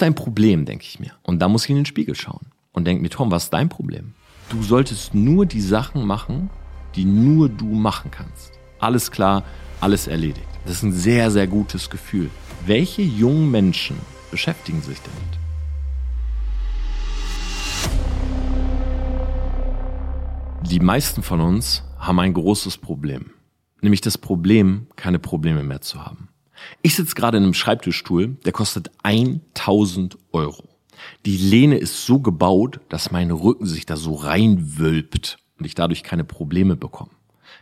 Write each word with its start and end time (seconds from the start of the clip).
ist 0.00 0.06
dein 0.06 0.14
Problem, 0.14 0.64
denke 0.64 0.86
ich 0.88 0.98
mir. 0.98 1.12
Und 1.24 1.40
da 1.40 1.48
muss 1.48 1.64
ich 1.64 1.70
in 1.70 1.76
den 1.76 1.84
Spiegel 1.84 2.14
schauen 2.14 2.46
und 2.72 2.86
denke 2.86 3.02
mir, 3.02 3.10
Tom, 3.10 3.30
was 3.30 3.44
ist 3.44 3.52
dein 3.52 3.68
Problem? 3.68 4.14
Du 4.48 4.62
solltest 4.62 5.14
nur 5.14 5.44
die 5.44 5.60
Sachen 5.60 6.06
machen, 6.06 6.48
die 6.96 7.04
nur 7.04 7.50
du 7.50 7.66
machen 7.66 8.10
kannst. 8.10 8.52
Alles 8.78 9.10
klar, 9.10 9.44
alles 9.78 10.06
erledigt. 10.06 10.48
Das 10.64 10.76
ist 10.76 10.84
ein 10.84 10.94
sehr, 10.94 11.30
sehr 11.30 11.46
gutes 11.46 11.90
Gefühl. 11.90 12.30
Welche 12.64 13.02
jungen 13.02 13.50
Menschen 13.50 13.98
beschäftigen 14.30 14.80
sich 14.80 14.96
damit? 15.02 15.38
Die 20.62 20.80
meisten 20.80 21.22
von 21.22 21.42
uns 21.42 21.84
haben 21.98 22.20
ein 22.20 22.32
großes 22.32 22.78
Problem. 22.78 23.32
Nämlich 23.82 24.00
das 24.00 24.16
Problem, 24.16 24.86
keine 24.96 25.18
Probleme 25.18 25.62
mehr 25.62 25.82
zu 25.82 26.02
haben. 26.02 26.30
Ich 26.82 26.94
sitze 26.94 27.14
gerade 27.14 27.38
in 27.38 27.44
einem 27.44 27.54
Schreibtischstuhl, 27.54 28.36
der 28.44 28.52
kostet 28.52 28.90
1000 29.02 30.18
Euro. 30.32 30.68
Die 31.26 31.36
Lehne 31.36 31.78
ist 31.78 32.04
so 32.04 32.20
gebaut, 32.20 32.80
dass 32.88 33.10
mein 33.10 33.30
Rücken 33.30 33.66
sich 33.66 33.86
da 33.86 33.96
so 33.96 34.14
reinwölbt 34.14 35.38
und 35.58 35.64
ich 35.64 35.74
dadurch 35.74 36.02
keine 36.02 36.24
Probleme 36.24 36.76
bekomme. 36.76 37.10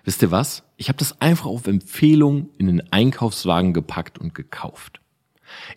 Wisst 0.04 0.22
ihr 0.22 0.30
was? 0.30 0.64
Ich 0.76 0.88
habe 0.88 0.98
das 0.98 1.20
einfach 1.20 1.46
auf 1.46 1.66
Empfehlung 1.66 2.50
in 2.58 2.66
den 2.66 2.92
Einkaufswagen 2.92 3.72
gepackt 3.74 4.18
und 4.18 4.34
gekauft. 4.34 5.00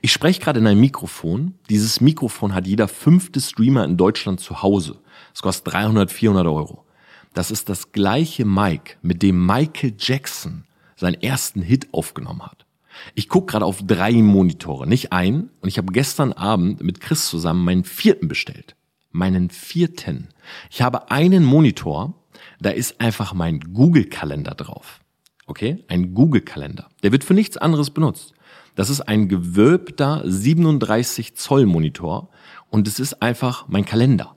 Ich 0.01 0.11
spreche 0.11 0.41
gerade 0.41 0.59
in 0.59 0.67
ein 0.67 0.79
Mikrofon. 0.79 1.55
Dieses 1.69 2.01
Mikrofon 2.01 2.53
hat 2.53 2.67
jeder 2.67 2.87
fünfte 2.87 3.39
Streamer 3.39 3.85
in 3.85 3.97
Deutschland 3.97 4.39
zu 4.39 4.61
Hause. 4.61 4.99
Es 5.33 5.41
kostet 5.41 5.73
300, 5.73 6.11
400 6.11 6.47
Euro. 6.47 6.85
Das 7.33 7.51
ist 7.51 7.69
das 7.69 7.91
gleiche 7.93 8.45
Mic, 8.45 8.97
mit 9.01 9.23
dem 9.23 9.45
Michael 9.45 9.95
Jackson 9.97 10.65
seinen 10.97 11.21
ersten 11.21 11.61
Hit 11.61 11.87
aufgenommen 11.93 12.43
hat. 12.43 12.60
Ich 13.15 13.29
gucke 13.29 13.51
gerade 13.51 13.65
auf 13.65 13.81
drei 13.85 14.13
Monitore, 14.13 14.87
nicht 14.87 15.11
ein. 15.11 15.49
Und 15.61 15.69
ich 15.69 15.77
habe 15.77 15.91
gestern 15.91 16.33
Abend 16.33 16.81
mit 16.81 17.01
Chris 17.01 17.27
zusammen 17.27 17.63
meinen 17.63 17.83
vierten 17.83 18.27
bestellt. 18.27 18.75
Meinen 19.11 19.49
vierten. 19.49 20.29
Ich 20.69 20.81
habe 20.81 21.11
einen 21.11 21.43
Monitor, 21.43 22.13
da 22.59 22.69
ist 22.69 23.01
einfach 23.01 23.33
mein 23.33 23.59
Google-Kalender 23.73 24.55
drauf. 24.55 25.01
Okay? 25.47 25.83
Ein 25.87 26.13
Google-Kalender. 26.13 26.89
Der 27.03 27.11
wird 27.11 27.23
für 27.23 27.33
nichts 27.33 27.57
anderes 27.57 27.89
benutzt. 27.89 28.33
Das 28.75 28.89
ist 28.89 29.01
ein 29.01 29.27
gewölbter 29.27 30.21
37 30.25 31.35
Zoll 31.35 31.65
Monitor 31.65 32.29
und 32.69 32.87
es 32.87 32.99
ist 32.99 33.21
einfach 33.21 33.67
mein 33.67 33.83
Kalender. 33.83 34.35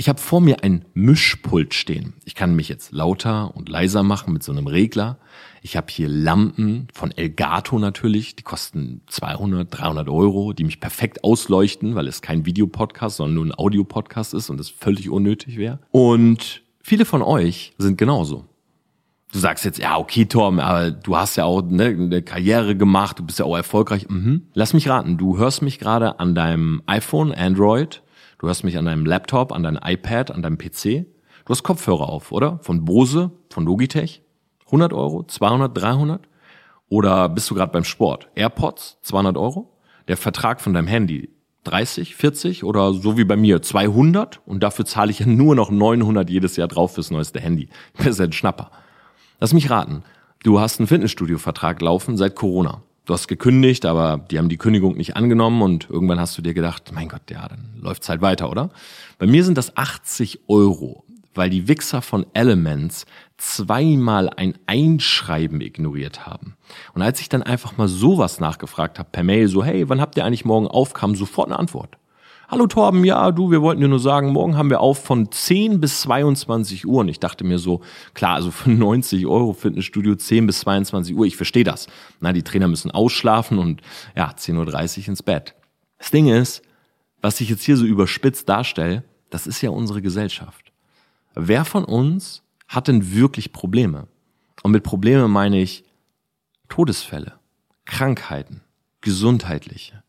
Ich 0.00 0.08
habe 0.08 0.20
vor 0.20 0.40
mir 0.40 0.62
ein 0.62 0.84
Mischpult 0.94 1.74
stehen. 1.74 2.14
Ich 2.24 2.36
kann 2.36 2.54
mich 2.54 2.68
jetzt 2.68 2.92
lauter 2.92 3.56
und 3.56 3.68
leiser 3.68 4.04
machen 4.04 4.32
mit 4.32 4.44
so 4.44 4.52
einem 4.52 4.68
Regler. 4.68 5.18
Ich 5.60 5.76
habe 5.76 5.88
hier 5.90 6.06
Lampen 6.06 6.86
von 6.94 7.10
Elgato 7.10 7.80
natürlich, 7.80 8.36
die 8.36 8.44
kosten 8.44 9.00
200, 9.08 9.66
300 9.76 10.08
Euro, 10.08 10.52
die 10.52 10.62
mich 10.62 10.78
perfekt 10.78 11.24
ausleuchten, 11.24 11.96
weil 11.96 12.06
es 12.06 12.22
kein 12.22 12.46
Videopodcast, 12.46 13.16
sondern 13.16 13.34
nur 13.34 13.46
ein 13.46 13.58
Audiopodcast 13.58 14.34
ist 14.34 14.50
und 14.50 14.60
das 14.60 14.68
völlig 14.68 15.10
unnötig 15.10 15.56
wäre. 15.56 15.80
Und 15.90 16.62
viele 16.80 17.04
von 17.04 17.20
euch 17.20 17.74
sind 17.76 17.98
genauso. 17.98 18.44
Du 19.32 19.40
sagst 19.40 19.64
jetzt, 19.64 19.80
ja, 19.80 19.98
okay, 19.98 20.26
Tom, 20.26 20.60
aber 20.60 20.92
du 20.92 21.16
hast 21.16 21.34
ja 21.34 21.44
auch 21.44 21.60
ne, 21.62 21.86
eine 21.86 22.22
Karriere 22.22 22.76
gemacht, 22.76 23.18
du 23.18 23.24
bist 23.24 23.40
ja 23.40 23.46
auch 23.46 23.56
erfolgreich. 23.56 24.08
Mhm. 24.08 24.42
Lass 24.54 24.74
mich 24.74 24.88
raten, 24.88 25.18
du 25.18 25.38
hörst 25.38 25.60
mich 25.60 25.80
gerade 25.80 26.20
an 26.20 26.36
deinem 26.36 26.82
iPhone, 26.86 27.32
Android, 27.32 28.00
Du 28.38 28.46
hörst 28.46 28.62
mich 28.62 28.78
an 28.78 28.84
deinem 28.84 29.04
Laptop, 29.04 29.52
an 29.52 29.64
deinem 29.64 29.80
iPad, 29.84 30.30
an 30.30 30.42
deinem 30.42 30.58
PC. 30.58 31.06
Du 31.44 31.50
hast 31.50 31.64
Kopfhörer 31.64 32.08
auf, 32.08 32.30
oder? 32.30 32.60
Von 32.62 32.84
Bose, 32.84 33.32
von 33.50 33.64
Logitech. 33.64 34.22
100 34.66 34.92
Euro, 34.92 35.24
200, 35.24 35.76
300? 35.76 36.28
Oder 36.88 37.28
bist 37.28 37.50
du 37.50 37.54
gerade 37.54 37.72
beim 37.72 37.84
Sport? 37.84 38.28
AirPods, 38.36 38.98
200 39.02 39.36
Euro? 39.36 39.72
Der 40.06 40.16
Vertrag 40.16 40.60
von 40.60 40.72
deinem 40.72 40.86
Handy, 40.86 41.30
30, 41.64 42.14
40 42.14 42.64
oder 42.64 42.94
so 42.94 43.18
wie 43.18 43.24
bei 43.24 43.36
mir 43.36 43.60
200 43.60 44.40
und 44.46 44.62
dafür 44.62 44.84
zahle 44.84 45.10
ich 45.10 45.18
ja 45.18 45.26
nur 45.26 45.54
noch 45.54 45.70
900 45.70 46.30
jedes 46.30 46.56
Jahr 46.56 46.68
drauf 46.68 46.94
fürs 46.94 47.10
neueste 47.10 47.40
Handy. 47.40 47.68
Das 47.96 48.06
ist 48.06 48.20
ein 48.20 48.32
Schnapper. 48.32 48.70
Lass 49.40 49.52
mich 49.52 49.68
raten. 49.68 50.04
Du 50.42 50.60
hast 50.60 50.78
einen 50.78 50.86
Fitnessstudio-Vertrag 50.86 51.82
laufen 51.82 52.16
seit 52.16 52.36
Corona 52.36 52.82
du 53.08 53.14
hast 53.14 53.26
gekündigt, 53.26 53.86
aber 53.86 54.18
die 54.30 54.38
haben 54.38 54.50
die 54.50 54.58
Kündigung 54.58 54.96
nicht 54.96 55.16
angenommen 55.16 55.62
und 55.62 55.88
irgendwann 55.88 56.20
hast 56.20 56.36
du 56.36 56.42
dir 56.42 56.52
gedacht, 56.52 56.92
mein 56.92 57.08
Gott, 57.08 57.22
ja, 57.30 57.48
dann 57.48 57.74
läuft's 57.80 58.08
halt 58.08 58.20
weiter, 58.20 58.50
oder? 58.50 58.68
Bei 59.18 59.26
mir 59.26 59.44
sind 59.44 59.56
das 59.56 59.76
80 59.76 60.40
Euro, 60.46 61.04
weil 61.34 61.48
die 61.48 61.68
Wichser 61.68 62.02
von 62.02 62.26
Elements 62.34 63.06
zweimal 63.38 64.28
ein 64.28 64.58
Einschreiben 64.66 65.60
ignoriert 65.60 66.26
haben. 66.26 66.56
Und 66.92 67.02
als 67.02 67.20
ich 67.20 67.28
dann 67.28 67.42
einfach 67.42 67.76
mal 67.78 67.88
sowas 67.88 68.40
nachgefragt 68.40 68.98
habe 68.98 69.08
per 69.10 69.24
Mail, 69.24 69.48
so, 69.48 69.64
hey, 69.64 69.88
wann 69.88 70.00
habt 70.00 70.16
ihr 70.16 70.24
eigentlich 70.24 70.44
morgen 70.44 70.66
auf, 70.66 70.92
kam 70.92 71.14
sofort 71.14 71.48
eine 71.48 71.58
Antwort. 71.58 71.97
Hallo 72.50 72.66
Torben, 72.66 73.04
ja, 73.04 73.30
du, 73.30 73.50
wir 73.50 73.60
wollten 73.60 73.82
dir 73.82 73.88
nur 73.88 74.00
sagen, 74.00 74.32
morgen 74.32 74.56
haben 74.56 74.70
wir 74.70 74.80
auf 74.80 75.04
von 75.04 75.30
10 75.30 75.82
bis 75.82 76.00
22 76.00 76.86
Uhr. 76.86 77.00
Und 77.00 77.08
ich 77.08 77.20
dachte 77.20 77.44
mir 77.44 77.58
so, 77.58 77.82
klar, 78.14 78.36
also 78.36 78.50
für 78.50 78.70
90 78.70 79.26
Euro 79.26 79.52
Fitnessstudio 79.52 80.14
10 80.14 80.46
bis 80.46 80.60
22 80.60 81.14
Uhr, 81.14 81.26
ich 81.26 81.36
verstehe 81.36 81.64
das. 81.64 81.88
Na, 82.20 82.32
die 82.32 82.42
Trainer 82.42 82.66
müssen 82.66 82.90
ausschlafen 82.90 83.58
und 83.58 83.82
ja, 84.16 84.30
10.30 84.30 85.00
Uhr 85.02 85.08
ins 85.08 85.22
Bett. 85.22 85.56
Das 85.98 86.10
Ding 86.10 86.28
ist, 86.28 86.62
was 87.20 87.38
ich 87.42 87.50
jetzt 87.50 87.64
hier 87.64 87.76
so 87.76 87.84
überspitzt 87.84 88.48
darstelle, 88.48 89.04
das 89.28 89.46
ist 89.46 89.60
ja 89.60 89.68
unsere 89.68 90.00
Gesellschaft. 90.00 90.72
Wer 91.34 91.66
von 91.66 91.84
uns 91.84 92.42
hat 92.66 92.88
denn 92.88 93.12
wirklich 93.12 93.52
Probleme? 93.52 94.08
Und 94.62 94.70
mit 94.70 94.84
Probleme 94.84 95.28
meine 95.28 95.60
ich 95.60 95.84
Todesfälle, 96.70 97.34
Krankheiten, 97.84 98.62
gesundheitliche. 99.02 100.02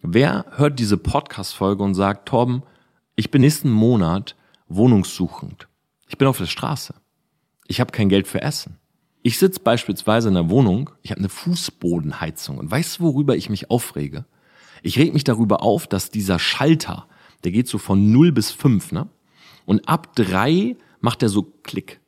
Wer 0.00 0.46
hört 0.52 0.78
diese 0.78 0.96
Podcast-Folge 0.96 1.82
und 1.82 1.94
sagt, 1.94 2.28
Torben, 2.28 2.62
ich 3.16 3.32
bin 3.32 3.40
nächsten 3.40 3.68
Monat 3.68 4.36
wohnungssuchend. 4.68 5.66
Ich 6.06 6.16
bin 6.16 6.28
auf 6.28 6.38
der 6.38 6.46
Straße. 6.46 6.94
Ich 7.66 7.80
habe 7.80 7.90
kein 7.90 8.08
Geld 8.08 8.28
für 8.28 8.40
Essen. 8.40 8.78
Ich 9.22 9.38
sitze 9.38 9.58
beispielsweise 9.58 10.28
in 10.28 10.34
der 10.34 10.50
Wohnung, 10.50 10.90
ich 11.02 11.10
habe 11.10 11.18
eine 11.18 11.28
Fußbodenheizung 11.28 12.58
und 12.58 12.70
weißt 12.70 13.00
du, 13.00 13.02
worüber 13.02 13.36
ich 13.36 13.50
mich 13.50 13.72
aufrege? 13.72 14.24
Ich 14.84 14.96
reg 15.00 15.12
mich 15.12 15.24
darüber 15.24 15.62
auf, 15.62 15.88
dass 15.88 16.10
dieser 16.10 16.38
Schalter, 16.38 17.08
der 17.42 17.50
geht 17.50 17.66
so 17.66 17.78
von 17.78 18.12
0 18.12 18.30
bis 18.30 18.52
5, 18.52 18.92
ne? 18.92 19.08
Und 19.66 19.88
ab 19.88 20.14
3 20.14 20.76
macht 21.00 21.24
er 21.24 21.28
so 21.28 21.42
Klick. 21.64 22.00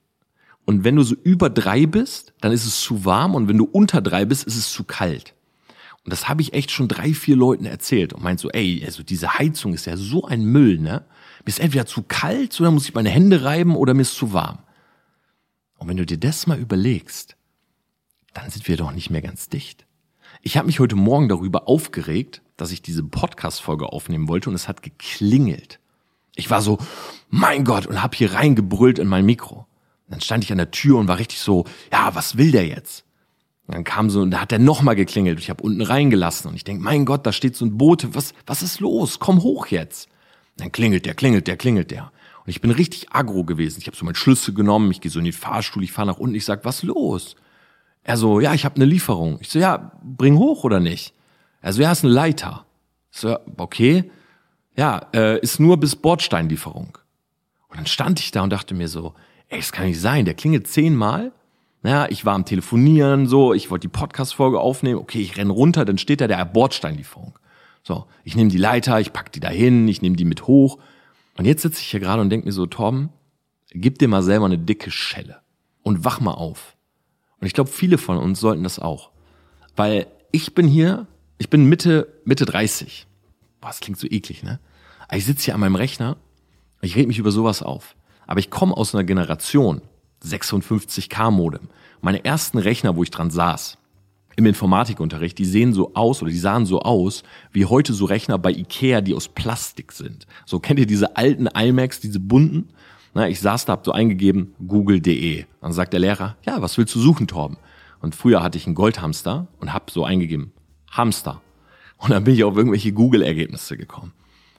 Und 0.64 0.84
wenn 0.84 0.94
du 0.94 1.02
so 1.02 1.16
über 1.24 1.50
3 1.50 1.86
bist, 1.86 2.34
dann 2.40 2.52
ist 2.52 2.64
es 2.64 2.80
zu 2.80 3.04
warm 3.04 3.34
und 3.34 3.48
wenn 3.48 3.58
du 3.58 3.64
unter 3.64 4.00
3 4.00 4.26
bist, 4.26 4.46
ist 4.46 4.56
es 4.56 4.72
zu 4.72 4.84
kalt. 4.84 5.34
Und 6.04 6.12
das 6.12 6.28
habe 6.28 6.40
ich 6.40 6.54
echt 6.54 6.70
schon 6.70 6.88
drei, 6.88 7.12
vier 7.12 7.36
Leuten 7.36 7.66
erzählt 7.66 8.12
und 8.12 8.22
meint 8.22 8.40
so, 8.40 8.50
ey, 8.50 8.82
also 8.84 9.02
diese 9.02 9.38
Heizung 9.38 9.74
ist 9.74 9.86
ja 9.86 9.96
so 9.96 10.24
ein 10.24 10.44
Müll, 10.44 10.78
ne? 10.78 11.04
Mir 11.44 11.48
ist 11.48 11.60
entweder 11.60 11.86
zu 11.86 12.02
kalt 12.02 12.58
oder 12.60 12.70
muss 12.70 12.88
ich 12.88 12.94
meine 12.94 13.10
Hände 13.10 13.44
reiben 13.44 13.76
oder 13.76 13.94
mir 13.94 14.02
ist 14.02 14.14
zu 14.14 14.32
warm. 14.32 14.58
Und 15.76 15.88
wenn 15.88 15.96
du 15.96 16.06
dir 16.06 16.18
das 16.18 16.46
mal 16.46 16.58
überlegst, 16.58 17.36
dann 18.34 18.50
sind 18.50 18.68
wir 18.68 18.76
doch 18.76 18.92
nicht 18.92 19.10
mehr 19.10 19.22
ganz 19.22 19.48
dicht. 19.48 19.86
Ich 20.42 20.56
habe 20.56 20.66
mich 20.66 20.80
heute 20.80 20.96
Morgen 20.96 21.28
darüber 21.28 21.68
aufgeregt, 21.68 22.42
dass 22.56 22.72
ich 22.72 22.82
diese 22.82 23.02
Podcast-Folge 23.02 23.86
aufnehmen 23.86 24.28
wollte 24.28 24.48
und 24.48 24.54
es 24.54 24.68
hat 24.68 24.82
geklingelt. 24.82 25.80
Ich 26.34 26.50
war 26.50 26.62
so, 26.62 26.78
mein 27.28 27.64
Gott, 27.64 27.86
und 27.86 28.02
habe 28.02 28.16
hier 28.16 28.32
reingebrüllt 28.32 28.98
in 28.98 29.08
mein 29.08 29.26
Mikro. 29.26 29.66
dann 30.08 30.20
stand 30.20 30.44
ich 30.44 30.52
an 30.52 30.58
der 30.58 30.70
Tür 30.70 30.98
und 30.98 31.08
war 31.08 31.18
richtig 31.18 31.40
so, 31.40 31.66
ja, 31.92 32.14
was 32.14 32.36
will 32.36 32.52
der 32.52 32.66
jetzt? 32.66 33.04
Und 33.70 33.76
dann 33.76 33.84
kam 33.84 34.10
so, 34.10 34.22
und 34.22 34.32
da 34.32 34.40
hat 34.40 34.50
er 34.50 34.58
nochmal 34.58 34.96
geklingelt. 34.96 35.38
Ich 35.38 35.48
habe 35.48 35.62
unten 35.62 35.80
reingelassen 35.80 36.50
und 36.50 36.56
ich 36.56 36.64
denk, 36.64 36.80
mein 36.80 37.04
Gott, 37.04 37.24
da 37.24 37.30
steht 37.30 37.54
so 37.54 37.64
ein 37.64 37.78
Bote. 37.78 38.16
Was, 38.16 38.34
was 38.44 38.62
ist 38.62 38.80
los? 38.80 39.20
Komm 39.20 39.44
hoch 39.44 39.68
jetzt. 39.68 40.08
Und 40.56 40.62
dann 40.64 40.72
klingelt 40.72 41.06
der, 41.06 41.14
klingelt 41.14 41.46
der, 41.46 41.56
klingelt 41.56 41.92
der. 41.92 42.10
Und 42.44 42.48
ich 42.48 42.60
bin 42.60 42.72
richtig 42.72 43.12
aggro 43.12 43.44
gewesen. 43.44 43.78
Ich 43.78 43.86
habe 43.86 43.96
so 43.96 44.04
meinen 44.04 44.16
Schlüssel 44.16 44.54
genommen, 44.54 44.90
ich 44.90 45.00
gehe 45.00 45.08
so 45.08 45.20
in 45.20 45.24
den 45.24 45.32
Fahrstuhl, 45.32 45.84
ich 45.84 45.92
fahre 45.92 46.08
nach 46.08 46.18
unten, 46.18 46.34
ich 46.34 46.44
sag, 46.44 46.64
was 46.64 46.82
los? 46.82 47.36
Er 48.02 48.16
so, 48.16 48.40
ja, 48.40 48.54
ich 48.54 48.64
habe 48.64 48.74
eine 48.74 48.86
Lieferung. 48.86 49.38
Ich 49.40 49.50
so, 49.50 49.60
ja, 49.60 49.92
bring 50.02 50.36
hoch 50.36 50.64
oder 50.64 50.80
nicht? 50.80 51.14
Er 51.62 51.72
so, 51.72 51.80
ja, 51.80 51.92
ist 51.92 52.02
eine 52.02 52.12
Leiter. 52.12 52.66
Ich 53.12 53.20
so, 53.20 53.38
okay. 53.56 54.10
Ja, 54.76 55.06
äh, 55.14 55.38
ist 55.38 55.60
nur 55.60 55.76
bis 55.76 55.94
Bordsteinlieferung. 55.94 56.98
Und 57.68 57.78
dann 57.78 57.86
stand 57.86 58.18
ich 58.18 58.32
da 58.32 58.42
und 58.42 58.50
dachte 58.50 58.74
mir 58.74 58.88
so, 58.88 59.14
ey, 59.46 59.60
das 59.60 59.70
kann 59.70 59.86
nicht 59.86 60.00
sein. 60.00 60.24
Der 60.24 60.34
klingelt 60.34 60.66
zehnmal 60.66 61.30
naja, 61.82 62.06
ich 62.10 62.24
war 62.24 62.34
am 62.34 62.44
Telefonieren, 62.44 63.26
so, 63.26 63.54
ich 63.54 63.70
wollte 63.70 63.88
die 63.88 63.92
Podcast-Folge 63.92 64.60
aufnehmen, 64.60 64.98
okay, 64.98 65.20
ich 65.20 65.36
renn 65.36 65.50
runter, 65.50 65.84
dann 65.84 65.98
steht 65.98 66.20
da 66.20 66.26
der 66.26 66.44
Bordsteinlieferung. 66.44 67.38
So, 67.82 68.06
ich 68.24 68.36
nehme 68.36 68.50
die 68.50 68.58
Leiter, 68.58 69.00
ich 69.00 69.12
pack 69.12 69.32
die 69.32 69.40
dahin, 69.40 69.88
ich 69.88 70.02
nehme 70.02 70.16
die 70.16 70.26
mit 70.26 70.46
hoch. 70.46 70.78
Und 71.38 71.46
jetzt 71.46 71.62
sitze 71.62 71.80
ich 71.80 71.88
hier 71.88 72.00
gerade 72.00 72.20
und 72.20 72.28
denke 72.28 72.46
mir 72.46 72.52
so, 72.52 72.66
Torben, 72.66 73.08
gib 73.70 73.98
dir 73.98 74.08
mal 74.08 74.22
selber 74.22 74.44
eine 74.44 74.58
dicke 74.58 74.90
Schelle 74.90 75.40
und 75.82 76.04
wach 76.04 76.20
mal 76.20 76.34
auf. 76.34 76.76
Und 77.40 77.46
ich 77.46 77.54
glaube, 77.54 77.70
viele 77.70 77.96
von 77.96 78.18
uns 78.18 78.40
sollten 78.40 78.62
das 78.62 78.78
auch. 78.78 79.10
Weil 79.74 80.06
ich 80.32 80.54
bin 80.54 80.68
hier, 80.68 81.06
ich 81.38 81.48
bin 81.48 81.64
Mitte, 81.64 82.20
Mitte 82.24 82.44
30. 82.44 83.06
Boah, 83.62 83.68
das 83.68 83.80
klingt 83.80 83.98
so 83.98 84.06
eklig, 84.06 84.42
ne? 84.42 84.60
Aber 85.08 85.16
ich 85.16 85.24
sitze 85.24 85.46
hier 85.46 85.54
an 85.54 85.60
meinem 85.60 85.76
Rechner, 85.76 86.18
ich 86.82 86.96
rede 86.96 87.08
mich 87.08 87.18
über 87.18 87.32
sowas 87.32 87.62
auf. 87.62 87.96
Aber 88.26 88.40
ich 88.40 88.50
komme 88.50 88.76
aus 88.76 88.94
einer 88.94 89.04
Generation, 89.04 89.80
56K 90.24 91.30
Modem. 91.30 91.68
Meine 92.00 92.24
ersten 92.24 92.58
Rechner, 92.58 92.96
wo 92.96 93.02
ich 93.02 93.10
dran 93.10 93.30
saß, 93.30 93.78
im 94.36 94.46
Informatikunterricht, 94.46 95.38
die 95.38 95.44
sehen 95.44 95.72
so 95.72 95.92
aus 95.94 96.22
oder 96.22 96.30
die 96.30 96.38
sahen 96.38 96.64
so 96.64 96.80
aus 96.80 97.24
wie 97.52 97.66
heute 97.66 97.92
so 97.92 98.06
Rechner 98.06 98.38
bei 98.38 98.50
Ikea, 98.50 99.00
die 99.00 99.14
aus 99.14 99.28
Plastik 99.28 99.92
sind. 99.92 100.26
So 100.46 100.60
kennt 100.60 100.80
ihr 100.80 100.86
diese 100.86 101.16
alten 101.16 101.46
iMacs, 101.46 102.00
diese 102.00 102.20
bunten? 102.20 102.68
Na, 103.12 103.28
ich 103.28 103.40
saß 103.40 103.64
da, 103.64 103.72
hab 103.72 103.84
so 103.84 103.92
eingegeben, 103.92 104.54
google.de. 104.66 105.44
Dann 105.60 105.72
sagt 105.72 105.92
der 105.92 106.00
Lehrer, 106.00 106.36
ja, 106.46 106.62
was 106.62 106.78
willst 106.78 106.94
du 106.94 107.00
suchen, 107.00 107.26
Torben? 107.26 107.56
Und 108.00 108.14
früher 108.14 108.42
hatte 108.42 108.56
ich 108.56 108.66
einen 108.66 108.76
Goldhamster 108.76 109.48
und 109.58 109.74
hab 109.74 109.90
so 109.90 110.04
eingegeben, 110.04 110.52
Hamster. 110.90 111.40
Und 111.98 112.10
dann 112.10 112.24
bin 112.24 112.34
ich 112.34 112.44
auf 112.44 112.56
irgendwelche 112.56 112.92
Google-Ergebnisse 112.92 113.76
gekommen. 113.76 114.12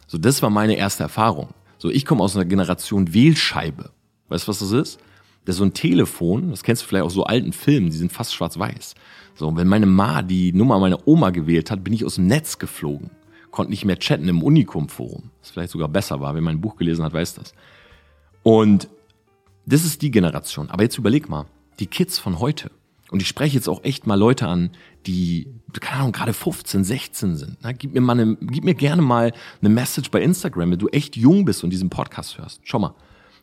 So, 0.06 0.18
das 0.18 0.42
war 0.42 0.50
meine 0.50 0.76
erste 0.76 1.04
Erfahrung. 1.04 1.50
So, 1.78 1.90
ich 1.90 2.06
komme 2.06 2.22
aus 2.22 2.36
einer 2.36 2.46
Generation 2.46 3.14
Wählscheibe. 3.14 3.90
Weißt 4.30 4.48
du, 4.48 4.50
was 4.50 4.60
das 4.60 4.72
ist? 4.72 5.00
Das 5.46 5.56
ist 5.56 5.60
so 5.60 5.66
ein 5.66 5.74
Telefon, 5.74 6.52
das 6.52 6.64
kennst 6.64 6.84
du 6.84 6.88
vielleicht 6.88 7.06
aus 7.06 7.14
so 7.14 7.24
alten 7.24 7.52
Filmen, 7.52 7.90
die 7.90 7.98
sind 7.98 8.12
fast 8.12 8.34
schwarz-weiß. 8.34 8.94
So, 9.36 9.48
und 9.48 9.58
wenn 9.58 9.68
meine 9.68 9.88
Ma 9.88 10.22
die 10.22 10.54
Nummer 10.54 10.80
meiner 10.80 11.08
Oma 11.08 11.32
gewählt 11.32 11.72
hat, 11.72 11.84
bin 11.84 11.94
ich 11.94 12.06
aus 12.06 12.16
dem 12.16 12.28
Netz 12.28 12.60
geflogen. 12.60 13.10
Konnte 13.50 13.72
nicht 13.72 13.86
mehr 13.86 13.98
chatten 13.98 14.28
im 14.28 14.44
Unikum-Forum. 14.44 15.32
Was 15.42 15.52
vielleicht 15.52 15.72
sogar 15.72 15.90
besser 15.90 16.22
war. 16.22 16.36
Wer 16.36 16.42
mein 16.42 16.62
Buch 16.62 16.76
gelesen 16.76 17.04
hat, 17.04 17.14
weiß 17.14 17.36
das. 17.36 17.54
Und 18.44 18.88
das 19.66 19.84
ist 19.84 20.02
die 20.02 20.12
Generation. 20.12 20.70
Aber 20.70 20.84
jetzt 20.84 20.98
überleg 20.98 21.28
mal, 21.28 21.46
die 21.80 21.88
Kids 21.88 22.20
von 22.20 22.40
heute. 22.40 22.72
Und 23.10 23.22
ich 23.22 23.28
spreche 23.28 23.56
jetzt 23.56 23.68
auch 23.68 23.84
echt 23.84 24.08
mal 24.08 24.16
Leute 24.16 24.48
an, 24.48 24.72
die, 25.06 25.48
keine 25.82 26.02
Ahnung, 26.02 26.12
gerade 26.14 26.34
15, 26.34 26.84
16 26.86 27.36
sind. 27.36 27.58
Na, 27.62 27.74
gib 27.74 27.94
mir 27.94 28.00
mal 28.00 28.18
eine, 28.18 28.38
gib 28.40 28.64
mir 28.64 28.74
gerne 28.76 29.02
mal 29.02 29.34
eine 29.60 29.70
Message 29.70 30.12
bei 30.12 30.22
Instagram, 30.22 30.72
wenn 30.72 30.80
du 30.80 30.88
echt 30.88 31.18
jung 31.18 31.44
bist 31.44 31.64
und 31.64 31.72
diesen 31.72 31.90
Podcast 31.90 32.38
hörst. 32.38 32.62
Schau 32.64 32.80
mal 32.80 32.96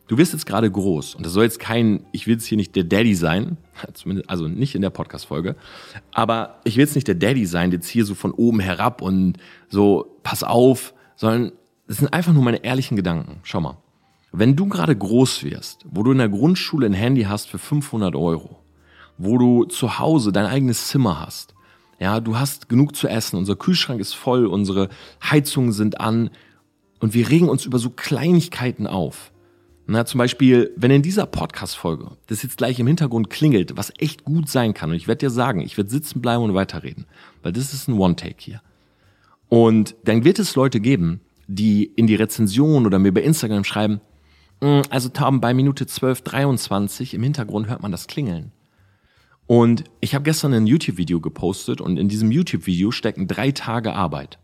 du 0.09 0.17
wirst 0.17 0.33
jetzt 0.33 0.45
gerade 0.45 0.69
groß 0.69 1.15
und 1.15 1.25
das 1.25 1.33
soll 1.33 1.43
jetzt 1.43 1.59
kein, 1.59 2.03
ich 2.11 2.27
will 2.27 2.33
jetzt 2.33 2.45
hier 2.45 2.57
nicht 2.57 2.75
der 2.75 2.83
Daddy 2.83 3.15
sein, 3.15 3.57
zumindest, 3.93 4.29
also 4.29 4.47
nicht 4.47 4.75
in 4.75 4.81
der 4.81 4.89
Podcast-Folge, 4.89 5.55
aber 6.11 6.59
ich 6.65 6.75
will 6.75 6.83
jetzt 6.83 6.95
nicht 6.95 7.07
der 7.07 7.15
Daddy 7.15 7.45
sein, 7.45 7.71
jetzt 7.71 7.87
hier 7.87 8.05
so 8.05 8.15
von 8.15 8.33
oben 8.33 8.59
herab 8.59 9.01
und 9.01 9.37
so, 9.69 10.17
pass 10.23 10.43
auf, 10.43 10.93
sondern 11.15 11.53
das 11.87 11.97
sind 11.97 12.11
einfach 12.11 12.33
nur 12.33 12.43
meine 12.43 12.63
ehrlichen 12.63 12.97
Gedanken. 12.97 13.39
Schau 13.43 13.61
mal. 13.61 13.77
Wenn 14.31 14.55
du 14.55 14.67
gerade 14.67 14.95
groß 14.95 15.43
wirst, 15.43 15.85
wo 15.89 16.03
du 16.03 16.11
in 16.11 16.19
der 16.19 16.29
Grundschule 16.29 16.85
ein 16.85 16.93
Handy 16.93 17.23
hast 17.23 17.47
für 17.47 17.57
500 17.57 18.15
Euro, 18.15 18.59
wo 19.17 19.37
du 19.37 19.65
zu 19.65 19.97
Hause 19.97 20.31
dein 20.31 20.45
eigenes 20.45 20.87
Zimmer 20.87 21.19
hast, 21.19 21.55
ja, 21.99 22.19
du 22.19 22.37
hast 22.37 22.69
genug 22.69 22.95
zu 22.95 23.07
essen, 23.07 23.37
unser 23.37 23.55
Kühlschrank 23.55 23.99
ist 23.99 24.13
voll, 24.13 24.45
unsere 24.45 24.89
Heizungen 25.23 25.71
sind 25.71 25.99
an 25.99 26.29
und 26.99 27.13
wir 27.13 27.29
regen 27.29 27.49
uns 27.49 27.65
über 27.65 27.79
so 27.79 27.89
Kleinigkeiten 27.89 28.87
auf 28.87 29.31
na, 29.91 30.05
zum 30.05 30.19
Beispiel, 30.19 30.71
wenn 30.75 30.91
in 30.91 31.01
dieser 31.01 31.25
Podcast-Folge 31.25 32.11
das 32.27 32.43
jetzt 32.43 32.57
gleich 32.57 32.79
im 32.79 32.85
Hintergrund 32.85 33.29
klingelt, 33.29 33.75
was 33.75 33.91
echt 33.97 34.23
gut 34.23 34.47
sein 34.47 34.75
kann, 34.75 34.91
und 34.91 34.95
ich 34.95 35.07
werde 35.07 35.25
dir 35.25 35.31
sagen, 35.31 35.61
ich 35.61 35.77
werde 35.77 35.89
sitzen 35.89 36.21
bleiben 36.21 36.43
und 36.43 36.53
weiterreden, 36.53 37.05
weil 37.41 37.53
das 37.53 37.73
ist 37.73 37.87
ein 37.87 37.97
One-Take 37.97 38.35
hier. 38.37 38.61
Und 39.47 39.95
dann 40.03 40.23
wird 40.23 40.37
es 40.37 40.55
Leute 40.55 40.79
geben, 40.79 41.21
die 41.47 41.85
in 41.85 42.05
die 42.05 42.13
Rezension 42.13 42.85
oder 42.85 42.99
mir 42.99 43.11
bei 43.11 43.23
Instagram 43.23 43.63
schreiben, 43.63 43.99
hm, 44.61 44.83
also 44.91 45.09
Tom, 45.09 45.41
bei 45.41 45.55
Minute 45.55 45.87
12, 45.87 46.21
23 46.21 47.15
im 47.15 47.23
Hintergrund 47.23 47.67
hört 47.67 47.81
man 47.81 47.91
das 47.91 48.05
Klingeln. 48.05 48.51
Und 49.47 49.85
ich 50.01 50.13
habe 50.13 50.23
gestern 50.23 50.53
ein 50.53 50.67
YouTube-Video 50.67 51.19
gepostet 51.19 51.81
und 51.81 51.97
in 51.97 52.09
diesem 52.09 52.29
YouTube-Video 52.29 52.91
stecken 52.91 53.27
drei 53.27 53.49
Tage 53.51 53.95
Arbeit. 53.95 54.37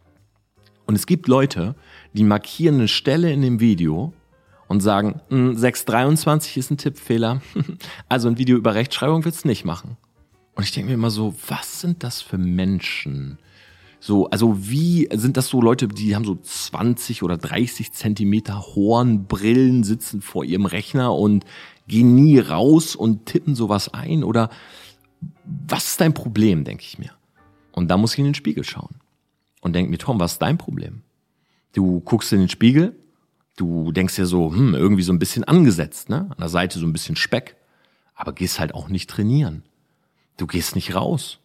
Und 0.88 0.96
es 0.96 1.06
gibt 1.06 1.28
Leute, 1.28 1.76
die 2.14 2.24
markieren 2.24 2.76
eine 2.76 2.88
Stelle 2.88 3.32
in 3.32 3.44
dem 3.44 3.60
Video 3.60 4.14
und 4.68 4.82
sagen, 4.82 5.22
623 5.30 6.54
hm, 6.54 6.60
ist 6.60 6.72
ein 6.72 6.78
Tippfehler. 6.78 7.42
Also 8.10 8.28
ein 8.28 8.38
Video 8.38 8.58
über 8.58 8.76
Rechtschreibung 8.76 9.26
wird's 9.26 9.46
nicht 9.46 9.66
machen. 9.66 9.98
Und 10.56 10.64
ich 10.64 10.72
denke 10.72 10.88
mir 10.88 10.94
immer 10.94 11.12
so, 11.12 11.36
was 11.48 11.82
sind 11.82 12.04
das 12.04 12.22
für 12.22 12.38
Menschen? 12.38 13.38
So, 14.00 14.30
also 14.30 14.70
wie 14.70 15.10
sind 15.14 15.36
das 15.36 15.48
so 15.48 15.62
Leute, 15.62 15.88
die 15.88 16.16
haben 16.16 16.26
so 16.26 16.36
20 16.36 17.24
oder 17.24 17.38
30 17.38 17.92
Zentimeter 17.92 18.62
Hornbrillen, 18.62 19.84
sitzen 19.84 20.22
vor 20.22 20.46
ihrem 20.46 20.66
Rechner 20.66 21.14
und 21.14 21.46
gehen 21.88 22.16
nie 22.16 22.40
raus 22.40 22.96
und 22.96 23.26
tippen 23.26 23.56
sowas 23.56 23.94
ein? 23.94 24.24
Oder 24.24 24.50
was 25.44 25.88
ist 25.88 26.02
dein 26.02 26.14
Problem, 26.14 26.64
denke 26.64 26.84
ich 26.84 27.00
mir. 27.00 27.12
Und 27.72 27.90
da 27.90 27.98
muss 27.98 28.14
ich 28.14 28.20
in 28.20 28.26
den 28.26 28.36
Spiegel 28.36 28.64
schauen 28.64 28.96
und 29.62 29.74
denke 29.74 29.92
mir, 29.92 29.98
Tom, 29.98 30.20
was 30.20 30.34
ist 30.34 30.42
dein 30.42 30.58
Problem? 30.58 31.02
Du 31.74 32.00
guckst 32.00 32.32
in 32.32 32.40
den 32.40 32.50
Spiegel 32.50 32.96
Du 33.56 33.92
denkst 33.92 34.16
dir 34.16 34.26
so, 34.26 34.54
hm, 34.54 34.74
irgendwie 34.74 35.04
so 35.04 35.14
ein 35.14 35.20
bisschen 35.20 35.44
angesetzt, 35.44 36.10
ne? 36.10 36.28
An 36.30 36.38
der 36.40 36.50
Seite 36.50 36.80
so 36.80 36.86
ein 36.86 36.94
bisschen 36.94 37.16
Speck. 37.16 37.56
Aber 38.14 38.34
gehst 38.34 38.60
halt 38.60 38.74
auch 38.74 38.90
nicht 38.90 39.10
trainieren. 39.10 39.64
Du 40.38 40.48
gehst 40.48 40.76
nicht 40.76 40.96
raus. 40.96 41.40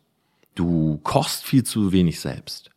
Du 0.54 0.98
kochst 1.02 1.44
viel 1.44 1.64
zu 1.64 1.92
wenig 1.92 2.20
selbst. 2.20 2.70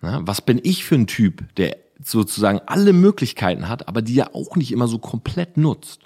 Na, 0.00 0.24
was 0.26 0.40
bin 0.40 0.60
ich 0.62 0.84
für 0.84 0.94
ein 0.94 1.06
Typ, 1.06 1.54
der 1.56 1.76
sozusagen 2.02 2.60
alle 2.66 2.92
Möglichkeiten 2.92 3.68
hat, 3.68 3.88
aber 3.88 4.02
die 4.02 4.18
er 4.18 4.34
auch 4.34 4.54
nicht 4.54 4.70
immer 4.70 4.86
so 4.86 4.98
komplett 4.98 5.56
nutzt? 5.56 6.02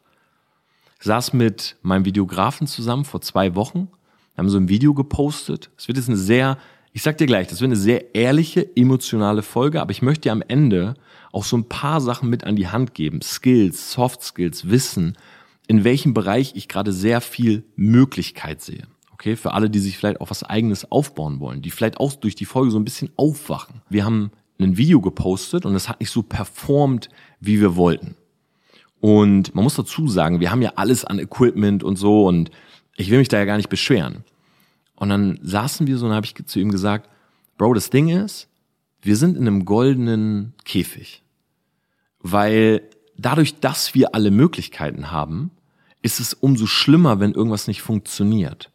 Ich 0.99 1.07
saß 1.07 1.35
mit 1.35 1.77
meinem 1.83 2.05
Videografen 2.05 2.67
zusammen 2.67 3.05
vor 3.05 3.21
zwei 3.21 3.55
Wochen, 3.55 3.89
haben 4.37 4.49
so 4.49 4.57
ein 4.59 4.69
Video 4.69 4.95
gepostet. 4.95 5.71
Es 5.77 5.89
wird 5.89 5.99
jetzt 5.99 6.09
eine 6.09 6.17
sehr, 6.17 6.59
ich 6.93 7.03
sag 7.03 7.17
dir 7.19 7.27
gleich, 7.27 7.49
das 7.49 7.61
wird 7.61 7.71
eine 7.71 7.77
sehr 7.77 8.15
ehrliche, 8.15 8.77
emotionale 8.77 9.43
Folge, 9.43 9.81
aber 9.81 9.93
ich 9.93 10.03
möchte 10.03 10.23
dir 10.23 10.33
am 10.33 10.43
Ende 10.47 10.95
auch 11.33 11.45
so 11.45 11.57
ein 11.57 11.69
paar 11.69 12.01
Sachen 12.01 12.29
mit 12.29 12.45
an 12.45 12.57
die 12.57 12.69
Hand 12.69 12.95
geben. 12.95 13.23
Skills, 13.23 13.93
Soft 13.93 14.23
Skills, 14.23 14.69
Wissen, 14.69 15.17
in 15.67 15.85
welchem 15.85 16.13
Bereich 16.13 16.53
ich 16.55 16.69
gerade 16.69 16.93
sehr 16.93 17.23
viel 17.23 17.65
Möglichkeit 17.77 18.61
sehe. 18.61 18.87
Okay, 19.13 19.37
für 19.37 19.55
alle, 19.55 19.71
die 19.71 19.79
sich 19.79 19.97
vielleicht 19.97 20.21
auch 20.21 20.31
was 20.31 20.43
eigenes 20.43 20.91
aufbauen 20.91 21.41
wollen, 21.41 21.63
die 21.63 21.71
vielleicht 21.71 21.99
auch 21.99 22.13
durch 22.13 22.35
die 22.35 22.45
Folge 22.45 22.71
so 22.71 22.79
ein 22.79 22.85
bisschen 22.85 23.11
aufwachen. 23.17 23.81
Wir 23.89 24.05
haben 24.05 24.31
ein 24.61 24.77
Video 24.77 25.01
gepostet 25.01 25.65
und 25.65 25.75
es 25.75 25.89
hat 25.89 26.01
nicht 26.01 26.11
so 26.11 26.23
performt, 26.23 27.09
wie 27.41 27.61
wir 27.61 27.77
wollten. 27.77 28.17
Und 29.01 29.55
man 29.55 29.65
muss 29.65 29.75
dazu 29.75 30.09
sagen, 30.09 30.41
wir 30.41 30.51
haben 30.51 30.63
ja 30.63 30.73
alles 30.77 31.05
an 31.05 31.19
Equipment 31.19 31.83
und 31.83 31.97
so 31.97 32.27
und 32.27 32.51
ich 32.97 33.11
will 33.11 33.19
mich 33.19 33.29
da 33.29 33.39
ja 33.39 33.45
gar 33.45 33.57
nicht 33.57 33.71
beschweren. 33.71 34.25
Und 35.03 35.09
dann 35.09 35.41
saßen 35.43 35.89
wir 35.89 35.99
so 35.99 36.07
und 36.07 36.13
habe 36.13 36.27
ich 36.27 36.47
zu 36.47 36.61
ihm 36.61 36.71
gesagt, 36.71 37.11
Bro, 37.59 37.75
das 37.75 37.91
Ding 37.91 38.09
ist, 38.09 38.47
wir 39.01 39.17
sind 39.17 39.37
in 39.37 39.49
einem 39.49 39.65
goldenen 39.65 40.55
Käfig. 40.65 41.25
Weil 42.21 42.83
dadurch, 43.19 43.59
dass 43.59 43.97
wir 43.97 44.15
alle 44.15 44.31
Möglichkeiten 44.31 45.11
haben, 45.11 45.51
ist 46.03 46.21
es 46.21 46.35
umso 46.35 46.67
schlimmer, 46.67 47.19
wenn 47.19 47.33
irgendwas 47.33 47.67
nicht 47.67 47.83
funktioniert. 47.83 48.71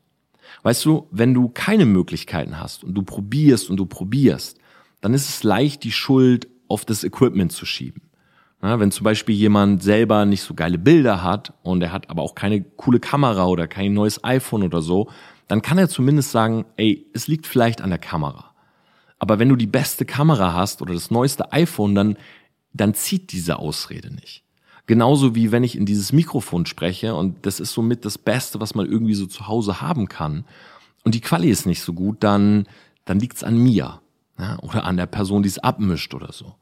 Weißt 0.64 0.84
du, 0.84 1.08
wenn 1.12 1.34
du 1.34 1.48
keine 1.48 1.86
Möglichkeiten 1.86 2.60
hast 2.60 2.84
und 2.84 2.94
du 2.94 3.04
probierst 3.04 3.70
und 3.70 3.78
du 3.78 3.86
probierst, 3.86 4.60
dann 5.00 5.14
ist 5.14 5.30
es 5.30 5.44
leicht, 5.44 5.86
die 5.86 5.94
Schuld 5.94 6.50
auf 6.68 6.84
das 6.84 7.06
Equipment 7.06 7.54
zu 7.54 7.66
schieben. 7.66 8.02
Ja, 8.62 8.82
wenn 8.82 8.92
zum 8.92 9.06
Beispiel 9.06 9.36
jemand 9.36 9.82
selber 9.82 10.26
nicht 10.26 10.42
so 10.42 10.56
geile 10.56 10.78
Bilder 10.78 11.24
hat 11.24 11.54
und 11.64 11.82
er 11.82 11.94
hat 11.94 12.10
aber 12.10 12.22
auch 12.22 12.36
keine 12.36 12.64
coole 12.64 13.00
Kamera 13.00 13.46
oder 13.46 13.66
kein 13.70 13.94
neues 13.94 14.26
iPhone 14.26 14.64
oder 14.64 14.82
so, 14.82 15.10
dann 15.48 15.62
kann 15.62 15.78
er 15.78 15.90
zumindest 15.90 16.32
sagen, 16.32 16.66
ey, 16.76 17.06
es 17.14 17.28
liegt 17.28 17.48
vielleicht 17.48 17.82
an 17.82 17.90
der 17.90 18.00
Kamera. 18.00 18.54
Aber 19.20 19.40
wenn 19.40 19.50
du 19.50 19.56
die 19.56 19.68
beste 19.68 20.06
Kamera 20.06 20.54
hast 20.54 20.82
oder 20.82 20.94
das 20.94 21.10
neueste 21.10 21.52
iPhone, 21.52 21.96
dann 21.96 22.18
dann 22.78 22.94
zieht 22.94 23.32
diese 23.32 23.60
Ausrede 23.60 24.14
nicht. 24.14 24.44
Genauso 24.86 25.36
wie 25.36 25.52
wenn 25.52 25.64
ich 25.64 25.76
in 25.76 25.86
dieses 25.86 26.14
Mikrofon 26.14 26.66
spreche 26.66 27.14
und 27.16 27.46
das 27.46 27.60
ist 27.60 27.74
somit 27.74 28.06
das 28.06 28.18
Beste, 28.18 28.62
was 28.62 28.74
man 28.74 28.86
irgendwie 28.86 29.16
so 29.16 29.26
zu 29.26 29.48
Hause 29.48 29.82
haben 29.82 30.08
kann. 30.08 30.46
Und 31.04 31.14
die 31.14 31.22
Quali 31.22 31.50
ist 31.50 31.66
nicht 31.66 31.82
so 31.82 31.94
gut, 31.94 32.24
dann, 32.24 32.68
dann 33.04 33.20
liegt's 33.20 33.44
an 33.44 33.58
mir 33.58 34.02
ja, 34.40 34.60
oder 34.62 34.86
an 34.86 34.98
der 34.98 35.08
Person, 35.08 35.44
die 35.44 35.50
es 35.50 35.60
abmischt 35.60 36.14
oder 36.14 36.32
so. 36.32 36.56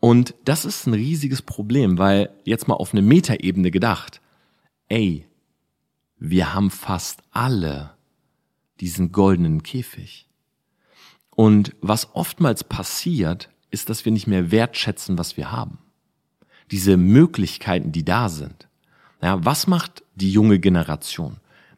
Und 0.00 0.34
das 0.44 0.64
ist 0.64 0.86
ein 0.86 0.94
riesiges 0.94 1.42
Problem, 1.42 1.98
weil 1.98 2.30
jetzt 2.44 2.68
mal 2.68 2.74
auf 2.74 2.92
eine 2.92 3.02
Metaebene 3.02 3.70
gedacht, 3.70 4.20
ey, 4.88 5.26
wir 6.18 6.54
haben 6.54 6.70
fast 6.70 7.22
alle 7.30 7.90
diesen 8.80 9.12
goldenen 9.12 9.62
Käfig. 9.62 10.28
Und 11.30 11.74
was 11.80 12.14
oftmals 12.14 12.64
passiert, 12.64 13.48
ist, 13.70 13.90
dass 13.90 14.04
wir 14.04 14.12
nicht 14.12 14.26
mehr 14.26 14.50
wertschätzen, 14.50 15.18
was 15.18 15.36
wir 15.36 15.52
haben. 15.52 15.78
Diese 16.70 16.96
Möglichkeiten, 16.96 17.92
die 17.92 18.04
da 18.04 18.28
sind. 18.28 18.68
Ja, 19.22 19.44
was 19.44 19.66
macht 19.66 20.02
die 20.14 20.32
junge 20.32 20.58
Generation? 20.58 21.36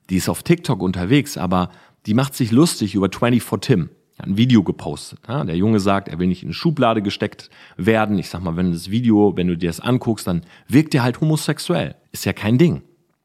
Die 0.09 0.17
ist 0.17 0.29
auf 0.29 0.43
TikTok 0.43 0.83
unterwegs, 0.83 1.37
aber 1.37 1.71
die 2.07 2.15
macht 2.15 2.35
sich 2.35 2.51
lustig 2.51 2.95
über 2.95 3.09
24 3.11 3.61
Tim. 3.61 3.91
Hat 4.19 4.27
ein 4.27 4.37
Video 4.37 4.63
gepostet. 4.63 5.21
Ja, 5.29 5.45
der 5.45 5.57
Junge 5.57 5.81
sagt, 5.81 6.09
er 6.09 6.19
will 6.19 6.27
nicht 6.27 6.43
in 6.43 6.49
eine 6.49 6.55
Schublade 6.55 7.01
gesteckt 7.01 7.49
werden. 7.77 8.19
Ich 8.19 8.29
sag 8.29 8.43
mal, 8.43 8.57
wenn 8.57 8.73
das 8.73 8.91
Video, 8.91 9.37
wenn 9.37 9.47
du 9.47 9.57
dir 9.57 9.69
das 9.69 9.81
anguckst, 9.81 10.27
dann 10.27 10.43
wirkt 10.69 10.95
er 10.95 11.03
halt 11.03 11.21
homosexuell. 11.21 11.97
Ist 12.13 12.27
ja 12.27 12.33
kein 12.33 12.59
Ding. 12.59 12.83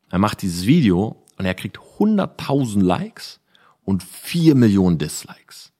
Er 0.09 0.19
macht 0.19 0.41
dieses 0.41 0.65
Video 0.65 1.23
und 1.37 1.45
er 1.45 1.53
kriegt 1.53 1.79
100.000 1.99 2.81
Likes 2.81 3.41
und 3.85 4.03
4 4.03 4.55
Millionen 4.55 4.97
Dislikes. 4.97 5.71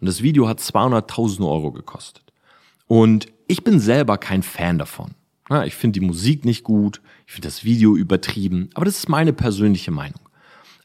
Und 0.00 0.06
das 0.06 0.22
Video 0.22 0.48
hat 0.48 0.60
200.000 0.60 1.46
Euro 1.46 1.72
gekostet. 1.72 2.32
Und 2.86 3.26
ich 3.46 3.62
bin 3.62 3.78
selber 3.78 4.16
kein 4.16 4.42
Fan 4.42 4.78
davon. 4.78 5.10
Ich 5.66 5.74
finde 5.74 5.98
die 5.98 6.06
Musik 6.06 6.44
nicht 6.44 6.62
gut, 6.62 7.02
ich 7.26 7.32
finde 7.32 7.48
das 7.48 7.64
Video 7.64 7.96
übertrieben, 7.96 8.70
aber 8.74 8.84
das 8.84 8.98
ist 8.98 9.08
meine 9.08 9.32
persönliche 9.32 9.90
Meinung. 9.90 10.20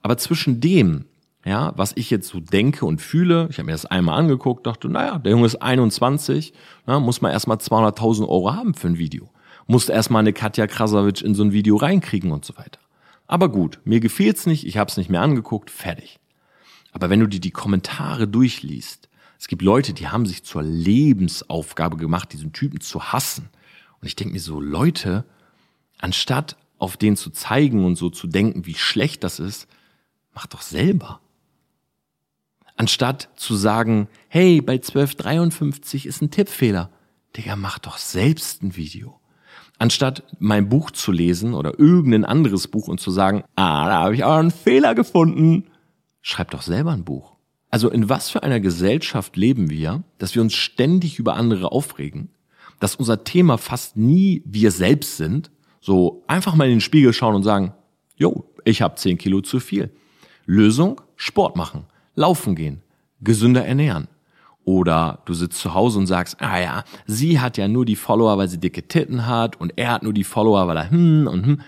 Aber 0.01 0.17
zwischen 0.17 0.59
dem, 0.59 1.05
ja, 1.45 1.71
was 1.75 1.93
ich 1.95 2.09
jetzt 2.09 2.29
so 2.29 2.39
denke 2.39 2.85
und 2.85 2.99
fühle. 2.99 3.47
Ich 3.51 3.59
habe 3.59 3.67
mir 3.67 3.73
das 3.73 3.85
einmal 3.85 4.19
angeguckt, 4.19 4.65
dachte, 4.65 4.89
naja, 4.89 5.19
der 5.19 5.33
Junge 5.33 5.45
ist 5.45 5.61
21, 5.61 6.53
na, 6.87 6.99
muss 6.99 7.21
man 7.21 7.31
erstmal 7.31 7.57
200.000 7.57 8.27
Euro 8.27 8.53
haben 8.53 8.73
für 8.73 8.87
ein 8.87 8.97
Video. 8.97 9.29
Muss 9.67 9.87
erstmal 9.87 10.21
eine 10.21 10.33
Katja 10.33 10.65
Krasavic 10.65 11.21
in 11.21 11.35
so 11.35 11.43
ein 11.43 11.51
Video 11.51 11.75
reinkriegen 11.75 12.31
und 12.31 12.45
so 12.45 12.57
weiter. 12.57 12.79
Aber 13.27 13.49
gut, 13.49 13.79
mir 13.83 13.99
gefällt's 13.99 14.47
nicht, 14.47 14.65
ich 14.65 14.77
habe 14.77 14.89
es 14.89 14.97
nicht 14.97 15.09
mehr 15.09 15.21
angeguckt, 15.21 15.69
fertig. 15.69 16.19
Aber 16.95 17.09
wenn 17.09 17.19
du 17.19 17.27
dir 17.27 17.41
die 17.41 17.51
Kommentare 17.51 18.25
durchliest, 18.25 19.09
es 19.37 19.49
gibt 19.49 19.61
Leute, 19.61 19.91
die 19.91 20.07
haben 20.07 20.25
sich 20.25 20.45
zur 20.45 20.63
Lebensaufgabe 20.63 21.97
gemacht, 21.97 22.31
diesen 22.31 22.53
Typen 22.53 22.79
zu 22.79 23.11
hassen. 23.11 23.49
Und 23.99 24.07
ich 24.07 24.15
denke 24.15 24.31
mir 24.31 24.39
so, 24.39 24.61
Leute, 24.61 25.25
anstatt 25.99 26.55
auf 26.77 26.95
den 26.95 27.17
zu 27.17 27.31
zeigen 27.31 27.83
und 27.83 27.97
so 27.97 28.09
zu 28.09 28.27
denken, 28.27 28.65
wie 28.65 28.75
schlecht 28.75 29.25
das 29.25 29.39
ist, 29.39 29.67
mach 30.33 30.45
doch 30.47 30.61
selber. 30.61 31.19
Anstatt 32.77 33.27
zu 33.35 33.55
sagen, 33.55 34.07
hey, 34.29 34.61
bei 34.61 34.75
1253 34.75 36.05
ist 36.05 36.21
ein 36.21 36.31
Tippfehler. 36.31 36.91
Digga, 37.35 37.57
mach 37.57 37.77
doch 37.77 37.97
selbst 37.97 38.63
ein 38.63 38.77
Video. 38.77 39.19
Anstatt 39.77 40.23
mein 40.39 40.69
Buch 40.69 40.91
zu 40.91 41.11
lesen 41.11 41.55
oder 41.55 41.77
irgendein 41.77 42.23
anderes 42.23 42.69
Buch 42.69 42.87
und 42.87 43.01
zu 43.01 43.11
sagen, 43.11 43.43
ah, 43.57 43.85
da 43.85 43.99
habe 44.03 44.15
ich 44.15 44.23
auch 44.23 44.37
einen 44.37 44.51
Fehler 44.51 44.95
gefunden, 44.95 45.65
schreib 46.25 46.49
doch 46.49 46.63
selber 46.63 46.91
ein 46.91 47.03
Buch. 47.03 47.35
Also 47.69 47.87
in 47.91 48.09
was 48.09 48.31
für 48.31 48.41
einer 48.41 48.59
Gesellschaft 48.59 49.37
leben 49.37 49.69
wir, 49.69 50.03
dass 50.17 50.33
wir 50.33 50.41
uns 50.41 50.55
ständig 50.55 51.19
über 51.19 51.35
andere 51.35 51.71
aufregen, 51.71 52.29
dass 52.79 52.95
unser 52.95 53.23
Thema 53.23 53.59
fast 53.59 53.95
nie 53.95 54.41
wir 54.43 54.71
selbst 54.71 55.17
sind, 55.17 55.51
so 55.81 56.23
einfach 56.25 56.55
mal 56.55 56.65
in 56.65 56.75
den 56.75 56.81
Spiegel 56.81 57.13
schauen 57.13 57.35
und 57.35 57.43
sagen, 57.43 57.73
jo, 58.15 58.43
ich 58.63 58.81
habe 58.81 58.95
10 58.95 59.19
Kilo 59.19 59.41
zu 59.41 59.59
viel. 59.59 59.91
Lösung, 60.47 60.99
Sport 61.15 61.55
machen, 61.57 61.85
laufen 62.15 62.55
gehen, 62.55 62.81
gesünder 63.21 63.63
ernähren. 63.63 64.07
Oder 64.63 65.19
du 65.25 65.35
sitzt 65.35 65.59
zu 65.59 65.75
Hause 65.75 65.99
und 65.99 66.07
sagst, 66.07 66.41
ah 66.41 66.59
ja, 66.59 66.83
sie 67.05 67.39
hat 67.39 67.55
ja 67.57 67.67
nur 67.67 67.85
die 67.85 67.95
Follower, 67.95 68.35
weil 68.39 68.47
sie 68.47 68.59
dicke 68.59 68.87
Titten 68.87 69.27
hat 69.27 69.61
und 69.61 69.73
er 69.75 69.91
hat 69.91 70.01
nur 70.01 70.13
die 70.13 70.23
Follower, 70.23 70.67
weil 70.67 70.77
er 70.77 70.89
hm 70.89 71.27
und 71.27 71.45
hm. 71.45 71.61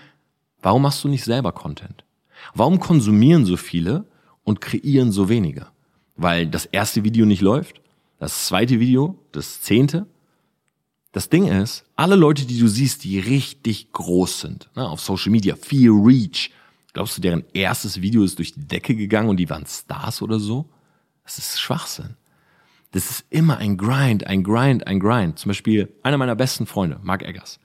Warum 0.64 0.82
machst 0.82 1.04
du 1.04 1.10
nicht 1.10 1.24
selber 1.24 1.52
Content? 1.52 2.04
Warum 2.56 2.80
konsumieren 2.80 3.46
so 3.46 3.56
viele 3.56 4.06
und 4.48 4.62
kreieren 4.62 5.12
so 5.12 5.28
wenige? 5.28 5.68
Weil 6.16 6.48
das 6.48 6.66
erste 6.66 7.04
Video 7.04 7.26
nicht 7.26 7.42
läuft, 7.42 7.82
das 8.18 8.48
zweite 8.48 8.80
Video, 8.80 9.20
das 9.34 9.62
zehnte. 9.62 10.08
Das 11.12 11.28
Ding 11.28 11.48
ist, 11.48 11.84
alle 11.98 12.16
Leute, 12.16 12.46
die 12.46 12.58
du 12.58 12.68
siehst, 12.68 13.04
die 13.04 13.20
richtig 13.20 13.92
groß 13.92 14.40
sind, 14.40 14.70
ne, 14.76 14.88
auf 14.88 15.02
Social 15.02 15.32
Media, 15.32 15.56
viel 15.58 15.92
Reach, 15.92 16.52
glaubst 16.94 17.18
du, 17.18 17.22
deren 17.22 17.44
erstes 17.54 18.02
Video 18.02 18.24
ist 18.24 18.38
durch 18.38 18.54
die 18.54 18.66
Decke 18.66 18.96
gegangen 18.96 19.28
und 19.28 19.38
die 19.38 19.50
waren 19.50 19.66
Stars 19.66 20.22
oder 20.22 20.40
so? 20.40 20.70
Das 21.26 21.38
ist 21.38 21.60
Schwachsinn. 21.60 22.16
Das 22.92 23.10
ist 23.10 23.26
immer 23.30 23.58
ein 23.58 23.76
Grind, 23.76 24.26
ein 24.28 24.44
Grind, 24.44 24.88
ein 24.88 25.02
Grind. 25.02 25.38
Zum 25.40 25.50
Beispiel 25.50 25.94
einer 26.04 26.18
meiner 26.18 26.36
besten 26.36 26.66
Freunde, 26.66 27.00
Mark 27.04 27.22
Eggers. 27.22 27.60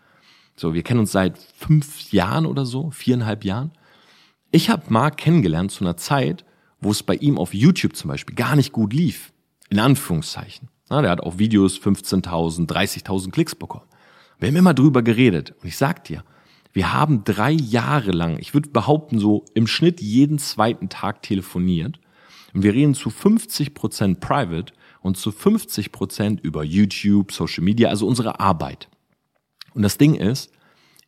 So, 0.57 0.75
wir 0.75 0.83
kennen 0.83 1.01
uns 1.01 1.13
seit 1.13 1.39
fünf 1.39 2.11
Jahren 2.11 2.45
oder 2.45 2.67
so, 2.67 2.91
viereinhalb 2.91 3.45
Jahren. 3.45 3.71
Ich 4.51 4.69
habe 4.69 4.83
Mark 4.89 5.17
kennengelernt 5.17 5.71
zu 5.71 5.85
einer 5.85 5.97
Zeit, 5.97 6.45
wo 6.83 6.91
es 6.91 7.03
bei 7.03 7.15
ihm 7.15 7.39
auf 7.39 7.55
YouTube 7.55 7.97
zum 7.97 8.09
Beispiel 8.09 8.35
gar 8.35 8.57
nicht 8.57 8.73
gut 8.73 8.93
lief. 8.93 9.33
In 9.71 9.79
Anführungszeichen. 9.79 10.69
Na, 10.91 11.01
der 11.01 11.11
hat 11.11 11.21
auf 11.21 11.39
Videos 11.39 11.81
15.000, 11.81 12.69
30.000 12.69 13.31
Klicks 13.31 13.55
bekommen. 13.55 13.87
Wir 14.39 14.49
haben 14.49 14.57
immer 14.57 14.75
drüber 14.75 15.03
geredet. 15.03 15.55
Und 15.63 15.69
ich 15.69 15.79
sag 15.79 16.05
dir, 16.05 16.25
wir 16.73 16.93
haben 16.93 17.25
drei 17.25 17.53
Jahre 17.53 18.11
lang, 18.11 18.39
ich 18.39 18.53
würde 18.53 18.69
behaupten 18.71 19.19
so, 19.19 19.45
im 19.55 19.67
Schnitt 19.67 20.01
jeden 20.01 20.39
zweiten 20.39 20.89
Tag 20.89 21.23
telefoniert. 21.23 21.99
Und 22.53 22.63
wir 22.63 22.75
reden 22.75 22.95
zu 22.95 23.09
50 23.09 23.73
Prozent 23.73 24.21
private 24.21 24.73
und 25.01 25.17
zu 25.17 25.33
50 25.33 25.93
Prozent 25.93 26.41
über 26.41 26.65
YouTube, 26.65 27.33
Social 27.33 27.65
Media, 27.65 27.89
also 27.89 28.07
unsere 28.07 28.41
Arbeit. 28.41 28.89
Und 29.75 29.83
das 29.83 29.97
Ding 29.97 30.15
ist, 30.15 30.51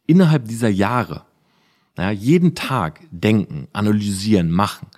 innerhalb 0.07 0.47
dieser 0.47 0.69
Jahre, 0.69 1.25
naja, 1.97 2.11
jeden 2.11 2.55
Tag 2.55 3.01
denken, 3.11 3.69
analysieren, 3.73 4.51
machen, 4.51 4.89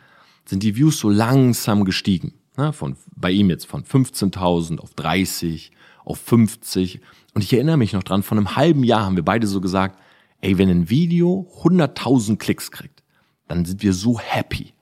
sind 0.47 0.62
die 0.62 0.76
Views 0.76 0.99
so 0.99 1.11
langsam 1.11 1.85
gestiegen. 1.85 2.35
Na, 2.57 2.73
von, 2.73 2.97
bei 3.15 3.31
ihm 3.31 3.50
jetzt 3.50 3.67
von 3.67 3.85
15.000 3.85 4.79
auf 4.79 4.95
30, 4.95 5.73
auf 6.05 6.19
50. 6.19 7.00
Und 7.35 7.45
ich 7.45 7.53
erinnere 7.53 7.76
mich 7.76 7.93
noch 7.93 8.03
dran, 8.03 8.23
von 8.23 8.38
einem 8.38 8.57
halben 8.57 8.83
Jahr 8.83 9.05
haben 9.05 9.17
wir 9.17 9.25
beide 9.25 9.47
so 9.47 9.61
gesagt, 9.61 10.00
ey, 10.41 10.57
wenn 10.57 10.71
ein 10.71 10.88
Video 10.88 11.50
100.000 11.62 12.37
Klicks 12.37 12.71
kriegt, 12.71 13.03
dann 13.49 13.65
sind 13.65 13.83
wir 13.83 13.93
so 13.93 14.19
happy. 14.19 14.73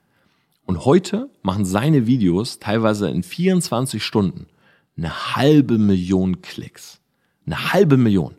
Und 0.66 0.84
heute 0.84 1.30
machen 1.42 1.64
seine 1.64 2.06
Videos 2.06 2.58
teilweise 2.58 3.10
in 3.10 3.22
24 3.22 4.02
Stunden 4.02 4.46
eine 4.96 5.36
halbe 5.36 5.78
Million 5.78 6.40
Klicks. 6.42 7.00
Eine 7.46 7.72
halbe 7.72 7.96
Million. 7.96 8.36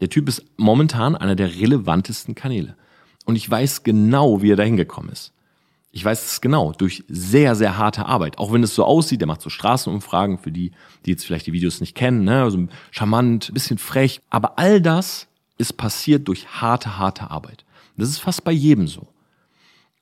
Der 0.00 0.10
Typ 0.10 0.28
ist 0.28 0.44
momentan 0.56 1.16
einer 1.16 1.36
der 1.36 1.54
relevantesten 1.54 2.34
Kanäle. 2.34 2.76
Und 3.24 3.36
ich 3.36 3.48
weiß 3.48 3.82
genau, 3.82 4.42
wie 4.42 4.50
er 4.50 4.56
da 4.56 4.62
hingekommen 4.62 5.10
ist. 5.10 5.32
Ich 5.96 6.04
weiß 6.04 6.26
es 6.26 6.40
genau, 6.42 6.72
durch 6.72 7.04
sehr, 7.08 7.54
sehr 7.54 7.78
harte 7.78 8.04
Arbeit. 8.04 8.36
Auch 8.36 8.52
wenn 8.52 8.62
es 8.62 8.74
so 8.74 8.84
aussieht, 8.84 9.22
der 9.22 9.26
macht 9.26 9.40
so 9.40 9.48
Straßenumfragen 9.48 10.36
für 10.36 10.52
die, 10.52 10.72
die 11.06 11.10
jetzt 11.12 11.24
vielleicht 11.24 11.46
die 11.46 11.54
Videos 11.54 11.80
nicht 11.80 11.94
kennen, 11.94 12.24
ne? 12.24 12.42
also 12.42 12.68
charmant, 12.90 13.50
bisschen 13.54 13.78
frech. 13.78 14.20
Aber 14.28 14.58
all 14.58 14.82
das 14.82 15.26
ist 15.56 15.78
passiert 15.78 16.28
durch 16.28 16.48
harte, 16.48 16.98
harte 16.98 17.30
Arbeit. 17.30 17.64
Das 17.96 18.10
ist 18.10 18.18
fast 18.18 18.44
bei 18.44 18.52
jedem 18.52 18.88
so. 18.88 19.08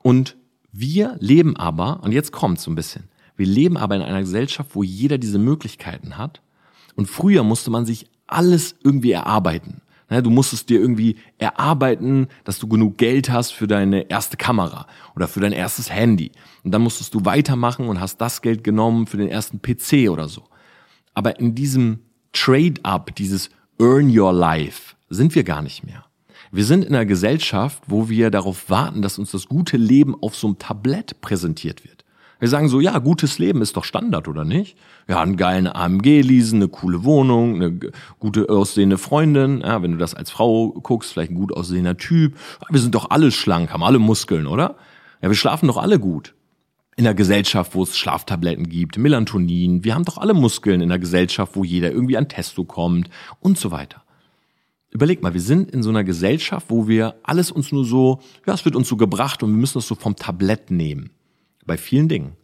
Und 0.02 0.36
wir 0.72 1.14
leben 1.20 1.56
aber, 1.56 2.02
und 2.02 2.10
jetzt 2.10 2.32
kommt 2.32 2.58
so 2.58 2.72
ein 2.72 2.74
bisschen, 2.74 3.04
wir 3.36 3.46
leben 3.46 3.76
aber 3.76 3.94
in 3.94 4.02
einer 4.02 4.22
Gesellschaft, 4.22 4.70
wo 4.74 4.82
jeder 4.82 5.18
diese 5.18 5.38
Möglichkeiten 5.38 6.18
hat. 6.18 6.42
Und 6.96 7.06
früher 7.06 7.44
musste 7.44 7.70
man 7.70 7.86
sich 7.86 8.06
alles 8.26 8.74
irgendwie 8.82 9.12
erarbeiten. 9.12 9.80
Ne, 10.10 10.22
du 10.22 10.30
musstest 10.30 10.68
dir 10.68 10.80
irgendwie 10.80 11.16
erarbeiten, 11.38 12.28
dass 12.44 12.58
du 12.58 12.68
genug 12.68 12.98
Geld 12.98 13.30
hast 13.30 13.52
für 13.52 13.66
deine 13.66 14.10
erste 14.10 14.36
Kamera 14.36 14.86
oder 15.16 15.28
für 15.28 15.40
dein 15.40 15.52
erstes 15.52 15.90
Handy. 15.90 16.30
Und 16.62 16.72
dann 16.72 16.82
musstest 16.82 17.14
du 17.14 17.24
weitermachen 17.24 17.88
und 17.88 18.00
hast 18.00 18.20
das 18.20 18.42
Geld 18.42 18.64
genommen 18.64 19.06
für 19.06 19.16
den 19.16 19.28
ersten 19.28 19.62
PC 19.62 20.10
oder 20.10 20.28
so. 20.28 20.44
Aber 21.14 21.38
in 21.38 21.54
diesem 21.54 22.00
Trade-up, 22.32 23.14
dieses 23.14 23.50
Earn 23.78 24.16
Your 24.16 24.32
Life, 24.32 24.94
sind 25.08 25.34
wir 25.34 25.44
gar 25.44 25.62
nicht 25.62 25.84
mehr. 25.84 26.04
Wir 26.50 26.64
sind 26.64 26.84
in 26.84 26.94
einer 26.94 27.06
Gesellschaft, 27.06 27.82
wo 27.86 28.08
wir 28.08 28.30
darauf 28.30 28.70
warten, 28.70 29.02
dass 29.02 29.18
uns 29.18 29.30
das 29.30 29.46
gute 29.46 29.76
Leben 29.76 30.14
auf 30.20 30.36
so 30.36 30.46
einem 30.46 30.58
Tablett 30.58 31.20
präsentiert 31.20 31.84
wird. 31.84 31.93
Wir 32.40 32.48
sagen 32.48 32.68
so, 32.68 32.80
ja, 32.80 32.98
gutes 32.98 33.38
Leben 33.38 33.62
ist 33.62 33.76
doch 33.76 33.84
Standard, 33.84 34.28
oder 34.28 34.44
nicht? 34.44 34.76
Ja, 35.08 35.20
einen 35.20 35.36
geilen 35.36 35.66
AMG 35.66 36.20
leasen, 36.20 36.60
eine 36.60 36.68
coole 36.68 37.04
Wohnung, 37.04 37.54
eine 37.54 37.78
gute 38.18 38.48
aussehende 38.48 38.98
Freundin. 38.98 39.60
Ja, 39.60 39.82
wenn 39.82 39.92
du 39.92 39.98
das 39.98 40.14
als 40.14 40.30
Frau 40.30 40.70
guckst, 40.70 41.12
vielleicht 41.12 41.30
ein 41.30 41.36
gut 41.36 41.52
aussehender 41.52 41.96
Typ. 41.96 42.36
Wir 42.70 42.80
sind 42.80 42.94
doch 42.94 43.10
alle 43.10 43.30
schlank, 43.30 43.72
haben 43.72 43.82
alle 43.82 43.98
Muskeln, 43.98 44.46
oder? 44.46 44.76
Ja, 45.22 45.28
wir 45.28 45.36
schlafen 45.36 45.68
doch 45.68 45.76
alle 45.76 45.98
gut. 45.98 46.34
In 46.96 47.04
der 47.04 47.14
Gesellschaft, 47.14 47.74
wo 47.74 47.82
es 47.82 47.96
Schlaftabletten 47.96 48.68
gibt, 48.68 48.98
Melatonin. 48.98 49.82
Wir 49.82 49.94
haben 49.94 50.04
doch 50.04 50.18
alle 50.18 50.34
Muskeln 50.34 50.80
in 50.80 50.90
der 50.90 50.98
Gesellschaft, 50.98 51.56
wo 51.56 51.64
jeder 51.64 51.90
irgendwie 51.90 52.16
an 52.16 52.28
Testo 52.28 52.64
kommt 52.64 53.10
und 53.40 53.58
so 53.58 53.70
weiter. 53.70 54.02
Überleg 54.90 55.22
mal, 55.22 55.34
wir 55.34 55.40
sind 55.40 55.72
in 55.72 55.82
so 55.82 55.90
einer 55.90 56.04
Gesellschaft, 56.04 56.66
wo 56.68 56.86
wir 56.86 57.16
alles 57.24 57.50
uns 57.50 57.72
nur 57.72 57.84
so, 57.84 58.20
ja, 58.46 58.54
es 58.54 58.64
wird 58.64 58.76
uns 58.76 58.86
so 58.86 58.96
gebracht 58.96 59.42
und 59.42 59.50
wir 59.50 59.56
müssen 59.56 59.78
das 59.78 59.88
so 59.88 59.96
vom 59.96 60.14
Tablett 60.14 60.70
nehmen. 60.70 61.10
Bei 61.66 61.76
vielen 61.76 62.08
Dingen. 62.08 62.36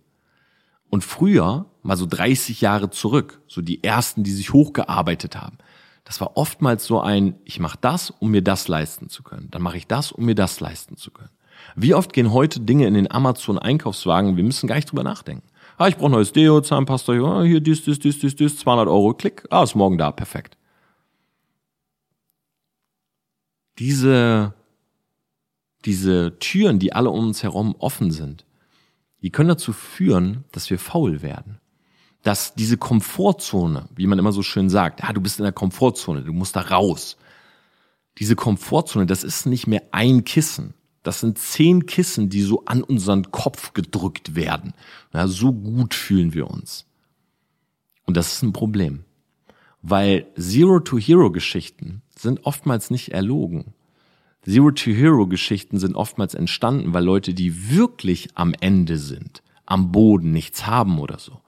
Und 0.88 1.04
früher, 1.04 1.66
mal 1.82 1.96
so 1.96 2.06
30 2.06 2.60
Jahre 2.60 2.90
zurück, 2.90 3.40
so 3.46 3.62
die 3.62 3.84
ersten, 3.84 4.24
die 4.24 4.32
sich 4.32 4.52
hochgearbeitet 4.52 5.36
haben, 5.36 5.58
das 6.04 6.20
war 6.20 6.36
oftmals 6.36 6.86
so 6.86 7.00
ein, 7.00 7.36
ich 7.44 7.60
mache 7.60 7.78
das, 7.80 8.10
um 8.10 8.30
mir 8.30 8.42
das 8.42 8.66
leisten 8.66 9.08
zu 9.08 9.22
können. 9.22 9.48
Dann 9.50 9.62
mache 9.62 9.76
ich 9.76 9.86
das, 9.86 10.10
um 10.10 10.24
mir 10.24 10.34
das 10.34 10.58
leisten 10.58 10.96
zu 10.96 11.10
können. 11.10 11.30
Wie 11.76 11.94
oft 11.94 12.12
gehen 12.12 12.32
heute 12.32 12.58
Dinge 12.60 12.86
in 12.86 12.94
den 12.94 13.10
Amazon-Einkaufswagen, 13.10 14.36
wir 14.36 14.42
müssen 14.42 14.66
gar 14.66 14.76
nicht 14.76 14.90
drüber 14.90 15.04
nachdenken. 15.04 15.46
Ah, 15.76 15.88
ich 15.88 15.96
brauche 15.96 16.10
neues 16.10 16.32
Deo, 16.32 16.60
Zahnpasta, 16.60 17.14
ja, 17.14 17.42
hier 17.42 17.60
dies, 17.60 17.84
dies, 17.84 17.98
dies, 17.98 18.18
dies, 18.18 18.34
dies, 18.34 18.58
200 18.58 18.88
Euro, 18.88 19.14
klick, 19.14 19.46
ah, 19.50 19.62
ist 19.62 19.74
morgen 19.74 19.98
da, 19.98 20.10
perfekt. 20.10 20.56
diese, 23.80 24.52
diese 25.86 26.38
Türen, 26.38 26.78
die 26.78 26.92
alle 26.92 27.10
um 27.10 27.28
uns 27.28 27.42
herum 27.42 27.74
offen 27.78 28.10
sind, 28.10 28.44
die 29.22 29.30
können 29.30 29.48
dazu 29.48 29.72
führen, 29.72 30.44
dass 30.52 30.70
wir 30.70 30.78
faul 30.78 31.22
werden. 31.22 31.58
Dass 32.22 32.54
diese 32.54 32.76
Komfortzone, 32.76 33.88
wie 33.94 34.06
man 34.06 34.18
immer 34.18 34.32
so 34.32 34.42
schön 34.42 34.68
sagt, 34.68 35.02
ja, 35.02 35.12
du 35.12 35.20
bist 35.20 35.38
in 35.38 35.44
der 35.44 35.52
Komfortzone, 35.52 36.22
du 36.22 36.32
musst 36.32 36.56
da 36.56 36.60
raus. 36.60 37.16
Diese 38.18 38.36
Komfortzone, 38.36 39.06
das 39.06 39.24
ist 39.24 39.46
nicht 39.46 39.66
mehr 39.66 39.82
ein 39.92 40.24
Kissen. 40.24 40.74
Das 41.02 41.20
sind 41.20 41.38
zehn 41.38 41.86
Kissen, 41.86 42.28
die 42.28 42.42
so 42.42 42.64
an 42.66 42.82
unseren 42.82 43.30
Kopf 43.30 43.72
gedrückt 43.72 44.34
werden. 44.34 44.74
Ja, 45.14 45.26
so 45.28 45.52
gut 45.52 45.94
fühlen 45.94 46.34
wir 46.34 46.50
uns. 46.50 46.86
Und 48.04 48.16
das 48.16 48.32
ist 48.32 48.42
ein 48.42 48.52
Problem. 48.52 49.04
Weil 49.82 50.26
Zero-to-Hero-Geschichten 50.38 52.02
sind 52.14 52.44
oftmals 52.44 52.90
nicht 52.90 53.12
erlogen. 53.12 53.72
Zero-to-Hero-Geschichten 54.44 55.78
sind 55.78 55.94
oftmals 55.94 56.34
entstanden, 56.34 56.94
weil 56.94 57.04
Leute, 57.04 57.34
die 57.34 57.70
wirklich 57.70 58.28
am 58.34 58.54
Ende 58.60 58.96
sind, 58.96 59.42
am 59.66 59.92
Boden, 59.92 60.32
nichts 60.32 60.66
haben 60.66 60.98
oder 60.98 61.18
so. 61.18 61.40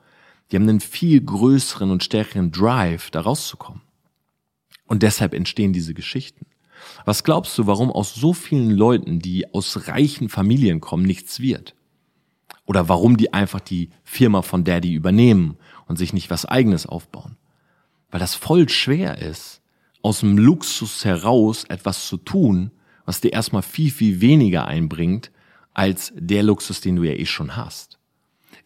Die 0.51 0.57
haben 0.57 0.69
einen 0.69 0.81
viel 0.81 1.21
größeren 1.23 1.91
und 1.91 2.05
stärkeren 2.05 2.53
Drive, 2.53 3.11
da 3.11 3.23
rauszukommen. 3.23 3.81
Und 4.87 5.03
deshalb 5.03 5.33
entstehen 5.33 5.73
diese 5.73 5.95
Geschichten. 5.95 6.45
Was 7.07 7.25
glaubst 7.25 7.57
du, 7.57 7.67
warum 7.67 7.91
aus 7.91 8.15
so 8.15 8.35
vielen 8.35 8.71
Leuten, 8.71 9.21
die 9.21 9.53
aus 9.55 9.89
reichen 9.89 10.29
Familien 10.29 10.81
kommen, 10.81 11.05
nichts 11.05 11.41
wird? 11.41 11.75
Oder 12.67 12.91
warum 12.91 13.17
die 13.17 13.33
einfach 13.33 13.61
die 13.61 13.89
Firma 14.05 14.43
von 14.43 14.65
Daddy 14.65 14.93
übernehmen 14.93 15.57
und 15.87 15.97
sich 15.97 16.13
nicht 16.13 16.29
was 16.29 16.45
eigenes 16.45 16.85
aufbauen? 16.85 17.37
Weil 18.11 18.21
das 18.21 18.35
voll 18.35 18.69
schwer 18.69 19.19
ist, 19.19 19.63
aus 20.03 20.21
dem 20.21 20.37
Luxus 20.37 21.05
heraus 21.05 21.65
etwas 21.65 22.07
zu 22.09 22.19
tun, 22.19 22.73
was 23.05 23.21
dir 23.21 23.33
erstmal 23.33 23.63
viel, 23.63 23.91
viel 23.91 24.21
weniger 24.21 24.67
einbringt, 24.67 25.31
als 25.75 26.13
der 26.17 26.43
Luxus, 26.43 26.81
den 26.81 26.97
du 26.97 27.05
ja 27.05 27.13
eh 27.13 27.27
schon 27.27 27.57
hast. 27.57 27.99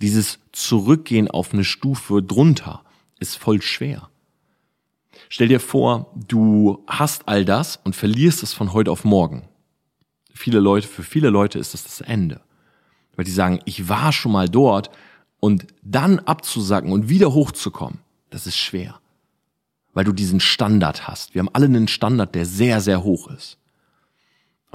Dieses 0.00 0.38
Zurückgehen 0.52 1.31
auf 1.31 1.52
eine 1.52 1.64
Stufe 1.64 2.23
drunter 2.23 2.83
ist 3.19 3.37
voll 3.37 3.62
schwer. 3.62 4.11
Stell 5.28 5.49
dir 5.49 5.61
vor, 5.61 6.12
du 6.14 6.85
hast 6.87 7.28
all 7.28 7.45
das 7.45 7.81
und 7.85 7.97
verlierst 7.97 8.43
es 8.43 8.52
von 8.52 8.73
heute 8.73 8.90
auf 8.90 9.05
morgen. 9.05 9.49
Viele 10.33 10.61
Leute, 10.61 10.87
für 10.87 11.02
viele 11.02 11.31
Leute 11.31 11.59
ist 11.59 11.75
das 11.75 11.85
das 11.85 12.00
Ende. 12.00 12.40
Weil 13.16 13.25
die 13.25 13.31
sagen, 13.31 13.61
ich 13.64 13.88
war 13.88 14.12
schon 14.12 14.33
mal 14.33 14.49
dort 14.49 14.90
und 15.40 15.66
dann 15.83 16.19
abzusacken 16.21 16.93
und 16.93 17.09
wieder 17.09 17.33
hochzukommen, 17.33 18.00
das 18.31 18.47
ist 18.47 18.59
schwer. 18.59 19.00
Weil 19.95 20.05
du 20.05 20.12
diesen 20.12 20.40
Standard 20.40 21.09
hast. 21.09 21.35
Wir 21.35 21.40
haben 21.40 21.50
alle 21.55 21.66
einen 21.66 21.88
Standard, 21.88 22.35
der 22.35 22.45
sehr, 22.45 22.83
sehr 22.83 23.02
hoch 23.02 23.28
ist. 23.28 23.57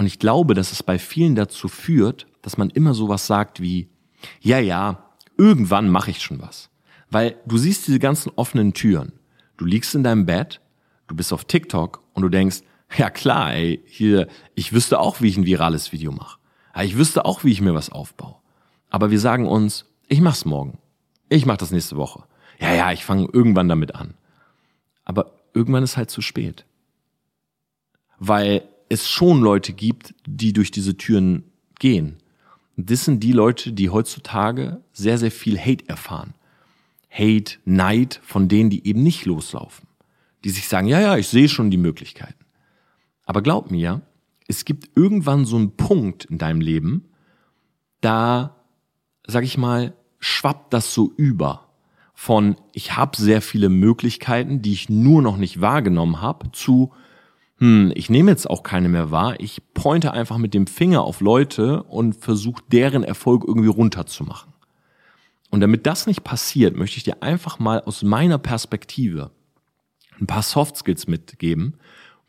Und 0.02 0.08
ich 0.08 0.18
glaube, 0.18 0.56
dass 0.56 0.72
es 0.72 0.82
bei 0.82 0.98
vielen 0.98 1.36
dazu 1.36 1.68
führt, 1.68 2.26
dass 2.42 2.58
man 2.58 2.72
immer 2.72 2.96
sowas 2.96 3.28
sagt 3.28 3.62
wie, 3.62 3.88
ja, 4.40 4.58
ja, 4.58 5.12
irgendwann 5.38 5.92
mache 5.92 6.10
ich 6.10 6.24
schon 6.24 6.42
was. 6.42 6.72
Weil 7.12 7.36
du 7.46 7.60
siehst 7.60 7.86
diese 7.86 8.00
ganzen 8.00 8.32
offenen 8.36 8.74
Türen. 8.74 9.14
Du 9.58 9.66
liegst 9.66 9.94
in 9.94 10.02
deinem 10.02 10.26
Bett, 10.26 10.60
du 11.06 11.16
bist 11.16 11.32
auf 11.32 11.46
TikTok 11.46 12.02
und 12.14 12.24
du 12.24 12.30
denkst, 12.30 12.62
ja 12.98 13.12
klar, 13.12 13.54
ey, 13.54 13.84
hier, 13.86 14.28
ich 14.56 14.74
wüsste 14.74 15.00
auch, 15.00 15.22
wie 15.22 15.28
ich 15.28 15.38
ein 15.38 15.46
virales 15.46 15.92
Video 15.92 16.12
mache. 16.12 16.40
Ich 16.82 16.98
wüsste 16.98 17.24
auch, 17.24 17.44
wie 17.44 17.52
ich 17.52 17.62
mir 17.62 17.76
was 17.76 17.92
aufbaue. 17.92 18.38
Aber 18.90 19.12
wir 19.12 19.20
sagen 19.20 19.48
uns, 19.48 19.86
ich 20.08 20.20
mach's 20.20 20.46
morgen. 20.46 20.80
Ich 21.30 21.46
mach 21.46 21.58
das 21.58 21.70
nächste 21.70 21.96
Woche. 21.96 22.24
Ja, 22.58 22.74
ja, 22.74 22.92
ich 22.92 23.06
fange 23.06 23.30
irgendwann 23.32 23.70
damit 23.70 23.94
an. 23.94 24.16
Aber 25.06 25.34
irgendwann 25.54 25.84
ist 25.84 25.96
halt 25.96 26.10
zu 26.10 26.24
spät. 26.24 26.66
Weil 28.18 28.64
es 28.92 29.10
schon 29.10 29.42
Leute 29.42 29.72
gibt, 29.74 30.14
die 30.28 30.52
durch 30.52 30.70
diese 30.70 30.98
Türen 30.98 31.44
gehen. 31.80 32.18
Das 32.76 33.06
sind 33.06 33.22
die 33.22 33.32
Leute, 33.32 33.72
die 33.72 33.90
heutzutage 33.90 34.82
sehr, 34.92 35.18
sehr 35.18 35.32
viel 35.32 35.58
Hate 35.58 35.88
erfahren. 35.88 36.34
Hate, 37.10 37.58
Neid 37.66 38.20
von 38.24 38.48
denen, 38.48 38.70
die 38.70 38.86
eben 38.86 39.02
nicht 39.02 39.26
loslaufen. 39.26 39.88
Die 40.44 40.50
sich 40.50 40.68
sagen, 40.68 40.88
ja, 40.88 41.00
ja, 41.00 41.18
ich 41.18 41.28
sehe 41.28 41.48
schon 41.48 41.72
die 41.72 41.78
Möglichkeiten. 41.78 42.46
Aber 43.26 43.42
glaub 43.42 43.72
mir, 43.72 44.02
es 44.48 44.66
gibt 44.66 44.90
irgendwann 44.96 45.46
so 45.46 45.56
einen 45.56 45.78
Punkt 45.78 46.26
in 46.26 46.38
deinem 46.38 46.60
Leben, 46.62 47.06
da, 48.02 48.58
sag 49.26 49.44
ich 49.44 49.58
mal, 49.58 49.94
schwappt 50.20 50.74
das 50.74 50.94
so 50.94 51.14
über 51.16 51.70
von 52.14 52.56
ich 52.74 52.96
habe 52.98 53.18
sehr 53.18 53.42
viele 53.42 53.70
Möglichkeiten, 53.70 54.62
die 54.62 54.74
ich 54.74 54.90
nur 54.90 55.22
noch 55.24 55.38
nicht 55.38 55.60
wahrgenommen 55.60 56.22
habe, 56.22 56.52
zu 56.52 56.92
hm, 57.62 57.92
ich 57.94 58.10
nehme 58.10 58.32
jetzt 58.32 58.50
auch 58.50 58.64
keine 58.64 58.90
mehr 58.90 59.12
wahr, 59.12 59.40
ich 59.40 59.62
pointe 59.76 60.12
einfach 60.12 60.40
mit 60.40 60.56
dem 60.56 60.66
Finger 60.66 61.04
auf 61.04 61.22
Leute 61.22 61.84
und 61.84 62.16
versuche 62.16 62.64
deren 62.72 63.04
Erfolg 63.04 63.44
irgendwie 63.48 63.70
runterzumachen. 63.70 64.52
Und 65.52 65.62
damit 65.62 65.86
das 65.86 66.08
nicht 66.08 66.24
passiert, 66.24 66.76
möchte 66.76 66.98
ich 66.98 67.04
dir 67.04 67.22
einfach 67.22 67.60
mal 67.60 67.80
aus 67.82 68.02
meiner 68.02 68.40
Perspektive 68.40 69.30
ein 70.20 70.26
paar 70.26 70.42
Soft 70.42 70.76
Skills 70.76 71.06
mitgeben, 71.06 71.76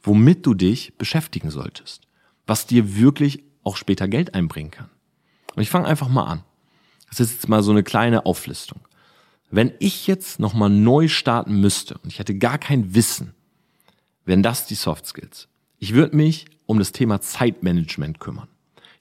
womit 0.03 0.45
du 0.45 0.53
dich 0.53 0.99
beschäftigen 0.99 1.51
solltest, 1.51 2.03
was 2.47 2.66
dir 2.66 2.95
wirklich 2.97 3.42
auch 3.62 3.77
später 3.77 4.09
Geld 4.09 4.35
einbringen 4.35 4.71
kann. 4.71 4.90
Und 5.57 5.62
ich 5.62 5.71
fange 5.71 5.87
einfach 5.87 6.09
mal 6.09 6.27
an. 6.27 6.42
Das 7.09 7.21
ist 7.21 7.33
jetzt 7.33 7.49
mal 7.49 7.62
so 7.62 7.71
eine 7.71 7.83
kleine 7.83 8.27
Auflistung. 8.27 8.81
Wenn 9.51 9.73
ich 9.79 10.07
jetzt 10.07 10.40
nochmal 10.40 10.68
neu 10.68 11.09
starten 11.09 11.59
müsste 11.59 11.97
und 12.03 12.12
ich 12.12 12.18
hätte 12.18 12.35
gar 12.35 12.59
kein 12.59 12.95
Wissen, 12.95 13.35
wären 14.25 14.43
das 14.43 14.67
die 14.67 14.75
Soft 14.75 15.07
Skills. 15.07 15.49
Ich 15.79 15.95
würde 15.95 16.17
mich 16.17 16.47
um 16.67 16.79
das 16.79 16.93
Thema 16.93 17.21
Zeitmanagement 17.21 18.21
kümmern. 18.21 18.49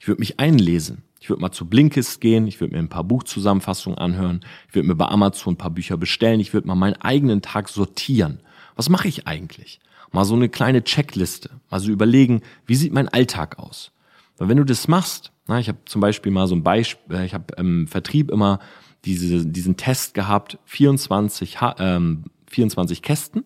Ich 0.00 0.08
würde 0.08 0.20
mich 0.20 0.40
einlesen. 0.40 1.04
Ich 1.20 1.30
würde 1.30 1.40
mal 1.40 1.52
zu 1.52 1.66
Blinkist 1.66 2.20
gehen, 2.20 2.48
ich 2.48 2.60
würde 2.60 2.74
mir 2.74 2.80
ein 2.80 2.88
paar 2.88 3.04
Buchzusammenfassungen 3.04 3.96
anhören, 3.96 4.40
ich 4.68 4.74
würde 4.74 4.88
mir 4.88 4.96
bei 4.96 5.06
Amazon 5.06 5.54
ein 5.54 5.56
paar 5.56 5.70
Bücher 5.70 5.96
bestellen, 5.96 6.40
ich 6.40 6.52
würde 6.52 6.66
mal 6.66 6.74
meinen 6.74 7.00
eigenen 7.00 7.42
Tag 7.42 7.68
sortieren. 7.68 8.40
Was 8.74 8.88
mache 8.88 9.06
ich 9.06 9.28
eigentlich? 9.28 9.78
Mal 10.10 10.24
so 10.24 10.34
eine 10.34 10.48
kleine 10.48 10.82
Checkliste, 10.82 11.50
mal 11.70 11.78
so 11.78 11.92
überlegen, 11.92 12.42
wie 12.66 12.74
sieht 12.74 12.92
mein 12.92 13.08
Alltag 13.08 13.60
aus? 13.60 13.92
Weil 14.36 14.48
wenn 14.48 14.56
du 14.56 14.64
das 14.64 14.88
machst, 14.88 15.30
na, 15.46 15.60
ich 15.60 15.68
habe 15.68 15.78
zum 15.84 16.00
Beispiel 16.00 16.32
mal 16.32 16.48
so 16.48 16.56
ein 16.56 16.64
Beispiel, 16.64 17.16
äh, 17.16 17.24
ich 17.24 17.34
habe 17.34 17.54
im 17.56 17.86
Vertrieb 17.86 18.30
immer 18.30 18.58
diese, 19.04 19.46
diesen 19.46 19.76
Test 19.76 20.14
gehabt, 20.14 20.58
24, 20.64 21.58
ähm, 21.78 22.24
24 22.48 23.02
Kästen. 23.02 23.44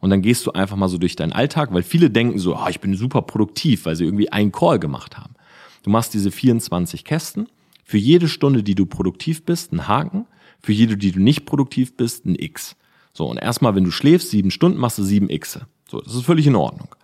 Und 0.00 0.10
dann 0.10 0.22
gehst 0.22 0.46
du 0.46 0.52
einfach 0.52 0.76
mal 0.76 0.88
so 0.88 0.98
durch 0.98 1.16
deinen 1.16 1.32
Alltag, 1.32 1.72
weil 1.72 1.82
viele 1.82 2.10
denken 2.10 2.38
so, 2.38 2.56
oh, 2.56 2.68
ich 2.68 2.80
bin 2.80 2.94
super 2.94 3.22
produktiv, 3.22 3.86
weil 3.86 3.96
sie 3.96 4.04
irgendwie 4.04 4.30
einen 4.30 4.52
Call 4.52 4.78
gemacht 4.78 5.18
haben. 5.18 5.34
Du 5.82 5.90
machst 5.90 6.14
diese 6.14 6.30
24 6.30 7.04
Kästen. 7.04 7.48
Für 7.84 7.98
jede 7.98 8.28
Stunde, 8.28 8.62
die 8.62 8.74
du 8.74 8.86
produktiv 8.86 9.44
bist, 9.44 9.72
ein 9.72 9.88
Haken. 9.88 10.26
Für 10.60 10.72
jede, 10.72 10.96
die 10.96 11.12
du 11.12 11.20
nicht 11.20 11.46
produktiv 11.46 11.96
bist, 11.96 12.26
ein 12.26 12.36
X. 12.36 12.76
So, 13.12 13.26
und 13.26 13.38
erstmal, 13.38 13.74
wenn 13.74 13.84
du 13.84 13.90
schläfst, 13.90 14.30
sieben 14.30 14.50
Stunden, 14.50 14.78
machst 14.78 14.98
du 14.98 15.02
sieben 15.02 15.28
Xe. 15.28 15.66
So, 15.88 16.00
das 16.00 16.14
ist 16.14 16.24
völlig 16.24 16.46
in 16.46 16.54
Ordnung. 16.54 16.94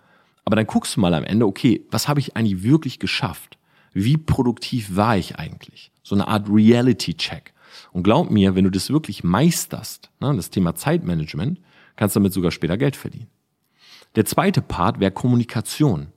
Aber 0.45 0.55
dann 0.55 0.67
guckst 0.67 0.95
du 0.95 1.01
mal 1.01 1.13
am 1.13 1.23
Ende, 1.23 1.45
okay, 1.45 1.85
was 1.89 2.07
habe 2.07 2.19
ich 2.19 2.37
eigentlich 2.37 2.63
wirklich 2.63 2.99
geschafft? 2.99 3.57
Wie 3.93 4.17
produktiv 4.17 4.95
war 4.95 5.17
ich 5.17 5.37
eigentlich? 5.37 5.91
So 6.03 6.15
eine 6.15 6.27
Art 6.27 6.47
Reality-Check. 6.49 7.53
Und 7.91 8.03
glaub 8.03 8.29
mir, 8.29 8.55
wenn 8.55 8.65
du 8.65 8.69
das 8.69 8.89
wirklich 8.89 9.23
meisterst, 9.23 10.11
ne, 10.19 10.33
das 10.35 10.51
Thema 10.51 10.75
Zeitmanagement, 10.75 11.59
kannst 11.95 12.15
damit 12.15 12.33
sogar 12.33 12.51
später 12.51 12.77
Geld 12.77 12.95
verdienen. 12.95 13.27
Der 14.15 14.25
zweite 14.25 14.61
Part 14.61 14.99
wäre 14.99 15.11
Kommunikation. 15.11 16.07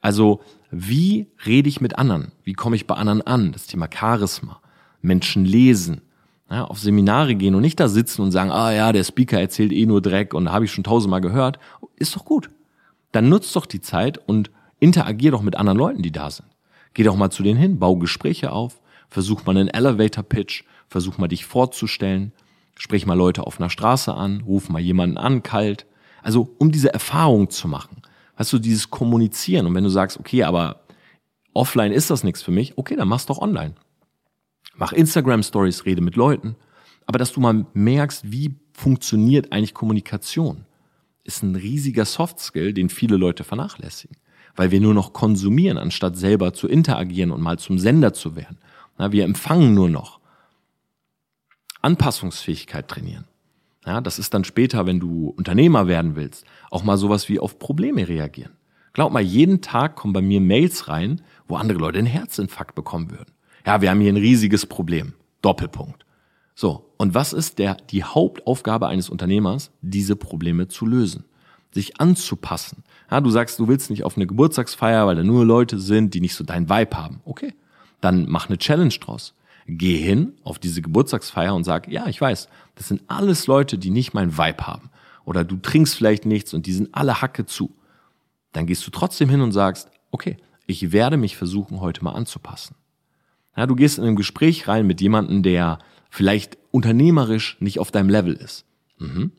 Also 0.00 0.40
wie 0.70 1.26
rede 1.46 1.68
ich 1.68 1.80
mit 1.80 1.98
anderen? 1.98 2.32
Wie 2.44 2.52
komme 2.52 2.76
ich 2.76 2.86
bei 2.86 2.94
anderen 2.94 3.22
an? 3.22 3.52
Das 3.52 3.66
Thema 3.66 3.88
Charisma. 3.92 4.60
Menschen 5.00 5.44
lesen. 5.44 6.02
Ja, 6.50 6.64
auf 6.64 6.78
Seminare 6.78 7.34
gehen 7.34 7.54
und 7.56 7.62
nicht 7.62 7.80
da 7.80 7.88
sitzen 7.88 8.22
und 8.22 8.30
sagen, 8.30 8.52
ah 8.52 8.72
ja, 8.72 8.92
der 8.92 9.02
Speaker 9.02 9.40
erzählt 9.40 9.72
eh 9.72 9.84
nur 9.84 10.00
Dreck 10.00 10.32
und 10.32 10.44
da 10.44 10.52
habe 10.52 10.64
ich 10.64 10.70
schon 10.70 10.84
tausendmal 10.84 11.20
gehört. 11.20 11.58
Ist 11.96 12.14
doch 12.14 12.24
gut. 12.24 12.50
Dann 13.10 13.28
nutzt 13.28 13.56
doch 13.56 13.66
die 13.66 13.80
Zeit 13.80 14.18
und 14.28 14.50
interagier 14.78 15.32
doch 15.32 15.42
mit 15.42 15.56
anderen 15.56 15.78
Leuten, 15.78 16.02
die 16.02 16.12
da 16.12 16.30
sind. 16.30 16.48
Geh 16.94 17.02
doch 17.02 17.16
mal 17.16 17.30
zu 17.30 17.42
denen 17.42 17.58
hin, 17.58 17.78
bau 17.78 17.96
Gespräche 17.96 18.52
auf, 18.52 18.80
versuch 19.08 19.44
mal 19.44 19.56
einen 19.56 19.68
Elevator 19.68 20.22
Pitch, 20.22 20.62
versuch 20.88 21.18
mal 21.18 21.28
dich 21.28 21.44
vorzustellen, 21.44 22.32
sprich 22.76 23.06
mal 23.06 23.14
Leute 23.14 23.46
auf 23.46 23.58
einer 23.58 23.70
Straße 23.70 24.14
an, 24.14 24.42
ruf 24.42 24.68
mal 24.68 24.80
jemanden 24.80 25.16
an, 25.16 25.42
kalt. 25.42 25.86
Also 26.22 26.54
um 26.58 26.70
diese 26.70 26.92
Erfahrung 26.92 27.50
zu 27.50 27.68
machen. 27.68 28.02
Weißt 28.36 28.52
du, 28.52 28.58
dieses 28.58 28.90
Kommunizieren. 28.90 29.66
Und 29.66 29.74
wenn 29.74 29.84
du 29.84 29.90
sagst, 29.90 30.20
okay, 30.20 30.44
aber 30.44 30.82
offline 31.54 31.92
ist 31.92 32.10
das 32.10 32.22
nichts 32.22 32.42
für 32.42 32.50
mich, 32.50 32.76
okay, 32.76 32.96
dann 32.96 33.08
mach's 33.08 33.26
doch 33.26 33.38
online. 33.38 33.74
Mach 34.76 34.92
Instagram 34.92 35.42
Stories, 35.42 35.86
rede 35.86 36.02
mit 36.02 36.16
Leuten. 36.16 36.56
Aber 37.06 37.18
dass 37.18 37.32
du 37.32 37.40
mal 37.40 37.66
merkst, 37.72 38.30
wie 38.30 38.56
funktioniert 38.72 39.52
eigentlich 39.52 39.72
Kommunikation, 39.72 40.66
ist 41.24 41.42
ein 41.42 41.56
riesiger 41.56 42.04
Soft 42.04 42.38
Skill, 42.40 42.74
den 42.74 42.88
viele 42.88 43.16
Leute 43.16 43.42
vernachlässigen. 43.42 44.16
Weil 44.54 44.70
wir 44.70 44.80
nur 44.80 44.94
noch 44.94 45.12
konsumieren, 45.12 45.78
anstatt 45.78 46.16
selber 46.16 46.52
zu 46.52 46.68
interagieren 46.68 47.30
und 47.30 47.40
mal 47.40 47.58
zum 47.58 47.78
Sender 47.78 48.12
zu 48.12 48.36
werden. 48.36 48.58
Na, 48.98 49.12
wir 49.12 49.24
empfangen 49.24 49.74
nur 49.74 49.88
noch. 49.88 50.20
Anpassungsfähigkeit 51.86 52.88
trainieren. 52.88 53.26
Ja, 53.86 54.00
das 54.00 54.18
ist 54.18 54.34
dann 54.34 54.42
später, 54.42 54.86
wenn 54.86 54.98
du 54.98 55.28
Unternehmer 55.28 55.86
werden 55.86 56.16
willst, 56.16 56.44
auch 56.72 56.82
mal 56.82 56.96
sowas 56.96 57.28
wie 57.28 57.38
auf 57.38 57.60
Probleme 57.60 58.08
reagieren. 58.08 58.50
Glaub 58.92 59.12
mal, 59.12 59.22
jeden 59.22 59.60
Tag 59.60 59.94
kommen 59.94 60.12
bei 60.12 60.20
mir 60.20 60.40
Mails 60.40 60.88
rein, 60.88 61.22
wo 61.46 61.54
andere 61.54 61.78
Leute 61.78 61.98
einen 61.98 62.08
Herzinfarkt 62.08 62.74
bekommen 62.74 63.12
würden. 63.12 63.30
Ja, 63.64 63.80
wir 63.82 63.90
haben 63.90 64.00
hier 64.00 64.12
ein 64.12 64.16
riesiges 64.16 64.66
Problem. 64.66 65.12
Doppelpunkt. 65.42 66.04
So. 66.56 66.90
Und 66.96 67.14
was 67.14 67.32
ist 67.32 67.60
der, 67.60 67.76
die 67.90 68.02
Hauptaufgabe 68.02 68.88
eines 68.88 69.08
Unternehmers? 69.08 69.70
Diese 69.80 70.16
Probleme 70.16 70.66
zu 70.66 70.86
lösen. 70.86 71.24
Sich 71.70 72.00
anzupassen. 72.00 72.82
Ja, 73.10 73.20
du 73.20 73.30
sagst, 73.30 73.60
du 73.60 73.68
willst 73.68 73.90
nicht 73.90 74.02
auf 74.02 74.16
eine 74.16 74.26
Geburtstagsfeier, 74.26 75.06
weil 75.06 75.14
da 75.14 75.22
nur 75.22 75.44
Leute 75.44 75.78
sind, 75.78 76.14
die 76.14 76.20
nicht 76.20 76.34
so 76.34 76.42
dein 76.42 76.68
Vibe 76.68 76.96
haben. 76.96 77.20
Okay. 77.24 77.54
Dann 78.00 78.26
mach 78.28 78.48
eine 78.48 78.58
Challenge 78.58 78.94
draus 78.98 79.34
geh 79.66 79.96
hin 79.96 80.34
auf 80.44 80.58
diese 80.58 80.82
Geburtstagsfeier 80.82 81.54
und 81.54 81.64
sag, 81.64 81.88
ja, 81.88 82.06
ich 82.06 82.20
weiß, 82.20 82.48
das 82.76 82.88
sind 82.88 83.02
alles 83.08 83.46
Leute, 83.46 83.78
die 83.78 83.90
nicht 83.90 84.14
mein 84.14 84.38
Vibe 84.38 84.66
haben. 84.66 84.90
Oder 85.24 85.44
du 85.44 85.56
trinkst 85.56 85.96
vielleicht 85.96 86.24
nichts 86.24 86.54
und 86.54 86.66
die 86.66 86.72
sind 86.72 86.94
alle 86.94 87.20
Hacke 87.20 87.46
zu. 87.46 87.74
Dann 88.52 88.66
gehst 88.66 88.86
du 88.86 88.90
trotzdem 88.90 89.28
hin 89.28 89.40
und 89.40 89.52
sagst, 89.52 89.90
okay, 90.10 90.36
ich 90.66 90.92
werde 90.92 91.16
mich 91.16 91.36
versuchen, 91.36 91.80
heute 91.80 92.02
mal 92.04 92.12
anzupassen. 92.12 92.76
Ja, 93.56 93.66
du 93.66 93.74
gehst 93.74 93.98
in 93.98 94.04
ein 94.04 94.16
Gespräch 94.16 94.68
rein 94.68 94.86
mit 94.86 95.00
jemandem, 95.00 95.42
der 95.42 95.78
vielleicht 96.10 96.58
unternehmerisch 96.70 97.56
nicht 97.60 97.78
auf 97.78 97.90
deinem 97.90 98.08
Level 98.08 98.34
ist. 98.34 98.64
Mhm. 98.98 99.32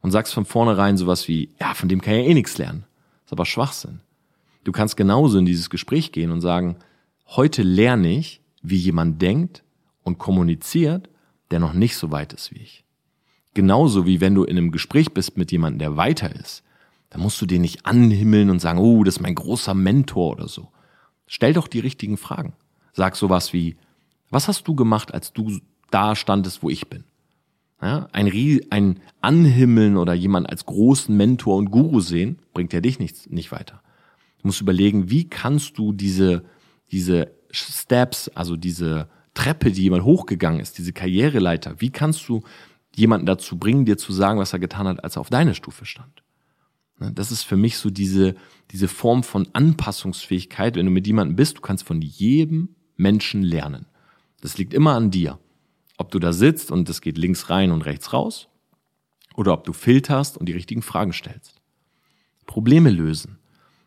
Und 0.00 0.10
sagst 0.10 0.34
von 0.34 0.44
vornherein 0.44 0.96
sowas 0.96 1.28
wie, 1.28 1.50
ja, 1.60 1.74
von 1.74 1.88
dem 1.88 2.00
kann 2.00 2.14
ich 2.14 2.24
ja 2.24 2.30
eh 2.30 2.34
nichts 2.34 2.58
lernen. 2.58 2.84
Ist 3.24 3.32
aber 3.32 3.46
Schwachsinn. 3.46 4.00
Du 4.64 4.72
kannst 4.72 4.96
genauso 4.96 5.38
in 5.38 5.46
dieses 5.46 5.70
Gespräch 5.70 6.12
gehen 6.12 6.30
und 6.30 6.40
sagen, 6.40 6.76
heute 7.26 7.62
lerne 7.62 8.16
ich, 8.16 8.40
wie 8.62 8.76
jemand 8.76 9.20
denkt 9.22 9.64
und 10.02 10.18
kommuniziert, 10.18 11.08
der 11.50 11.60
noch 11.60 11.72
nicht 11.72 11.96
so 11.96 12.10
weit 12.10 12.32
ist 12.32 12.50
wie 12.52 12.58
ich. 12.58 12.84
Genauso 13.54 14.06
wie 14.06 14.20
wenn 14.20 14.34
du 14.34 14.44
in 14.44 14.56
einem 14.56 14.72
Gespräch 14.72 15.12
bist 15.12 15.36
mit 15.36 15.52
jemandem, 15.52 15.78
der 15.78 15.96
weiter 15.96 16.34
ist, 16.34 16.62
dann 17.10 17.20
musst 17.20 17.40
du 17.42 17.46
den 17.46 17.60
nicht 17.60 17.84
anhimmeln 17.84 18.48
und 18.48 18.60
sagen, 18.60 18.78
oh, 18.78 19.04
das 19.04 19.16
ist 19.16 19.20
mein 19.20 19.34
großer 19.34 19.74
Mentor 19.74 20.32
oder 20.32 20.48
so. 20.48 20.68
Stell 21.26 21.52
doch 21.52 21.68
die 21.68 21.80
richtigen 21.80 22.16
Fragen. 22.16 22.54
Sag 22.94 23.16
sowas 23.16 23.52
wie, 23.52 23.76
was 24.30 24.48
hast 24.48 24.66
du 24.66 24.74
gemacht, 24.74 25.12
als 25.12 25.32
du 25.34 25.60
da 25.90 26.16
standest, 26.16 26.62
wo 26.62 26.70
ich 26.70 26.88
bin? 26.88 27.04
Ja, 27.82 28.08
ein, 28.12 28.30
ein 28.70 29.00
Anhimmeln 29.20 29.96
oder 29.96 30.14
jemand 30.14 30.48
als 30.48 30.64
großen 30.64 31.14
Mentor 31.14 31.56
und 31.56 31.70
Guru 31.70 32.00
sehen, 32.00 32.38
bringt 32.54 32.72
ja 32.72 32.80
dich 32.80 32.98
nicht, 32.98 33.30
nicht 33.30 33.52
weiter. 33.52 33.82
Du 34.40 34.48
musst 34.48 34.60
überlegen, 34.60 35.10
wie 35.10 35.28
kannst 35.28 35.76
du 35.78 35.92
diese, 35.92 36.44
diese 36.92 37.32
Steps, 37.50 38.28
also 38.28 38.56
diese 38.56 39.08
Treppe, 39.34 39.72
die 39.72 39.82
jemand 39.82 40.04
hochgegangen 40.04 40.60
ist, 40.60 40.78
diese 40.78 40.92
Karriereleiter, 40.92 41.80
wie 41.80 41.90
kannst 41.90 42.28
du 42.28 42.42
jemanden 42.94 43.26
dazu 43.26 43.58
bringen, 43.58 43.84
dir 43.84 43.96
zu 43.96 44.12
sagen, 44.12 44.38
was 44.38 44.52
er 44.52 44.58
getan 44.58 44.86
hat, 44.86 45.02
als 45.02 45.16
er 45.16 45.20
auf 45.20 45.30
deiner 45.30 45.54
Stufe 45.54 45.86
stand? 45.86 46.22
Ne, 46.98 47.12
das 47.12 47.32
ist 47.32 47.42
für 47.42 47.56
mich 47.56 47.78
so 47.78 47.90
diese, 47.90 48.34
diese 48.70 48.88
Form 48.88 49.22
von 49.22 49.48
Anpassungsfähigkeit. 49.52 50.76
Wenn 50.76 50.86
du 50.86 50.92
mit 50.92 51.06
jemandem 51.06 51.36
bist, 51.36 51.58
du 51.58 51.60
kannst 51.60 51.84
von 51.84 52.00
jedem 52.00 52.76
Menschen 52.96 53.42
lernen. 53.42 53.86
Das 54.40 54.58
liegt 54.58 54.74
immer 54.74 54.94
an 54.94 55.10
dir. 55.10 55.38
Ob 55.96 56.10
du 56.10 56.18
da 56.18 56.32
sitzt 56.32 56.70
und 56.70 56.88
es 56.88 57.00
geht 57.00 57.18
links 57.18 57.50
rein 57.50 57.70
und 57.70 57.82
rechts 57.82 58.12
raus 58.12 58.48
oder 59.34 59.52
ob 59.52 59.64
du 59.64 59.72
filterst 59.72 60.36
und 60.36 60.46
die 60.46 60.52
richtigen 60.52 60.82
Fragen 60.82 61.12
stellst. 61.12 61.60
Probleme 62.46 62.90
lösen. 62.90 63.38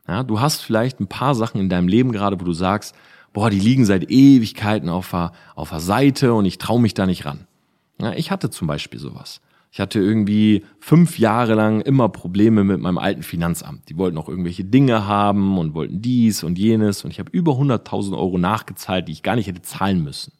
Ja, 0.08 0.24
du 0.24 0.40
hast 0.40 0.62
vielleicht 0.62 1.00
ein 1.00 1.08
paar 1.08 1.36
Sachen 1.36 1.60
in 1.60 1.70
deinem 1.70 1.88
Leben 1.88 2.12
gerade, 2.12 2.40
wo 2.40 2.46
du 2.46 2.54
sagst, 2.54 2.96
boah, 3.36 3.50
die 3.50 3.60
liegen 3.60 3.86
seit 3.86 4.10
Ewigkeiten 4.10 4.88
auf 4.88 5.12
der, 5.12 5.34
auf 5.56 5.70
der 5.70 5.82
Seite 5.82 6.34
und 6.34 6.46
ich 6.46 6.58
traue 6.58 6.82
mich 6.82 6.94
da 6.94 7.06
nicht 7.06 7.26
ran. 7.26 7.46
Ja, 8.00 8.14
ich 8.14 8.32
hatte 8.32 8.50
zum 8.50 8.66
Beispiel 8.66 8.98
sowas. 9.00 9.42
Ich 9.74 9.82
hatte 9.82 10.00
irgendwie 10.00 10.64
fünf 10.80 11.20
Jahre 11.20 11.54
lang 11.54 11.82
immer 11.82 12.08
Probleme 12.08 12.64
mit 12.64 12.80
meinem 12.80 12.98
alten 12.98 13.24
Finanzamt. 13.24 13.90
Die 13.90 13.98
wollten 13.98 14.18
auch 14.18 14.30
irgendwelche 14.30 14.64
Dinge 14.64 15.06
haben 15.06 15.58
und 15.58 15.74
wollten 15.74 16.02
dies 16.02 16.46
und 16.46 16.58
jenes. 16.58 17.04
Und 17.04 17.12
ich 17.12 17.20
habe 17.20 17.30
über 17.32 17.52
100.000 17.52 18.18
Euro 18.18 18.38
nachgezahlt, 18.38 19.10
die 19.10 19.12
ich 19.12 19.22
gar 19.22 19.36
nicht 19.36 19.48
hätte 19.48 19.62
zahlen 19.62 20.02
müssen. 20.02 20.32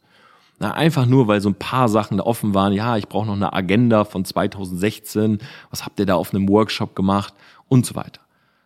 Na, 0.58 0.72
einfach 0.72 1.04
nur, 1.04 1.28
weil 1.28 1.42
so 1.42 1.50
ein 1.50 1.54
paar 1.54 1.90
Sachen 1.90 2.16
da 2.16 2.24
offen 2.24 2.54
waren. 2.54 2.72
Ja, 2.72 2.96
ich 2.96 3.08
brauche 3.08 3.26
noch 3.26 3.34
eine 3.34 3.52
Agenda 3.52 4.04
von 4.04 4.24
2016. 4.24 5.40
Was 5.68 5.84
habt 5.84 6.00
ihr 6.00 6.06
da 6.06 6.14
auf 6.14 6.32
einem 6.32 6.48
Workshop 6.48 6.96
gemacht? 6.96 7.34
Und 7.68 7.84
so 7.84 7.94
weiter. 7.94 8.22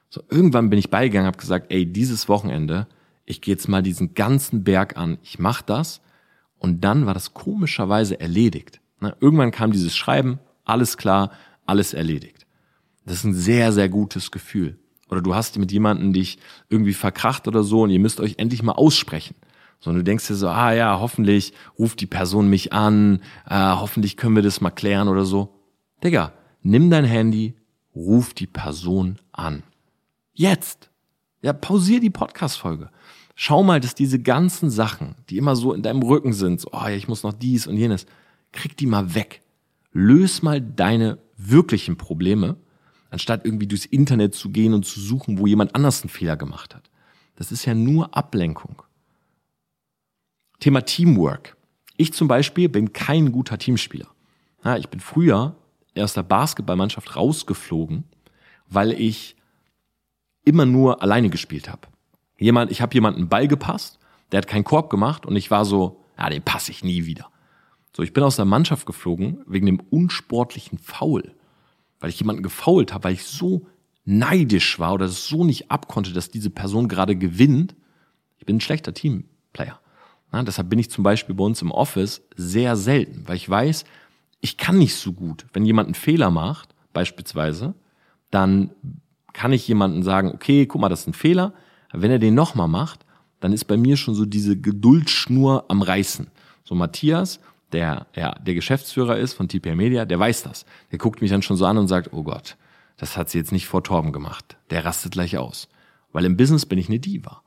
So, 0.08 0.22
irgendwann 0.30 0.70
bin 0.70 0.78
ich 0.78 0.88
beigegangen, 0.88 1.26
habe 1.26 1.38
gesagt, 1.38 1.72
ey, 1.72 1.84
dieses 1.84 2.28
Wochenende, 2.28 2.86
ich 3.30 3.40
gehe 3.40 3.54
jetzt 3.54 3.68
mal 3.68 3.82
diesen 3.82 4.14
ganzen 4.14 4.64
Berg 4.64 4.96
an. 4.96 5.18
Ich 5.22 5.38
mache 5.38 5.64
das. 5.64 6.00
Und 6.58 6.82
dann 6.84 7.06
war 7.06 7.14
das 7.14 7.32
komischerweise 7.32 8.20
erledigt. 8.20 8.80
Na, 9.00 9.14
irgendwann 9.20 9.50
kam 9.50 9.72
dieses 9.72 9.96
Schreiben, 9.96 10.38
alles 10.64 10.98
klar, 10.98 11.30
alles 11.64 11.94
erledigt. 11.94 12.46
Das 13.06 13.16
ist 13.16 13.24
ein 13.24 13.34
sehr, 13.34 13.72
sehr 13.72 13.88
gutes 13.88 14.30
Gefühl. 14.30 14.78
Oder 15.08 15.22
du 15.22 15.34
hast 15.34 15.58
mit 15.58 15.72
jemandem 15.72 16.12
dich 16.12 16.38
irgendwie 16.68 16.92
verkracht 16.92 17.48
oder 17.48 17.62
so 17.62 17.82
und 17.82 17.90
ihr 17.90 17.98
müsst 17.98 18.20
euch 18.20 18.34
endlich 18.36 18.62
mal 18.62 18.72
aussprechen. 18.72 19.34
So, 19.78 19.90
und 19.90 19.96
du 19.96 20.04
denkst 20.04 20.28
dir 20.28 20.34
so, 20.34 20.48
ah 20.48 20.72
ja, 20.72 21.00
hoffentlich 21.00 21.54
ruft 21.78 22.00
die 22.00 22.06
Person 22.06 22.50
mich 22.50 22.72
an, 22.72 23.22
äh, 23.48 23.54
hoffentlich 23.54 24.18
können 24.18 24.36
wir 24.36 24.42
das 24.42 24.60
mal 24.60 24.70
klären 24.70 25.08
oder 25.08 25.24
so. 25.24 25.54
Digga, 26.04 26.32
nimm 26.62 26.90
dein 26.90 27.06
Handy, 27.06 27.54
ruf 27.94 28.34
die 28.34 28.46
Person 28.46 29.18
an. 29.32 29.62
Jetzt. 30.34 30.90
Ja, 31.42 31.54
pausier 31.54 32.00
die 32.00 32.10
Podcast-Folge. 32.10 32.90
Schau 33.42 33.62
mal, 33.62 33.80
dass 33.80 33.94
diese 33.94 34.18
ganzen 34.18 34.68
Sachen, 34.68 35.14
die 35.30 35.38
immer 35.38 35.56
so 35.56 35.72
in 35.72 35.80
deinem 35.80 36.02
Rücken 36.02 36.34
sind, 36.34 36.60
so, 36.60 36.68
oh 36.72 36.82
ja, 36.82 36.90
ich 36.90 37.08
muss 37.08 37.22
noch 37.22 37.32
dies 37.32 37.66
und 37.66 37.78
jenes, 37.78 38.04
krieg 38.52 38.76
die 38.76 38.84
mal 38.84 39.14
weg. 39.14 39.40
Löse 39.92 40.44
mal 40.44 40.60
deine 40.60 41.16
wirklichen 41.38 41.96
Probleme, 41.96 42.56
anstatt 43.08 43.46
irgendwie 43.46 43.66
durchs 43.66 43.86
Internet 43.86 44.34
zu 44.34 44.50
gehen 44.50 44.74
und 44.74 44.84
zu 44.84 45.00
suchen, 45.00 45.38
wo 45.38 45.46
jemand 45.46 45.74
anders 45.74 46.02
einen 46.02 46.10
Fehler 46.10 46.36
gemacht 46.36 46.74
hat. 46.74 46.90
Das 47.36 47.50
ist 47.50 47.64
ja 47.64 47.72
nur 47.72 48.14
Ablenkung. 48.14 48.82
Thema 50.58 50.82
Teamwork. 50.82 51.56
Ich 51.96 52.12
zum 52.12 52.28
Beispiel 52.28 52.68
bin 52.68 52.92
kein 52.92 53.32
guter 53.32 53.56
Teamspieler. 53.56 54.08
Ja, 54.64 54.76
ich 54.76 54.90
bin 54.90 55.00
früher 55.00 55.56
aus 55.96 56.12
der 56.12 56.24
Basketballmannschaft 56.24 57.16
rausgeflogen, 57.16 58.04
weil 58.68 58.92
ich 58.92 59.34
immer 60.44 60.66
nur 60.66 61.00
alleine 61.00 61.30
gespielt 61.30 61.70
habe. 61.70 61.88
Jemand, 62.40 62.70
ich 62.70 62.80
habe 62.80 62.94
jemanden 62.94 63.28
Ball 63.28 63.46
gepasst, 63.46 63.98
der 64.32 64.38
hat 64.38 64.46
keinen 64.46 64.64
Korb 64.64 64.90
gemacht 64.90 65.26
und 65.26 65.36
ich 65.36 65.50
war 65.50 65.64
so, 65.64 66.04
ja, 66.18 66.28
den 66.30 66.42
passe 66.42 66.72
ich 66.72 66.82
nie 66.82 67.06
wieder. 67.06 67.28
So, 67.94 68.02
ich 68.02 68.12
bin 68.12 68.24
aus 68.24 68.36
der 68.36 68.44
Mannschaft 68.44 68.86
geflogen 68.86 69.42
wegen 69.46 69.66
dem 69.66 69.78
unsportlichen 69.78 70.78
Foul, 70.78 71.34
weil 72.00 72.10
ich 72.10 72.18
jemanden 72.18 72.42
gefault 72.42 72.94
habe, 72.94 73.04
weil 73.04 73.12
ich 73.12 73.24
so 73.24 73.66
neidisch 74.04 74.78
war 74.78 74.94
oder 74.94 75.08
so 75.08 75.44
nicht 75.44 75.70
abkonnte, 75.70 76.12
dass 76.12 76.30
diese 76.30 76.50
Person 76.50 76.88
gerade 76.88 77.14
gewinnt. 77.14 77.76
Ich 78.38 78.46
bin 78.46 78.56
ein 78.56 78.60
schlechter 78.60 78.94
Teamplayer. 78.94 79.78
Ja, 80.32 80.42
deshalb 80.42 80.70
bin 80.70 80.78
ich 80.78 80.90
zum 80.90 81.04
Beispiel 81.04 81.34
bei 81.34 81.44
uns 81.44 81.60
im 81.60 81.72
Office 81.72 82.22
sehr 82.36 82.76
selten, 82.76 83.24
weil 83.26 83.36
ich 83.36 83.48
weiß, 83.48 83.84
ich 84.40 84.56
kann 84.56 84.78
nicht 84.78 84.94
so 84.94 85.12
gut. 85.12 85.44
Wenn 85.52 85.66
jemand 85.66 85.88
einen 85.88 85.94
Fehler 85.94 86.30
macht, 86.30 86.74
beispielsweise, 86.92 87.74
dann 88.30 88.70
kann 89.32 89.52
ich 89.52 89.68
jemandem 89.68 90.02
sagen, 90.02 90.32
okay, 90.32 90.66
guck 90.66 90.80
mal, 90.80 90.88
das 90.88 91.00
ist 91.00 91.08
ein 91.08 91.12
Fehler. 91.12 91.52
Wenn 91.92 92.10
er 92.10 92.18
den 92.18 92.34
nochmal 92.34 92.68
macht, 92.68 93.04
dann 93.40 93.52
ist 93.52 93.64
bei 93.64 93.76
mir 93.76 93.96
schon 93.96 94.14
so 94.14 94.24
diese 94.24 94.56
Geduldsschnur 94.56 95.64
am 95.68 95.82
Reißen. 95.82 96.28
So 96.64 96.74
Matthias, 96.74 97.40
der 97.72 98.06
ja 98.14 98.34
der 98.34 98.54
Geschäftsführer 98.54 99.18
ist 99.18 99.34
von 99.34 99.48
TPR 99.48 99.76
Media, 99.76 100.04
der 100.04 100.18
weiß 100.18 100.42
das. 100.42 100.66
Der 100.92 100.98
guckt 100.98 101.20
mich 101.20 101.30
dann 101.30 101.42
schon 101.42 101.56
so 101.56 101.66
an 101.66 101.78
und 101.78 101.88
sagt, 101.88 102.12
oh 102.12 102.22
Gott, 102.22 102.56
das 102.96 103.16
hat 103.16 103.30
sie 103.30 103.38
jetzt 103.38 103.52
nicht 103.52 103.66
vor 103.66 103.82
Torben 103.82 104.12
gemacht. 104.12 104.56
Der 104.70 104.84
rastet 104.84 105.12
gleich 105.12 105.38
aus. 105.38 105.68
Weil 106.12 106.24
im 106.24 106.36
Business 106.36 106.66
bin 106.66 106.78
ich 106.78 106.88
eine 106.88 106.98
Diva. 106.98 107.42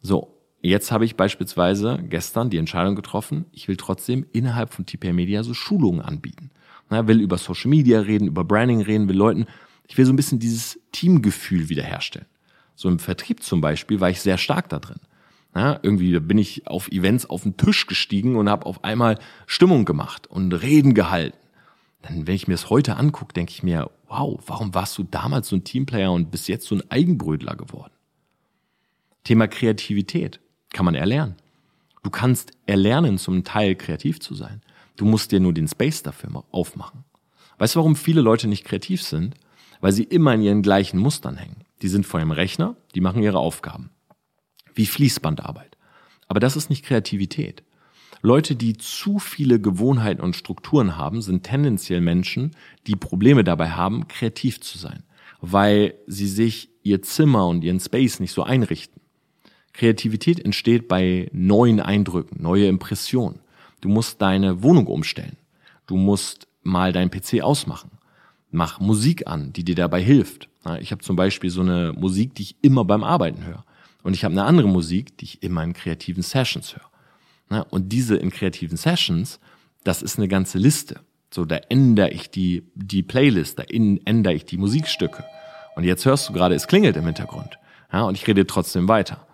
So, 0.00 0.34
Jetzt 0.64 0.90
habe 0.90 1.04
ich 1.04 1.14
beispielsweise 1.14 2.02
gestern 2.08 2.48
die 2.48 2.56
Entscheidung 2.56 2.96
getroffen, 2.96 3.44
ich 3.52 3.68
will 3.68 3.76
trotzdem 3.76 4.24
innerhalb 4.32 4.72
von 4.72 4.86
TPR 4.86 5.12
Media 5.12 5.42
so 5.42 5.52
Schulungen 5.52 6.00
anbieten. 6.00 6.48
Na, 6.88 7.06
will 7.06 7.20
über 7.20 7.36
Social 7.36 7.68
Media 7.68 8.00
reden, 8.00 8.28
über 8.28 8.44
Branding 8.44 8.80
reden, 8.80 9.06
will 9.06 9.16
Leuten, 9.16 9.44
ich 9.86 9.98
will 9.98 10.06
so 10.06 10.12
ein 10.14 10.16
bisschen 10.16 10.38
dieses 10.38 10.80
Teamgefühl 10.90 11.68
wiederherstellen. 11.68 12.26
So 12.74 12.88
im 12.88 12.98
Vertrieb 12.98 13.42
zum 13.42 13.60
Beispiel 13.60 14.00
war 14.00 14.10
ich 14.10 14.20
sehr 14.20 14.38
stark 14.38 14.68
da 14.68 14.78
drin. 14.78 15.00
Ja, 15.54 15.78
irgendwie 15.82 16.18
bin 16.18 16.38
ich 16.38 16.66
auf 16.66 16.88
Events 16.88 17.26
auf 17.26 17.44
den 17.44 17.56
Tisch 17.56 17.86
gestiegen 17.86 18.36
und 18.36 18.48
habe 18.48 18.66
auf 18.66 18.82
einmal 18.82 19.18
Stimmung 19.46 19.84
gemacht 19.84 20.26
und 20.26 20.52
Reden 20.52 20.94
gehalten. 20.94 21.38
Dann, 22.02 22.26
wenn 22.26 22.34
ich 22.34 22.48
mir 22.48 22.54
das 22.54 22.70
heute 22.70 22.96
angucke, 22.96 23.32
denke 23.32 23.52
ich 23.52 23.62
mir, 23.62 23.90
wow, 24.08 24.38
warum 24.46 24.74
warst 24.74 24.98
du 24.98 25.04
damals 25.04 25.48
so 25.48 25.56
ein 25.56 25.64
Teamplayer 25.64 26.12
und 26.12 26.30
bis 26.30 26.48
jetzt 26.48 26.66
so 26.66 26.74
ein 26.74 26.90
Eigenbrödler 26.90 27.54
geworden? 27.54 27.92
Thema 29.22 29.46
Kreativität 29.46 30.40
kann 30.72 30.84
man 30.84 30.94
erlernen. 30.94 31.36
Du 32.02 32.10
kannst 32.10 32.52
erlernen, 32.66 33.16
zum 33.16 33.44
Teil 33.44 33.74
kreativ 33.74 34.20
zu 34.20 34.34
sein. 34.34 34.60
Du 34.96 35.06
musst 35.06 35.32
dir 35.32 35.40
nur 35.40 35.54
den 35.54 35.66
Space 35.66 36.02
dafür 36.02 36.44
aufmachen. 36.50 37.04
Weißt 37.58 37.74
du, 37.74 37.78
warum 37.78 37.96
viele 37.96 38.20
Leute 38.20 38.48
nicht 38.48 38.64
kreativ 38.64 39.02
sind? 39.02 39.34
Weil 39.80 39.92
sie 39.92 40.04
immer 40.04 40.34
in 40.34 40.42
ihren 40.42 40.62
gleichen 40.62 40.98
Mustern 40.98 41.36
hängen. 41.36 41.63
Die 41.84 41.90
sind 41.90 42.06
vor 42.06 42.18
dem 42.18 42.30
Rechner, 42.30 42.76
die 42.94 43.02
machen 43.02 43.22
ihre 43.22 43.38
Aufgaben. 43.38 43.90
Wie 44.74 44.86
Fließbandarbeit. 44.86 45.76
Aber 46.26 46.40
das 46.40 46.56
ist 46.56 46.70
nicht 46.70 46.82
Kreativität. 46.82 47.62
Leute, 48.22 48.56
die 48.56 48.78
zu 48.78 49.18
viele 49.18 49.60
Gewohnheiten 49.60 50.22
und 50.22 50.34
Strukturen 50.34 50.96
haben, 50.96 51.20
sind 51.20 51.42
tendenziell 51.42 52.00
Menschen, 52.00 52.52
die 52.86 52.96
Probleme 52.96 53.44
dabei 53.44 53.72
haben, 53.72 54.08
kreativ 54.08 54.62
zu 54.62 54.78
sein, 54.78 55.02
weil 55.42 55.92
sie 56.06 56.26
sich 56.26 56.70
ihr 56.84 57.02
Zimmer 57.02 57.48
und 57.48 57.62
ihren 57.62 57.80
Space 57.80 58.18
nicht 58.18 58.32
so 58.32 58.44
einrichten. 58.44 59.02
Kreativität 59.74 60.42
entsteht 60.42 60.88
bei 60.88 61.28
neuen 61.34 61.80
Eindrücken, 61.80 62.42
neue 62.42 62.66
Impressionen. 62.66 63.40
Du 63.82 63.90
musst 63.90 64.22
deine 64.22 64.62
Wohnung 64.62 64.86
umstellen. 64.86 65.36
Du 65.86 65.98
musst 65.98 66.48
mal 66.62 66.94
deinen 66.94 67.10
PC 67.10 67.42
ausmachen. 67.42 67.90
Mach 68.50 68.80
Musik 68.80 69.26
an, 69.26 69.52
die 69.52 69.64
dir 69.64 69.74
dabei 69.74 70.02
hilft. 70.02 70.48
Ich 70.80 70.92
habe 70.92 71.02
zum 71.02 71.16
Beispiel 71.16 71.50
so 71.50 71.60
eine 71.60 71.92
Musik, 71.92 72.34
die 72.34 72.42
ich 72.42 72.56
immer 72.62 72.84
beim 72.84 73.04
Arbeiten 73.04 73.44
höre. 73.44 73.64
Und 74.02 74.14
ich 74.14 74.24
habe 74.24 74.32
eine 74.32 74.44
andere 74.44 74.68
Musik, 74.68 75.18
die 75.18 75.24
ich 75.24 75.42
immer 75.42 75.62
in 75.62 75.72
kreativen 75.72 76.22
Sessions 76.22 76.74
höre. 76.76 77.66
Und 77.70 77.90
diese 77.90 78.16
in 78.16 78.30
kreativen 78.30 78.76
Sessions, 78.76 79.40
das 79.84 80.02
ist 80.02 80.18
eine 80.18 80.28
ganze 80.28 80.58
Liste. 80.58 81.00
So, 81.30 81.44
da 81.44 81.56
ändere 81.56 82.10
ich 82.10 82.30
die, 82.30 82.70
die 82.74 83.02
Playlist, 83.02 83.58
da 83.58 83.64
ändere 83.64 84.34
ich 84.34 84.44
die 84.44 84.56
Musikstücke. 84.56 85.24
Und 85.76 85.84
jetzt 85.84 86.04
hörst 86.06 86.28
du 86.28 86.32
gerade, 86.32 86.54
es 86.54 86.66
klingelt 86.66 86.96
im 86.96 87.04
Hintergrund. 87.04 87.58
Ja, 87.92 88.04
und 88.04 88.16
ich 88.16 88.26
rede 88.26 88.46
trotzdem 88.46 88.88
weiter. 88.88 89.26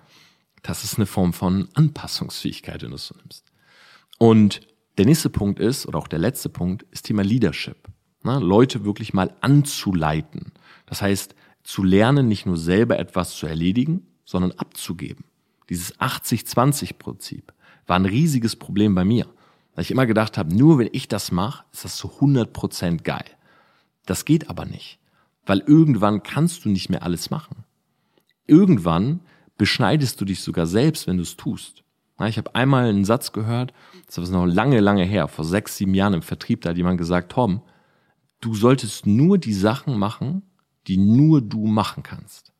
Das 0.62 0.84
ist 0.84 0.96
eine 0.96 1.06
Form 1.06 1.32
von 1.32 1.68
Anpassungsfähigkeit, 1.74 2.82
wenn 2.82 2.90
du 2.90 2.96
es 2.96 3.06
so 3.06 3.14
nimmst. 3.16 3.44
Und 4.18 4.60
der 4.98 5.06
nächste 5.06 5.30
Punkt 5.30 5.60
ist, 5.60 5.86
oder 5.86 5.98
auch 5.98 6.08
der 6.08 6.18
letzte 6.18 6.48
Punkt, 6.48 6.84
ist 6.90 7.06
Thema 7.06 7.22
Leadership. 7.22 7.88
Na, 8.22 8.38
Leute 8.38 8.84
wirklich 8.84 9.14
mal 9.14 9.34
anzuleiten. 9.40 10.52
Das 10.90 11.00
heißt, 11.03 11.37
zu 11.62 11.85
lernen, 11.85 12.26
nicht 12.26 12.46
nur 12.46 12.57
selber 12.57 12.98
etwas 12.98 13.37
zu 13.37 13.46
erledigen, 13.46 14.07
sondern 14.24 14.50
abzugeben. 14.53 15.24
Dieses 15.68 15.96
80-20-Prinzip 16.00 17.53
war 17.87 17.96
ein 17.96 18.07
riesiges 18.07 18.57
Problem 18.57 18.94
bei 18.96 19.05
mir. 19.05 19.26
Weil 19.74 19.83
ich 19.83 19.92
immer 19.92 20.07
gedacht 20.07 20.37
habe, 20.37 20.53
nur 20.53 20.79
wenn 20.79 20.88
ich 20.90 21.07
das 21.07 21.31
mache, 21.31 21.64
ist 21.72 21.85
das 21.85 21.96
zu 21.96 22.09
100% 22.09 23.05
geil. 23.05 23.24
Das 24.05 24.24
geht 24.24 24.50
aber 24.50 24.64
nicht. 24.64 24.98
Weil 25.46 25.61
irgendwann 25.61 26.24
kannst 26.24 26.64
du 26.64 26.68
nicht 26.68 26.90
mehr 26.90 27.05
alles 27.05 27.31
machen. 27.31 27.64
Irgendwann 28.48 29.20
beschneidest 29.57 30.20
du 30.20 30.24
dich 30.24 30.40
sogar 30.42 30.66
selbst, 30.66 31.07
wenn 31.07 31.18
du 31.18 31.22
es 31.22 31.37
tust. 31.37 31.85
Ich 32.26 32.37
habe 32.37 32.55
einmal 32.57 32.88
einen 32.88 33.05
Satz 33.05 33.31
gehört, 33.31 33.72
das 34.07 34.18
ist 34.18 34.31
noch 34.31 34.44
lange, 34.44 34.81
lange 34.81 35.05
her, 35.05 35.29
vor 35.29 35.44
sechs, 35.44 35.76
sieben 35.76 35.94
Jahren 35.94 36.14
im 36.14 36.22
Vertrieb, 36.22 36.62
da 36.62 36.70
hat 36.70 36.76
jemand 36.76 36.98
gesagt, 36.98 37.33
Tom, 37.33 37.62
du 38.40 38.55
solltest 38.55 39.07
nur 39.07 39.38
die 39.38 39.55
Sachen 39.55 39.98
machen, 39.98 40.42
die 40.86 40.96
nur 40.96 41.40
du 41.40 41.66
machen 41.66 42.02
kannst. 42.02 42.52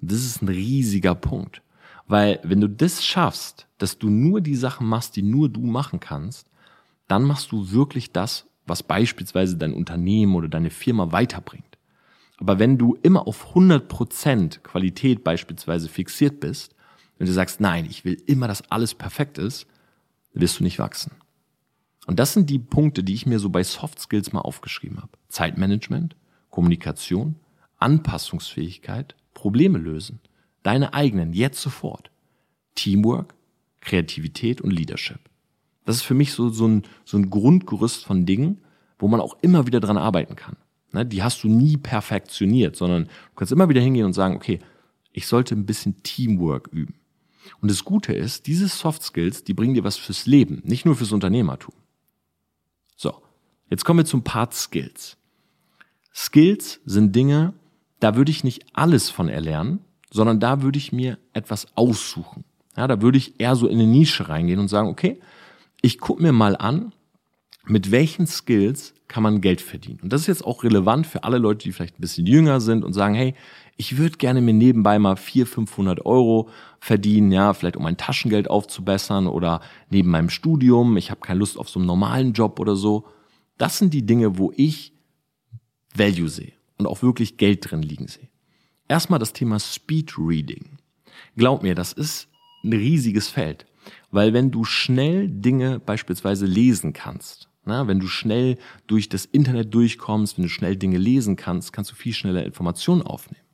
Und 0.00 0.12
das 0.12 0.20
ist 0.20 0.42
ein 0.42 0.48
riesiger 0.48 1.14
Punkt. 1.14 1.62
Weil 2.06 2.40
wenn 2.42 2.60
du 2.60 2.68
das 2.68 3.04
schaffst, 3.04 3.66
dass 3.78 3.98
du 3.98 4.08
nur 4.08 4.40
die 4.40 4.56
Sachen 4.56 4.86
machst, 4.86 5.16
die 5.16 5.22
nur 5.22 5.48
du 5.48 5.60
machen 5.60 6.00
kannst, 6.00 6.48
dann 7.06 7.24
machst 7.24 7.52
du 7.52 7.70
wirklich 7.70 8.12
das, 8.12 8.46
was 8.66 8.82
beispielsweise 8.82 9.56
dein 9.56 9.74
Unternehmen 9.74 10.34
oder 10.34 10.48
deine 10.48 10.70
Firma 10.70 11.12
weiterbringt. 11.12 11.78
Aber 12.38 12.58
wenn 12.58 12.78
du 12.78 12.96
immer 13.02 13.26
auf 13.26 13.54
100% 13.54 14.60
Qualität 14.60 15.24
beispielsweise 15.24 15.88
fixiert 15.88 16.40
bist, 16.40 16.74
wenn 17.18 17.26
du 17.26 17.32
sagst, 17.32 17.60
nein, 17.60 17.86
ich 17.88 18.04
will 18.04 18.22
immer, 18.26 18.46
dass 18.46 18.70
alles 18.70 18.94
perfekt 18.94 19.38
ist, 19.38 19.66
wirst 20.34 20.60
du 20.60 20.64
nicht 20.64 20.78
wachsen. 20.78 21.12
Und 22.06 22.18
das 22.18 22.32
sind 22.32 22.48
die 22.48 22.60
Punkte, 22.60 23.02
die 23.02 23.14
ich 23.14 23.26
mir 23.26 23.38
so 23.38 23.50
bei 23.50 23.62
Soft 23.62 24.00
Skills 24.00 24.32
mal 24.32 24.40
aufgeschrieben 24.40 24.98
habe. 24.98 25.10
Zeitmanagement, 25.28 26.16
Kommunikation, 26.48 27.34
Anpassungsfähigkeit, 27.78 29.14
Probleme 29.34 29.78
lösen, 29.78 30.20
deine 30.62 30.94
eigenen, 30.94 31.32
jetzt 31.32 31.60
sofort. 31.60 32.10
Teamwork, 32.74 33.34
Kreativität 33.80 34.60
und 34.60 34.70
Leadership. 34.70 35.20
Das 35.84 35.96
ist 35.96 36.02
für 36.02 36.14
mich 36.14 36.32
so, 36.32 36.48
so, 36.50 36.66
ein, 36.66 36.82
so 37.04 37.16
ein 37.16 37.30
Grundgerüst 37.30 38.04
von 38.04 38.26
Dingen, 38.26 38.60
wo 38.98 39.08
man 39.08 39.20
auch 39.20 39.36
immer 39.40 39.66
wieder 39.66 39.80
dran 39.80 39.96
arbeiten 39.96 40.36
kann. 40.36 40.56
Ne, 40.92 41.04
die 41.04 41.22
hast 41.22 41.42
du 41.44 41.48
nie 41.48 41.76
perfektioniert, 41.76 42.76
sondern 42.76 43.04
du 43.04 43.34
kannst 43.36 43.52
immer 43.52 43.68
wieder 43.68 43.80
hingehen 43.80 44.06
und 44.06 44.14
sagen, 44.14 44.36
okay, 44.36 44.58
ich 45.12 45.26
sollte 45.26 45.54
ein 45.54 45.66
bisschen 45.66 46.02
Teamwork 46.02 46.68
üben. 46.68 46.94
Und 47.60 47.70
das 47.70 47.84
Gute 47.84 48.12
ist, 48.12 48.46
diese 48.46 48.68
Soft 48.68 49.02
Skills, 49.02 49.44
die 49.44 49.54
bringen 49.54 49.74
dir 49.74 49.84
was 49.84 49.96
fürs 49.96 50.26
Leben, 50.26 50.62
nicht 50.64 50.84
nur 50.84 50.96
fürs 50.96 51.12
Unternehmertum. 51.12 51.74
So, 52.96 53.14
jetzt 53.70 53.84
kommen 53.84 54.00
wir 54.00 54.04
zum 54.04 54.24
Part 54.24 54.54
Skills. 54.54 55.16
Skills 56.14 56.80
sind 56.84 57.14
Dinge, 57.14 57.54
da 58.00 58.16
würde 58.16 58.30
ich 58.30 58.44
nicht 58.44 58.66
alles 58.72 59.10
von 59.10 59.28
erlernen, 59.28 59.80
sondern 60.10 60.40
da 60.40 60.62
würde 60.62 60.78
ich 60.78 60.92
mir 60.92 61.18
etwas 61.32 61.66
aussuchen. 61.76 62.44
Ja, 62.76 62.86
da 62.86 63.02
würde 63.02 63.18
ich 63.18 63.40
eher 63.40 63.56
so 63.56 63.66
in 63.66 63.78
eine 63.78 63.88
Nische 63.88 64.28
reingehen 64.28 64.60
und 64.60 64.68
sagen, 64.68 64.88
okay, 64.88 65.20
ich 65.82 65.98
gucke 65.98 66.22
mir 66.22 66.32
mal 66.32 66.56
an, 66.56 66.92
mit 67.64 67.90
welchen 67.90 68.26
Skills 68.26 68.94
kann 69.08 69.22
man 69.22 69.40
Geld 69.40 69.60
verdienen. 69.60 70.00
Und 70.02 70.12
das 70.12 70.22
ist 70.22 70.26
jetzt 70.26 70.44
auch 70.44 70.64
relevant 70.64 71.06
für 71.06 71.24
alle 71.24 71.38
Leute, 71.38 71.64
die 71.64 71.72
vielleicht 71.72 71.98
ein 71.98 72.00
bisschen 72.00 72.26
jünger 72.26 72.60
sind 72.60 72.84
und 72.84 72.92
sagen, 72.92 73.14
hey, 73.14 73.34
ich 73.76 73.96
würde 73.96 74.16
gerne 74.16 74.40
mir 74.40 74.54
nebenbei 74.54 74.98
mal 74.98 75.16
400, 75.16 75.54
500 75.54 76.06
Euro 76.06 76.48
verdienen, 76.80 77.32
ja, 77.32 77.54
vielleicht 77.54 77.76
um 77.76 77.82
mein 77.82 77.96
Taschengeld 77.96 78.48
aufzubessern 78.50 79.26
oder 79.26 79.60
neben 79.90 80.10
meinem 80.10 80.30
Studium, 80.30 80.96
ich 80.96 81.10
habe 81.10 81.20
keine 81.20 81.38
Lust 81.38 81.58
auf 81.58 81.68
so 81.68 81.78
einen 81.78 81.86
normalen 81.86 82.32
Job 82.32 82.60
oder 82.60 82.76
so. 82.76 83.06
Das 83.56 83.78
sind 83.78 83.94
die 83.94 84.06
Dinge, 84.06 84.38
wo 84.38 84.52
ich 84.54 84.92
Value 85.94 86.28
sehe 86.28 86.57
und 86.78 86.86
auch 86.86 87.02
wirklich 87.02 87.36
Geld 87.36 87.70
drin 87.70 87.82
liegen 87.82 88.08
sehe. 88.08 88.28
Erstmal 88.88 89.18
das 89.18 89.32
Thema 89.32 89.58
Speed 89.58 90.14
Reading. 90.18 90.78
Glaub 91.36 91.62
mir, 91.62 91.74
das 91.74 91.92
ist 91.92 92.28
ein 92.64 92.72
riesiges 92.72 93.28
Feld, 93.28 93.66
weil 94.10 94.32
wenn 94.32 94.50
du 94.50 94.64
schnell 94.64 95.28
Dinge 95.28 95.78
beispielsweise 95.78 96.46
lesen 96.46 96.92
kannst, 96.92 97.48
na, 97.64 97.86
wenn 97.86 98.00
du 98.00 98.06
schnell 98.06 98.56
durch 98.86 99.10
das 99.10 99.26
Internet 99.26 99.74
durchkommst, 99.74 100.38
wenn 100.38 100.44
du 100.44 100.48
schnell 100.48 100.76
Dinge 100.76 100.96
lesen 100.96 101.36
kannst, 101.36 101.72
kannst 101.72 101.90
du 101.90 101.94
viel 101.94 102.14
schneller 102.14 102.44
Informationen 102.44 103.02
aufnehmen. 103.02 103.44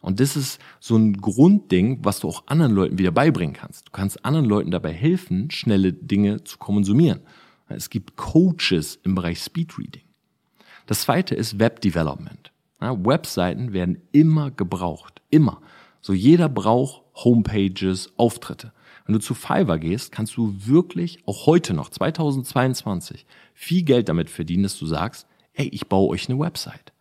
Und 0.00 0.20
das 0.20 0.36
ist 0.36 0.60
so 0.78 0.94
ein 0.96 1.14
Grundding, 1.14 2.00
was 2.04 2.20
du 2.20 2.28
auch 2.28 2.46
anderen 2.46 2.72
Leuten 2.72 2.98
wieder 2.98 3.10
beibringen 3.10 3.56
kannst. 3.56 3.88
Du 3.88 3.92
kannst 3.92 4.24
anderen 4.24 4.46
Leuten 4.46 4.70
dabei 4.70 4.92
helfen, 4.92 5.50
schnelle 5.50 5.92
Dinge 5.92 6.44
zu 6.44 6.58
konsumieren. 6.58 7.20
Es 7.68 7.90
gibt 7.90 8.16
Coaches 8.16 9.00
im 9.02 9.14
Bereich 9.14 9.40
Speedreading. 9.40 10.04
Das 10.86 11.00
zweite 11.00 11.34
ist 11.34 11.58
Web 11.58 11.80
Development. 11.80 12.52
Ja, 12.80 13.04
Webseiten 13.04 13.72
werden 13.72 14.02
immer 14.12 14.50
gebraucht. 14.50 15.22
Immer. 15.30 15.60
So 16.00 16.12
jeder 16.12 16.48
braucht 16.48 17.02
Homepages, 17.14 18.12
Auftritte. 18.16 18.72
Wenn 19.06 19.14
du 19.14 19.20
zu 19.20 19.34
Fiverr 19.34 19.78
gehst, 19.78 20.12
kannst 20.12 20.36
du 20.36 20.54
wirklich 20.58 21.18
auch 21.26 21.46
heute 21.46 21.74
noch, 21.74 21.88
2022, 21.88 23.24
viel 23.54 23.82
Geld 23.82 24.08
damit 24.08 24.28
verdienen, 24.28 24.64
dass 24.64 24.78
du 24.78 24.86
sagst, 24.86 25.26
ey, 25.54 25.68
ich 25.68 25.88
baue 25.88 26.10
euch 26.10 26.28
eine 26.28 26.38
Website. 26.38 26.92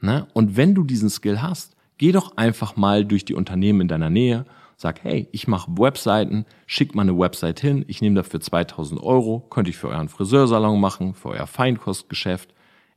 Ne? 0.00 0.26
Und 0.32 0.56
wenn 0.56 0.74
du 0.74 0.82
diesen 0.82 1.10
Skill 1.10 1.42
hast, 1.42 1.76
geh 1.98 2.10
doch 2.10 2.36
einfach 2.36 2.76
mal 2.76 3.04
durch 3.04 3.24
die 3.24 3.34
Unternehmen 3.34 3.82
in 3.82 3.88
deiner 3.88 4.10
Nähe, 4.10 4.44
sag, 4.76 5.04
hey, 5.04 5.28
ich 5.30 5.46
mache 5.46 5.70
Webseiten, 5.78 6.44
schick 6.66 6.94
mal 6.94 7.02
eine 7.02 7.16
Website 7.16 7.60
hin, 7.60 7.84
ich 7.86 8.00
nehme 8.00 8.16
dafür 8.16 8.40
2000 8.40 9.00
Euro, 9.00 9.40
könnte 9.50 9.70
ich 9.70 9.76
für 9.76 9.88
euren 9.88 10.08
Friseursalon 10.08 10.80
machen, 10.80 11.14
für 11.14 11.28
euer 11.28 11.46
Feinkostgeschäft. 11.46 12.52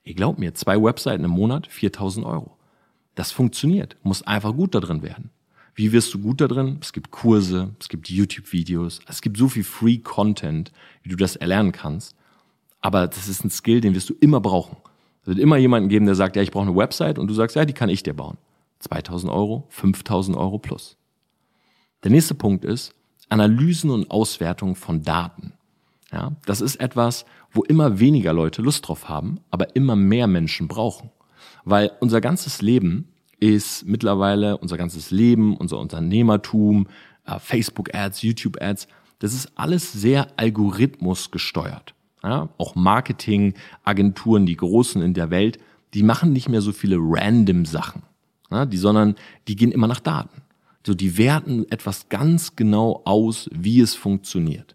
Ihr 0.06 0.14
glaubt 0.14 0.38
mir, 0.38 0.54
zwei 0.54 0.82
Webseiten 0.82 1.24
im 1.24 1.32
Monat, 1.32 1.66
4000 1.66 2.26
Euro. 2.28 2.56
Das 3.16 3.32
funktioniert, 3.32 3.98
muss 4.04 4.22
einfach 4.22 4.54
gut 4.54 4.76
da 4.76 4.80
drin 4.80 5.02
werden. 5.02 5.32
Wie 5.74 5.92
wirst 5.92 6.14
du 6.14 6.20
gut 6.20 6.40
da 6.42 6.48
drin? 6.48 6.78
Es 6.80 6.94
gibt 6.94 7.10
Kurse, 7.10 7.76
es 7.80 7.90
gibt 7.90 8.08
YouTube-Videos, 8.10 9.00
es 9.08 9.22
gibt 9.22 9.38
so 9.38 9.50
viel 9.50 9.64
Free 9.64 9.98
Content, 9.98 10.72
wie 11.02 11.10
du 11.10 11.16
das 11.16 11.36
erlernen 11.36 11.72
kannst. 11.72 12.16
Aber 12.82 13.08
das 13.08 13.28
ist 13.28 13.44
ein 13.44 13.50
Skill, 13.50 13.82
den 13.82 13.96
wirst 13.96 14.10
du 14.10 14.14
immer 14.20 14.40
brauchen. 14.40 14.78
Es 15.24 15.28
wird 15.28 15.40
immer 15.40 15.58
jemanden 15.58 15.90
geben, 15.90 16.06
der 16.06 16.14
sagt, 16.14 16.36
ja, 16.36 16.44
ich 16.44 16.52
brauche 16.52 16.68
eine 16.68 16.78
Website 16.78 17.18
und 17.18 17.28
du 17.28 17.34
sagst, 17.34 17.56
ja, 17.56 17.66
die 17.66 17.74
kann 17.74 17.90
ich 17.90 18.04
dir 18.04 18.14
bauen. 18.14 18.38
2000 18.80 19.32
Euro, 19.32 19.66
5000 19.70 20.38
Euro 20.38 20.60
plus. 20.60 20.98
Der 22.04 22.12
nächste 22.12 22.36
Punkt 22.36 22.64
ist 22.64 22.94
Analysen 23.30 23.90
und 23.90 24.12
Auswertung 24.12 24.76
von 24.76 25.02
Daten. 25.02 25.54
Ja, 26.12 26.34
das 26.46 26.62
ist 26.62 26.76
etwas, 26.76 27.26
wo 27.56 27.64
immer 27.64 28.00
weniger 28.00 28.34
Leute 28.34 28.62
Lust 28.62 28.88
drauf 28.88 29.10
haben, 29.10 29.40
aber 29.50 29.76
immer 29.76 29.96
mehr 29.96 30.28
Menschen 30.28 30.68
brauchen. 30.68 31.10
Weil 31.64 31.92
unser 32.00 32.22
ganzes 32.22 32.62
Leben 32.62 33.08
ist 33.40 33.86
mittlerweile, 33.86 34.58
unser 34.58 34.78
ganzes 34.78 35.12
Leben, 35.12 35.56
unser 35.58 35.80
Unternehmertum, 35.80 36.88
äh, 37.26 37.40
Facebook-Ads, 37.40 38.22
YouTube-Ads, 38.22 38.88
das 39.20 39.34
ist 39.34 39.52
alles 39.56 39.92
sehr 39.94 40.28
algorithmusgesteuert. 40.38 41.94
Ja, 42.24 42.50
auch 42.58 42.76
Marketingagenturen, 42.76 44.46
die 44.46 44.58
großen 44.58 45.02
in 45.02 45.14
der 45.14 45.30
Welt, 45.30 45.60
die 45.94 46.02
machen 46.02 46.34
nicht 46.34 46.50
mehr 46.50 46.62
so 46.62 46.72
viele 46.72 46.98
random 47.00 47.66
Sachen, 47.66 48.02
ja, 48.50 48.66
die, 48.66 48.78
sondern 48.78 49.16
die 49.48 49.56
gehen 49.56 49.72
immer 49.72 49.88
nach 49.88 50.00
Daten. 50.00 50.42
So, 50.86 50.94
die 50.94 51.18
werten 51.18 51.66
etwas 51.72 52.10
ganz 52.10 52.56
genau 52.56 53.02
aus, 53.06 53.50
wie 53.52 53.80
es 53.80 53.96
funktioniert. 53.96 54.75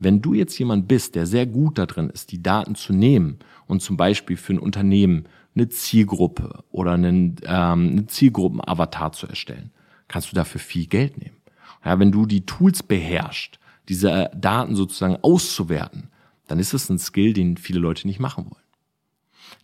Wenn 0.00 0.22
du 0.22 0.32
jetzt 0.32 0.58
jemand 0.58 0.88
bist, 0.88 1.14
der 1.14 1.26
sehr 1.26 1.46
gut 1.46 1.76
darin 1.76 2.08
ist, 2.08 2.32
die 2.32 2.42
Daten 2.42 2.74
zu 2.74 2.94
nehmen 2.94 3.38
und 3.66 3.82
zum 3.82 3.98
Beispiel 3.98 4.38
für 4.38 4.54
ein 4.54 4.58
Unternehmen 4.58 5.26
eine 5.54 5.68
Zielgruppe 5.68 6.64
oder 6.70 6.92
einen, 6.92 7.36
ähm, 7.44 7.88
einen 7.90 8.08
Zielgruppenavatar 8.08 9.12
zu 9.12 9.26
erstellen, 9.26 9.72
kannst 10.08 10.32
du 10.32 10.34
dafür 10.34 10.60
viel 10.60 10.86
Geld 10.86 11.18
nehmen. 11.18 11.36
Ja, 11.84 11.98
wenn 11.98 12.12
du 12.12 12.24
die 12.24 12.46
Tools 12.46 12.82
beherrschst, 12.82 13.60
diese 13.90 14.30
Daten 14.34 14.74
sozusagen 14.74 15.16
auszuwerten, 15.16 16.08
dann 16.46 16.58
ist 16.58 16.72
es 16.72 16.88
ein 16.88 16.98
Skill, 16.98 17.34
den 17.34 17.58
viele 17.58 17.78
Leute 17.78 18.06
nicht 18.06 18.20
machen 18.20 18.46
wollen. 18.46 18.64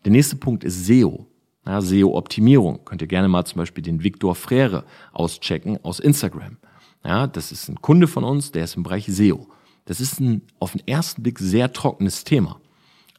Der 0.05 0.13
nächste 0.13 0.37
Punkt 0.37 0.65
ist 0.65 0.85
SEO. 0.85 1.27
Ja, 1.65 1.81
SEO-Optimierung. 1.81 2.85
Könnt 2.85 3.01
ihr 3.01 3.09
gerne 3.09 3.29
mal 3.29 3.45
zum 3.47 3.59
Beispiel 3.59 3.83
den 3.83 4.05
Victor 4.05 4.35
Frere 4.35 4.85
auschecken 5.13 5.83
aus 5.83 5.99
Instagram. 5.99 6.59
Ja, 7.05 7.27
das 7.27 7.53
ist 7.53 7.69
ein 7.69 7.81
Kunde 7.81 8.07
von 8.07 8.23
uns, 8.23 8.53
der 8.53 8.65
ist 8.65 8.77
im 8.77 8.83
Bereich 8.83 9.07
SEO. 9.07 9.49
Das 9.87 10.01
ist 10.01 10.21
ein 10.21 10.43
auf 10.59 10.73
den 10.73 10.87
ersten 10.87 11.23
Blick 11.23 11.39
sehr 11.39 11.73
trockenes 11.73 12.25
Thema. 12.25 12.61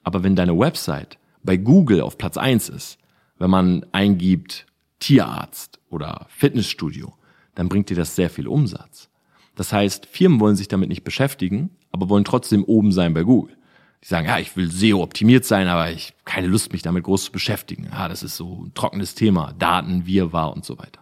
Aber 0.03 0.23
wenn 0.23 0.35
deine 0.35 0.57
Website 0.57 1.17
bei 1.43 1.57
Google 1.57 2.01
auf 2.01 2.17
Platz 2.17 2.37
eins 2.37 2.69
ist, 2.69 2.99
wenn 3.39 3.49
man 3.49 3.85
eingibt 3.91 4.67
Tierarzt 4.99 5.79
oder 5.89 6.27
Fitnessstudio, 6.29 7.13
dann 7.55 7.69
bringt 7.69 7.89
dir 7.89 7.95
das 7.95 8.15
sehr 8.15 8.29
viel 8.29 8.47
Umsatz. 8.47 9.09
Das 9.55 9.73
heißt, 9.73 10.05
Firmen 10.05 10.39
wollen 10.39 10.55
sich 10.55 10.67
damit 10.67 10.89
nicht 10.89 11.03
beschäftigen, 11.03 11.71
aber 11.91 12.09
wollen 12.09 12.25
trotzdem 12.25 12.63
oben 12.63 12.91
sein 12.91 13.13
bei 13.13 13.23
Google. 13.23 13.55
Die 14.03 14.07
sagen, 14.07 14.27
ja, 14.27 14.37
ich 14.37 14.55
will 14.55 14.71
SEO 14.71 15.01
optimiert 15.01 15.45
sein, 15.45 15.67
aber 15.67 15.89
ich 15.91 16.13
keine 16.25 16.47
Lust, 16.47 16.71
mich 16.71 16.83
damit 16.83 17.03
groß 17.03 17.25
zu 17.25 17.31
beschäftigen. 17.31 17.89
Ja, 17.91 18.07
das 18.07 18.21
ist 18.21 18.37
so 18.37 18.65
ein 18.65 18.73
trockenes 18.75 19.15
Thema, 19.15 19.53
Daten, 19.57 20.05
Wirrwarr 20.05 20.53
und 20.53 20.65
so 20.65 20.77
weiter. 20.77 21.01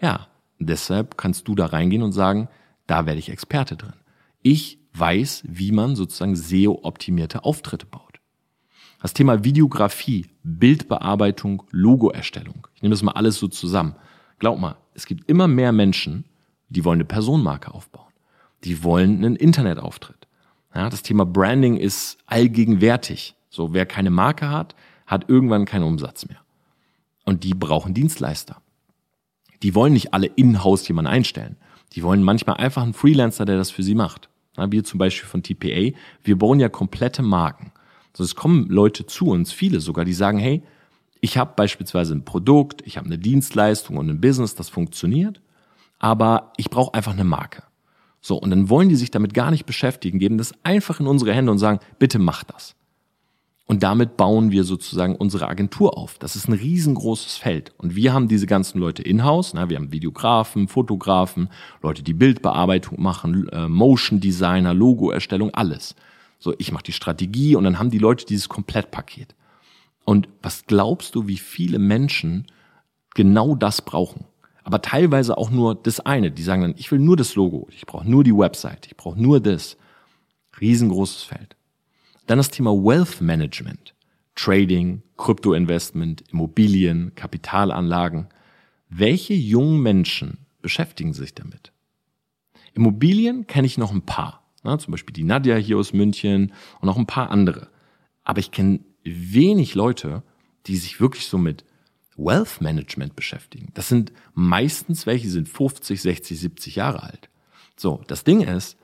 Ja, 0.00 0.28
deshalb 0.58 1.16
kannst 1.16 1.48
du 1.48 1.54
da 1.54 1.66
reingehen 1.66 2.02
und 2.02 2.12
sagen, 2.12 2.48
Da 2.86 3.06
werde 3.06 3.20
ich 3.20 3.30
Experte 3.30 3.76
drin. 3.76 3.92
Ich 4.42 4.79
weiß, 4.94 5.44
wie 5.46 5.72
man 5.72 5.96
sozusagen 5.96 6.36
SEO-optimierte 6.36 7.44
Auftritte 7.44 7.86
baut. 7.86 8.20
Das 9.00 9.14
Thema 9.14 9.44
Videografie, 9.44 10.26
Bildbearbeitung, 10.42 11.62
Logoerstellung. 11.70 12.66
Ich 12.74 12.82
nehme 12.82 12.92
das 12.92 13.02
mal 13.02 13.12
alles 13.12 13.36
so 13.38 13.48
zusammen. 13.48 13.94
Glaub 14.38 14.58
mal, 14.58 14.76
es 14.94 15.06
gibt 15.06 15.28
immer 15.28 15.48
mehr 15.48 15.72
Menschen, 15.72 16.24
die 16.68 16.84
wollen 16.84 16.98
eine 16.98 17.04
Personenmarke 17.04 17.72
aufbauen. 17.72 18.12
Die 18.64 18.84
wollen 18.84 19.16
einen 19.16 19.36
Internetauftritt. 19.36 20.28
Ja, 20.74 20.88
das 20.88 21.02
Thema 21.02 21.26
Branding 21.26 21.76
ist 21.76 22.18
allgegenwärtig. 22.26 23.34
So, 23.48 23.74
wer 23.74 23.86
keine 23.86 24.10
Marke 24.10 24.50
hat, 24.50 24.74
hat 25.06 25.28
irgendwann 25.28 25.64
keinen 25.64 25.84
Umsatz 25.84 26.26
mehr. 26.28 26.38
Und 27.24 27.42
die 27.42 27.54
brauchen 27.54 27.94
Dienstleister. 27.94 28.60
Die 29.62 29.74
wollen 29.74 29.92
nicht 29.92 30.14
alle 30.14 30.26
in-house 30.26 30.86
jemanden 30.88 31.10
einstellen. 31.10 31.56
Die 31.92 32.02
wollen 32.02 32.22
manchmal 32.22 32.56
einfach 32.56 32.82
einen 32.82 32.94
Freelancer, 32.94 33.44
der 33.44 33.56
das 33.56 33.70
für 33.70 33.82
sie 33.82 33.94
macht. 33.94 34.29
Wir 34.56 34.84
zum 34.84 34.98
Beispiel 34.98 35.28
von 35.28 35.42
TPA, 35.42 35.96
wir 36.22 36.38
bauen 36.38 36.60
ja 36.60 36.68
komplette 36.68 37.22
Marken. 37.22 37.72
Also 38.12 38.24
es 38.24 38.34
kommen 38.34 38.68
Leute 38.68 39.06
zu 39.06 39.26
uns, 39.28 39.52
viele 39.52 39.80
sogar, 39.80 40.04
die 40.04 40.12
sagen, 40.12 40.38
hey, 40.38 40.62
ich 41.20 41.38
habe 41.38 41.52
beispielsweise 41.54 42.14
ein 42.14 42.24
Produkt, 42.24 42.82
ich 42.86 42.96
habe 42.96 43.06
eine 43.06 43.18
Dienstleistung 43.18 43.96
und 43.96 44.08
ein 44.08 44.20
Business, 44.20 44.54
das 44.54 44.68
funktioniert, 44.68 45.40
aber 45.98 46.52
ich 46.56 46.70
brauche 46.70 46.94
einfach 46.94 47.12
eine 47.12 47.24
Marke. 47.24 47.62
So, 48.20 48.36
und 48.36 48.50
dann 48.50 48.68
wollen 48.68 48.88
die 48.88 48.96
sich 48.96 49.10
damit 49.10 49.32
gar 49.32 49.50
nicht 49.50 49.66
beschäftigen, 49.66 50.18
geben 50.18 50.38
das 50.38 50.52
einfach 50.62 51.00
in 51.00 51.06
unsere 51.06 51.32
Hände 51.32 51.52
und 51.52 51.58
sagen, 51.58 51.80
bitte 51.98 52.18
mach 52.18 52.44
das. 52.44 52.74
Und 53.70 53.84
damit 53.84 54.16
bauen 54.16 54.50
wir 54.50 54.64
sozusagen 54.64 55.14
unsere 55.14 55.46
Agentur 55.46 55.96
auf. 55.96 56.18
Das 56.18 56.34
ist 56.34 56.48
ein 56.48 56.54
riesengroßes 56.54 57.36
Feld. 57.36 57.72
Und 57.78 57.94
wir 57.94 58.12
haben 58.12 58.26
diese 58.26 58.48
ganzen 58.48 58.80
Leute 58.80 59.04
in-house. 59.04 59.54
Wir 59.54 59.76
haben 59.76 59.92
Videografen, 59.92 60.66
Fotografen, 60.66 61.50
Leute, 61.80 62.02
die 62.02 62.12
Bildbearbeitung 62.12 63.00
machen, 63.00 63.48
äh, 63.50 63.68
Motion 63.68 64.18
Designer, 64.18 64.74
Logoerstellung, 64.74 65.54
alles. 65.54 65.94
So, 66.40 66.52
ich 66.58 66.72
mache 66.72 66.82
die 66.82 66.92
Strategie 66.92 67.54
und 67.54 67.62
dann 67.62 67.78
haben 67.78 67.92
die 67.92 67.98
Leute 67.98 68.26
dieses 68.26 68.48
Komplettpaket. 68.48 69.36
Und 70.04 70.28
was 70.42 70.66
glaubst 70.66 71.14
du, 71.14 71.28
wie 71.28 71.38
viele 71.38 71.78
Menschen 71.78 72.46
genau 73.14 73.54
das 73.54 73.82
brauchen? 73.82 74.24
Aber 74.64 74.82
teilweise 74.82 75.38
auch 75.38 75.50
nur 75.50 75.76
das 75.76 76.00
eine. 76.00 76.32
Die 76.32 76.42
sagen 76.42 76.62
dann, 76.62 76.74
ich 76.76 76.90
will 76.90 76.98
nur 76.98 77.16
das 77.16 77.36
Logo, 77.36 77.68
ich 77.70 77.86
brauche 77.86 78.10
nur 78.10 78.24
die 78.24 78.36
Website, 78.36 78.88
ich 78.88 78.96
brauche 78.96 79.22
nur 79.22 79.38
das. 79.38 79.76
Riesengroßes 80.60 81.22
Feld. 81.22 81.54
Dann 82.26 82.38
das 82.38 82.50
Thema 82.50 82.72
Wealth 82.72 83.20
Management. 83.20 83.94
Trading, 84.34 85.02
Kryptoinvestment, 85.16 86.24
Immobilien, 86.32 87.14
Kapitalanlagen. 87.14 88.28
Welche 88.88 89.34
jungen 89.34 89.80
Menschen 89.80 90.46
beschäftigen 90.62 91.12
sich 91.12 91.34
damit? 91.34 91.72
Immobilien 92.74 93.46
kenne 93.46 93.66
ich 93.66 93.78
noch 93.78 93.92
ein 93.92 94.02
paar. 94.02 94.40
Na, 94.62 94.78
zum 94.78 94.92
Beispiel 94.92 95.12
die 95.12 95.24
Nadja 95.24 95.56
hier 95.56 95.78
aus 95.78 95.92
München 95.92 96.52
und 96.80 96.86
noch 96.86 96.96
ein 96.96 97.06
paar 97.06 97.30
andere. 97.30 97.68
Aber 98.24 98.40
ich 98.40 98.50
kenne 98.50 98.80
wenig 99.04 99.74
Leute, 99.74 100.22
die 100.66 100.76
sich 100.76 101.00
wirklich 101.00 101.26
so 101.26 101.38
mit 101.38 101.64
Wealth 102.16 102.60
Management 102.60 103.16
beschäftigen. 103.16 103.70
Das 103.74 103.88
sind 103.88 104.12
meistens 104.34 105.06
welche, 105.06 105.24
die 105.24 105.30
sind 105.30 105.48
50, 105.48 106.00
60, 106.00 106.38
70 106.38 106.76
Jahre 106.76 107.02
alt. 107.02 107.30
So, 107.76 108.02
das 108.06 108.24
Ding 108.24 108.42
ist, 108.42 108.76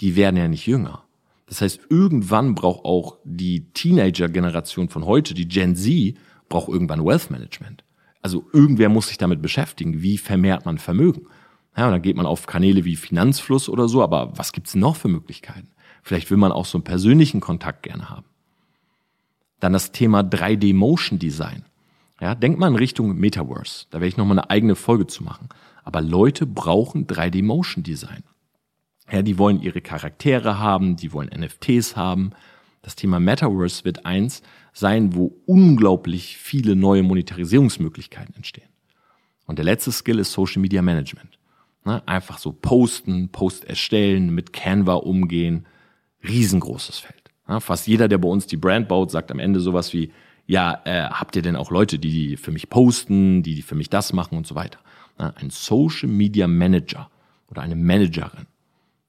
die 0.00 0.16
werden 0.16 0.36
ja 0.36 0.48
nicht 0.48 0.66
jünger. 0.66 1.03
Das 1.46 1.60
heißt, 1.60 1.80
irgendwann 1.90 2.54
braucht 2.54 2.84
auch 2.84 3.18
die 3.24 3.72
Teenager-Generation 3.72 4.88
von 4.88 5.04
heute, 5.04 5.34
die 5.34 5.46
Gen 5.46 5.76
Z, 5.76 6.16
braucht 6.48 6.68
irgendwann 6.68 7.04
Wealth 7.04 7.30
Management. 7.30 7.84
Also 8.22 8.46
irgendwer 8.52 8.88
muss 8.88 9.08
sich 9.08 9.18
damit 9.18 9.42
beschäftigen, 9.42 10.00
wie 10.02 10.16
vermehrt 10.16 10.64
man 10.64 10.78
Vermögen. 10.78 11.26
Ja, 11.76 11.86
und 11.86 11.92
dann 11.92 12.02
geht 12.02 12.16
man 12.16 12.26
auf 12.26 12.46
Kanäle 12.46 12.84
wie 12.84 12.96
Finanzfluss 12.96 13.68
oder 13.68 13.88
so, 13.88 14.02
aber 14.02 14.32
was 14.36 14.52
gibt's 14.52 14.74
noch 14.74 14.96
für 14.96 15.08
Möglichkeiten? 15.08 15.68
Vielleicht 16.02 16.30
will 16.30 16.38
man 16.38 16.52
auch 16.52 16.66
so 16.66 16.78
einen 16.78 16.84
persönlichen 16.84 17.40
Kontakt 17.40 17.82
gerne 17.82 18.08
haben. 18.08 18.26
Dann 19.60 19.72
das 19.72 19.92
Thema 19.92 20.20
3D 20.20 20.74
Motion 20.74 21.18
Design. 21.18 21.64
Ja, 22.20 22.34
denk 22.34 22.58
mal 22.58 22.68
in 22.68 22.76
Richtung 22.76 23.16
Metaverse. 23.16 23.86
Da 23.90 23.98
werde 23.98 24.08
ich 24.08 24.16
nochmal 24.16 24.38
eine 24.38 24.50
eigene 24.50 24.76
Folge 24.76 25.06
zu 25.06 25.24
machen. 25.24 25.48
Aber 25.82 26.00
Leute 26.00 26.46
brauchen 26.46 27.06
3D 27.06 27.42
Motion 27.42 27.82
Design. 27.82 28.22
Ja, 29.10 29.22
die 29.22 29.38
wollen 29.38 29.60
ihre 29.60 29.80
Charaktere 29.80 30.58
haben, 30.58 30.96
die 30.96 31.12
wollen 31.12 31.28
NFTs 31.28 31.96
haben. 31.96 32.30
Das 32.82 32.96
Thema 32.96 33.20
Metaverse 33.20 33.84
wird 33.84 34.06
eins 34.06 34.42
sein, 34.72 35.14
wo 35.14 35.36
unglaublich 35.46 36.36
viele 36.36 36.74
neue 36.74 37.02
Monetarisierungsmöglichkeiten 37.02 38.34
entstehen. 38.34 38.68
Und 39.46 39.58
der 39.58 39.64
letzte 39.64 39.92
Skill 39.92 40.18
ist 40.18 40.32
Social 40.32 40.60
Media 40.60 40.82
Management. 40.82 41.38
Ne, 41.84 42.06
einfach 42.08 42.38
so 42.38 42.52
posten, 42.52 43.28
Post 43.28 43.64
erstellen, 43.64 44.34
mit 44.34 44.52
Canva 44.54 44.94
umgehen. 44.94 45.66
Riesengroßes 46.26 46.98
Feld. 46.98 47.30
Ja, 47.46 47.60
fast 47.60 47.86
jeder, 47.86 48.08
der 48.08 48.18
bei 48.18 48.28
uns 48.28 48.46
die 48.46 48.56
Brand 48.56 48.88
baut, 48.88 49.10
sagt 49.10 49.30
am 49.30 49.38
Ende 49.38 49.60
sowas 49.60 49.92
wie, 49.92 50.10
ja, 50.46 50.80
äh, 50.84 51.08
habt 51.10 51.36
ihr 51.36 51.42
denn 51.42 51.56
auch 51.56 51.70
Leute, 51.70 51.98
die 51.98 52.38
für 52.38 52.52
mich 52.52 52.70
posten, 52.70 53.42
die 53.42 53.60
für 53.60 53.74
mich 53.74 53.90
das 53.90 54.14
machen 54.14 54.38
und 54.38 54.46
so 54.46 54.54
weiter. 54.54 54.78
Ja, 55.18 55.34
ein 55.36 55.50
Social 55.50 56.08
Media 56.08 56.46
Manager 56.46 57.10
oder 57.48 57.62
eine 57.62 57.76
Managerin 57.76 58.46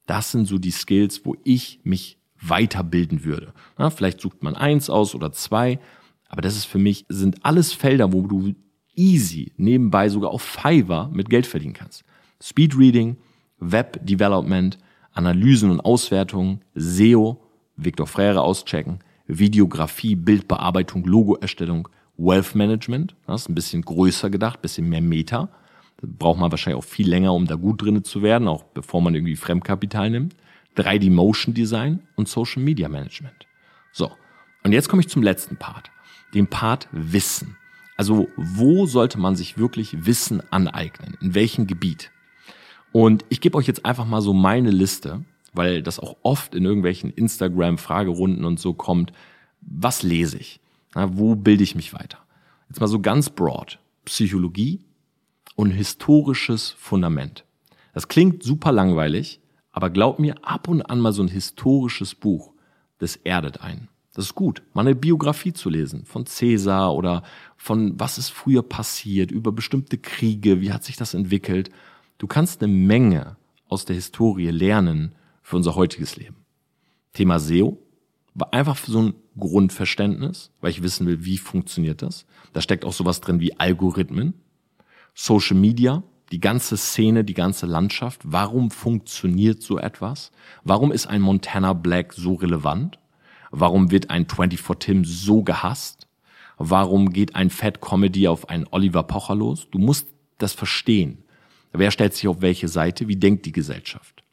das 0.05 0.31
sind 0.31 0.47
so 0.47 0.57
die 0.57 0.71
Skills, 0.71 1.25
wo 1.25 1.35
ich 1.43 1.79
mich 1.83 2.17
weiterbilden 2.39 3.23
würde. 3.23 3.53
Na, 3.77 3.89
vielleicht 3.89 4.21
sucht 4.21 4.43
man 4.43 4.55
eins 4.55 4.89
aus 4.89 5.15
oder 5.15 5.31
zwei, 5.31 5.79
aber 6.27 6.41
das 6.41 6.55
ist 6.55 6.65
für 6.65 6.77
mich, 6.77 7.05
sind 7.09 7.43
alles 7.43 7.73
Felder, 7.73 8.13
wo 8.13 8.21
du 8.21 8.53
easy 8.95 9.53
nebenbei 9.57 10.09
sogar 10.09 10.31
auf 10.31 10.41
Fiverr 10.41 11.09
mit 11.11 11.29
Geld 11.29 11.47
verdienen 11.47 11.73
kannst. 11.73 12.03
Speedreading, 12.41 13.17
Web 13.59 14.05
Development, 14.05 14.77
Analysen 15.13 15.71
und 15.71 15.79
Auswertungen, 15.79 16.61
SEO, 16.75 17.41
Victor 17.77 18.07
Frere 18.07 18.41
auschecken, 18.41 18.99
Videografie, 19.27 20.15
Bildbearbeitung, 20.15 21.05
Logoerstellung, 21.05 21.87
Wealth 22.17 22.55
Management, 22.55 23.15
das 23.27 23.41
ist 23.41 23.49
ein 23.49 23.55
bisschen 23.55 23.81
größer 23.81 24.29
gedacht, 24.29 24.61
bisschen 24.61 24.87
mehr 24.87 25.01
Meta 25.01 25.49
braucht 26.01 26.39
man 26.39 26.51
wahrscheinlich 26.51 26.83
auch 26.83 26.87
viel 26.87 27.09
länger, 27.09 27.33
um 27.33 27.47
da 27.47 27.55
gut 27.55 27.81
drin 27.81 28.03
zu 28.03 28.21
werden, 28.21 28.47
auch 28.47 28.63
bevor 28.63 29.01
man 29.01 29.15
irgendwie 29.15 29.35
Fremdkapital 29.35 30.09
nimmt. 30.09 30.35
3D 30.77 31.09
Motion 31.09 31.53
Design 31.53 32.01
und 32.15 32.27
Social 32.27 32.61
Media 32.61 32.89
Management. 32.89 33.47
So. 33.91 34.11
Und 34.63 34.73
jetzt 34.73 34.89
komme 34.89 35.01
ich 35.01 35.07
zum 35.07 35.23
letzten 35.23 35.57
Part. 35.57 35.89
Dem 36.33 36.47
Part 36.47 36.87
Wissen. 36.91 37.55
Also, 37.97 38.27
wo 38.35 38.85
sollte 38.85 39.17
man 39.17 39.35
sich 39.35 39.57
wirklich 39.57 40.05
Wissen 40.05 40.41
aneignen? 40.51 41.17
In 41.21 41.33
welchem 41.33 41.65
Gebiet? 41.65 42.11
Und 42.91 43.23
ich 43.29 43.39
gebe 43.39 43.57
euch 43.57 43.67
jetzt 43.67 43.85
einfach 43.85 44.05
mal 44.05 44.21
so 44.21 44.33
meine 44.33 44.71
Liste, 44.71 45.23
weil 45.53 45.81
das 45.81 45.99
auch 45.99 46.17
oft 46.23 46.55
in 46.55 46.65
irgendwelchen 46.65 47.09
Instagram-Fragerunden 47.11 48.43
und 48.43 48.59
so 48.59 48.73
kommt. 48.73 49.13
Was 49.61 50.03
lese 50.03 50.37
ich? 50.37 50.59
Na, 50.93 51.17
wo 51.17 51.35
bilde 51.35 51.63
ich 51.63 51.75
mich 51.75 51.93
weiter? 51.93 52.17
Jetzt 52.69 52.81
mal 52.81 52.87
so 52.87 52.99
ganz 52.99 53.29
broad. 53.29 53.79
Psychologie, 54.03 54.81
und 55.55 55.71
historisches 55.71 56.71
Fundament. 56.71 57.45
Das 57.93 58.07
klingt 58.07 58.43
super 58.43 58.71
langweilig, 58.71 59.41
aber 59.71 59.89
glaub 59.89 60.19
mir, 60.19 60.35
ab 60.43 60.67
und 60.67 60.81
an 60.83 60.99
mal 60.99 61.13
so 61.13 61.23
ein 61.23 61.27
historisches 61.27 62.15
Buch, 62.15 62.53
das 62.97 63.15
erdet 63.15 63.61
einen. 63.61 63.89
Das 64.13 64.25
ist 64.25 64.35
gut, 64.35 64.63
mal 64.73 64.81
eine 64.81 64.95
Biografie 64.95 65.51
zu 65.51 65.69
lesen 65.69 66.05
von 66.05 66.25
Cäsar 66.25 66.95
oder 66.95 67.23
von 67.57 67.99
was 67.99 68.17
ist 68.17 68.29
früher 68.29 68.63
passiert, 68.63 69.29
über 69.29 69.51
bestimmte 69.51 69.97
Kriege, 69.97 70.61
wie 70.61 70.71
hat 70.71 70.85
sich 70.85 70.95
das 70.95 71.13
entwickelt. 71.13 71.69
Du 72.17 72.27
kannst 72.27 72.63
eine 72.63 72.71
Menge 72.71 73.35
aus 73.67 73.83
der 73.83 73.95
Historie 73.95 74.51
lernen 74.51 75.15
für 75.41 75.57
unser 75.57 75.75
heutiges 75.75 76.15
Leben. 76.15 76.37
Thema 77.11 77.39
SEO 77.39 77.77
war 78.33 78.53
einfach 78.53 78.77
für 78.77 78.91
so 78.91 79.01
ein 79.01 79.13
Grundverständnis, 79.37 80.51
weil 80.61 80.71
ich 80.71 80.81
wissen 80.81 81.07
will, 81.07 81.25
wie 81.25 81.37
funktioniert 81.37 82.01
das. 82.01 82.25
Da 82.53 82.61
steckt 82.61 82.85
auch 82.85 82.93
sowas 82.93 83.19
drin 83.19 83.41
wie 83.41 83.59
Algorithmen. 83.59 84.33
Social 85.15 85.55
Media, 85.57 86.03
die 86.31 86.41
ganze 86.41 86.75
Szene, 86.75 87.23
die 87.23 87.33
ganze 87.33 87.65
Landschaft. 87.65 88.21
Warum 88.25 88.69
funktioniert 88.69 89.61
so 89.61 89.79
etwas? 89.79 90.31
Warum 90.63 90.91
ist 90.91 91.07
ein 91.07 91.21
Montana 91.21 91.73
Black 91.73 92.13
so 92.13 92.33
relevant? 92.33 92.99
Warum 93.49 93.91
wird 93.91 94.09
ein 94.09 94.27
24 94.27 94.77
Tim 94.79 95.05
so 95.05 95.41
gehasst? 95.41 96.07
Warum 96.57 97.11
geht 97.11 97.35
ein 97.35 97.49
Fat 97.49 97.79
Comedy 97.79 98.27
auf 98.27 98.49
einen 98.49 98.67
Oliver 98.71 99.03
Pocher 99.03 99.35
los? 99.35 99.67
Du 99.71 99.79
musst 99.79 100.09
das 100.37 100.53
verstehen. 100.53 101.23
Wer 101.71 101.91
stellt 101.91 102.13
sich 102.13 102.27
auf 102.27 102.41
welche 102.41 102.67
Seite? 102.67 103.07
Wie 103.07 103.15
denkt 103.15 103.45
die 103.45 103.51
Gesellschaft? 103.53 104.23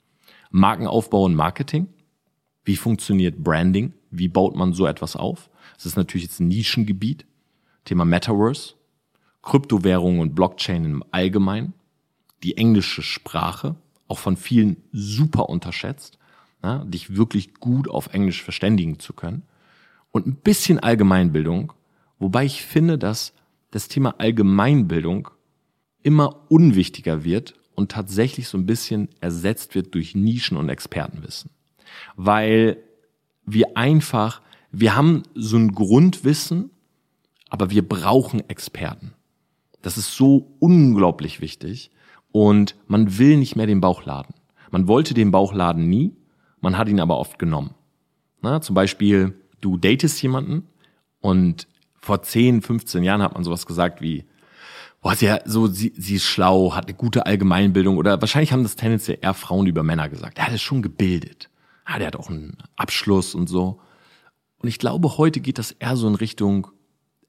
Markenaufbau 0.51 1.25
und 1.25 1.35
Marketing? 1.35 1.89
Wie 2.65 2.77
funktioniert 2.77 3.39
Branding? 3.39 3.93
Wie 4.11 4.29
baut 4.29 4.57
man 4.57 4.73
so 4.73 4.87
etwas 4.87 5.15
auf? 5.15 5.51
Es 5.79 5.87
ist 5.87 5.97
natürlich 5.97 6.25
jetzt 6.25 6.41
ein 6.41 6.49
Nischengebiet. 6.49 7.25
Thema 7.85 8.05
Metaverse. 8.05 8.75
Kryptowährungen 9.43 10.21
und 10.21 10.35
Blockchain 10.35 10.85
im 10.85 11.05
Allgemeinen, 11.11 11.75
die 12.43 12.57
englische 12.57 13.03
Sprache, 13.03 13.77
auch 14.09 14.19
von 14.19 14.37
vielen 14.37 14.77
super 14.93 15.49
unterschätzt, 15.49 16.19
ja, 16.63 16.85
dich 16.85 17.17
wirklich 17.17 17.55
gut 17.55 17.89
auf 17.89 18.13
Englisch 18.15 18.43
verständigen 18.43 18.99
zu 18.99 19.13
können 19.13 19.43
und 20.13 20.27
ein 20.27 20.37
bisschen 20.37 20.79
Allgemeinbildung, 20.79 21.73
wobei 22.19 22.45
ich 22.45 22.63
finde, 22.63 22.99
dass 22.99 23.33
das 23.71 23.89
Thema 23.89 24.15
Allgemeinbildung 24.19 25.31
immer 26.03 26.51
unwichtiger 26.51 27.25
wird 27.25 27.55
und 27.75 27.91
tatsächlich 27.91 28.49
so 28.49 28.59
ein 28.59 28.67
bisschen 28.67 29.09
ersetzt 29.21 29.75
wird 29.75 29.95
durch 29.95 30.15
Nischen- 30.15 30.57
und 30.57 30.69
Expertenwissen. 30.69 31.51
Weil 32.17 32.77
wir 33.45 33.77
einfach, 33.77 34.43
wir 34.71 34.95
haben 34.95 35.23
so 35.35 35.57
ein 35.57 35.73
Grundwissen, 35.73 36.71
aber 37.49 37.71
wir 37.71 37.87
brauchen 37.87 38.49
Experten. 38.49 39.15
Das 39.83 39.99
ist 39.99 40.15
so 40.15 40.55
unglaublich 40.61 41.41
wichtig 41.41 41.91
und 42.31 42.77
man 42.87 43.19
will 43.19 43.37
nicht 43.37 43.57
mehr 43.57 43.67
den 43.67 43.81
Bauch 43.81 44.05
laden. 44.05 44.35
Man 44.71 44.89
wollte 44.89 45.13
den 45.13 45.31
Bauch 45.31 45.53
laden 45.53 45.89
nie, 45.89 46.17
man 46.61 46.79
hat 46.79 46.89
ihn 46.89 47.01
aber 47.01 47.19
oft 47.19 47.39
genommen. 47.39 47.75
Na, 48.41 48.61
zum 48.61 48.75
Beispiel, 48.75 49.35
du 49.61 49.77
datest 49.77 50.23
jemanden 50.23 50.67
und 51.21 51.67
vor 52.01 52.23
10, 52.23 52.63
15 52.63 53.05
Jahren 53.05 53.23
hat 53.23 53.35
man 53.35 53.45
sowas 53.45 53.67
gesagt 53.67 54.01
wie, 54.01 54.25
boah, 55.03 55.15
sie, 55.15 55.37
so, 55.45 55.67
sie, 55.67 55.93
sie 55.97 56.17
ist 56.17 56.25
schlau, 56.25 56.75
hat 56.75 56.87
eine 56.87 56.97
gute 56.97 57.27
Allgemeinbildung 57.27 57.97
oder 57.97 58.21
wahrscheinlich 58.21 58.53
haben 58.53 58.63
das 58.63 58.77
tendenziell 58.77 59.19
eher 59.21 59.35
Frauen 59.35 59.67
über 59.67 59.83
Männer 59.83 60.09
gesagt. 60.09 60.39
Der 60.39 60.47
hat 60.47 60.55
es 60.55 60.63
schon 60.63 60.83
gebildet. 60.83 61.51
Ja, 61.89 61.99
der 61.99 62.07
hat 62.09 62.17
auch 62.17 62.31
einen 62.31 62.57
Abschluss 62.77 63.35
und 63.35 63.49
so. 63.49 63.81
Und 64.59 64.69
ich 64.69 64.79
glaube, 64.79 65.19
heute 65.19 65.41
geht 65.41 65.59
das 65.59 65.73
eher 65.73 65.97
so 65.97 66.09
in 66.09 66.15
Richtung 66.15 66.69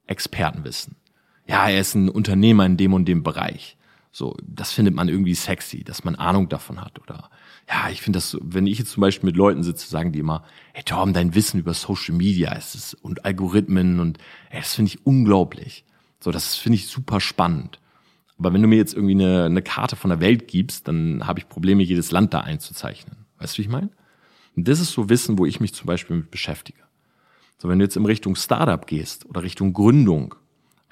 Expertenwissen. 0.06 0.96
Ja, 1.46 1.68
er 1.68 1.80
ist 1.80 1.94
ein 1.94 2.08
Unternehmer 2.08 2.64
in 2.66 2.76
dem 2.76 2.94
und 2.94 3.06
dem 3.06 3.22
Bereich. 3.22 3.76
So, 4.12 4.36
das 4.42 4.72
findet 4.72 4.94
man 4.94 5.08
irgendwie 5.08 5.34
sexy, 5.34 5.82
dass 5.82 6.04
man 6.04 6.14
Ahnung 6.14 6.48
davon 6.48 6.80
hat. 6.80 7.00
Oder 7.00 7.30
ja, 7.68 7.88
ich 7.90 8.00
finde 8.00 8.18
das, 8.18 8.38
wenn 8.40 8.66
ich 8.66 8.78
jetzt 8.78 8.92
zum 8.92 9.00
Beispiel 9.00 9.26
mit 9.26 9.36
Leuten 9.36 9.62
sitze, 9.62 9.88
sagen 9.88 10.12
die 10.12 10.20
immer, 10.20 10.44
hey 10.72 10.84
Tom, 10.84 11.12
dein 11.12 11.34
Wissen 11.34 11.58
über 11.58 11.74
Social 11.74 12.14
Media 12.14 12.52
ist 12.52 12.74
es 12.74 12.94
und 12.94 13.24
Algorithmen 13.24 14.00
und 14.00 14.18
ey, 14.50 14.60
das 14.60 14.74
finde 14.74 14.90
ich 14.90 15.04
unglaublich. 15.04 15.84
So, 16.20 16.30
das 16.30 16.54
finde 16.54 16.76
ich 16.76 16.86
super 16.86 17.20
spannend. 17.20 17.80
Aber 18.38 18.52
wenn 18.52 18.62
du 18.62 18.68
mir 18.68 18.76
jetzt 18.76 18.94
irgendwie 18.94 19.14
eine, 19.14 19.44
eine 19.44 19.62
Karte 19.62 19.96
von 19.96 20.10
der 20.10 20.20
Welt 20.20 20.48
gibst, 20.48 20.88
dann 20.88 21.26
habe 21.26 21.38
ich 21.38 21.48
Probleme, 21.48 21.82
jedes 21.82 22.10
Land 22.10 22.34
da 22.34 22.40
einzuzeichnen. 22.40 23.26
Weißt 23.38 23.54
du, 23.54 23.58
wie 23.58 23.62
ich 23.62 23.68
meine? 23.68 23.90
Und 24.56 24.68
das 24.68 24.80
ist 24.80 24.92
so 24.92 25.08
Wissen, 25.08 25.38
wo 25.38 25.46
ich 25.46 25.60
mich 25.60 25.74
zum 25.74 25.86
Beispiel 25.86 26.16
mit 26.16 26.30
beschäftige. 26.30 26.78
So, 27.58 27.68
wenn 27.68 27.78
du 27.78 27.84
jetzt 27.84 27.96
in 27.96 28.06
Richtung 28.06 28.36
Startup 28.36 28.86
gehst 28.86 29.26
oder 29.26 29.42
Richtung 29.42 29.72
Gründung, 29.72 30.34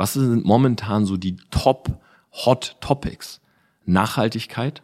was 0.03 0.14
sind 0.14 0.44
momentan 0.44 1.07
so 1.07 1.16
die 1.16 1.36
Top 1.53 2.03
Hot 2.44 2.76
Topics? 2.80 3.40
Nachhaltigkeit, 3.84 4.82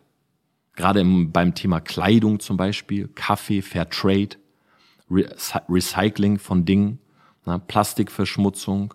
gerade 0.76 1.00
im, 1.00 1.32
beim 1.32 1.56
Thema 1.56 1.80
Kleidung 1.80 2.38
zum 2.38 2.56
Beispiel, 2.56 3.08
Kaffee, 3.08 3.60
Fair 3.60 3.90
Trade, 3.90 4.36
Re 5.10 5.28
Recycling 5.68 6.38
von 6.38 6.64
Dingen, 6.64 7.00
na, 7.44 7.58
Plastikverschmutzung, 7.58 8.94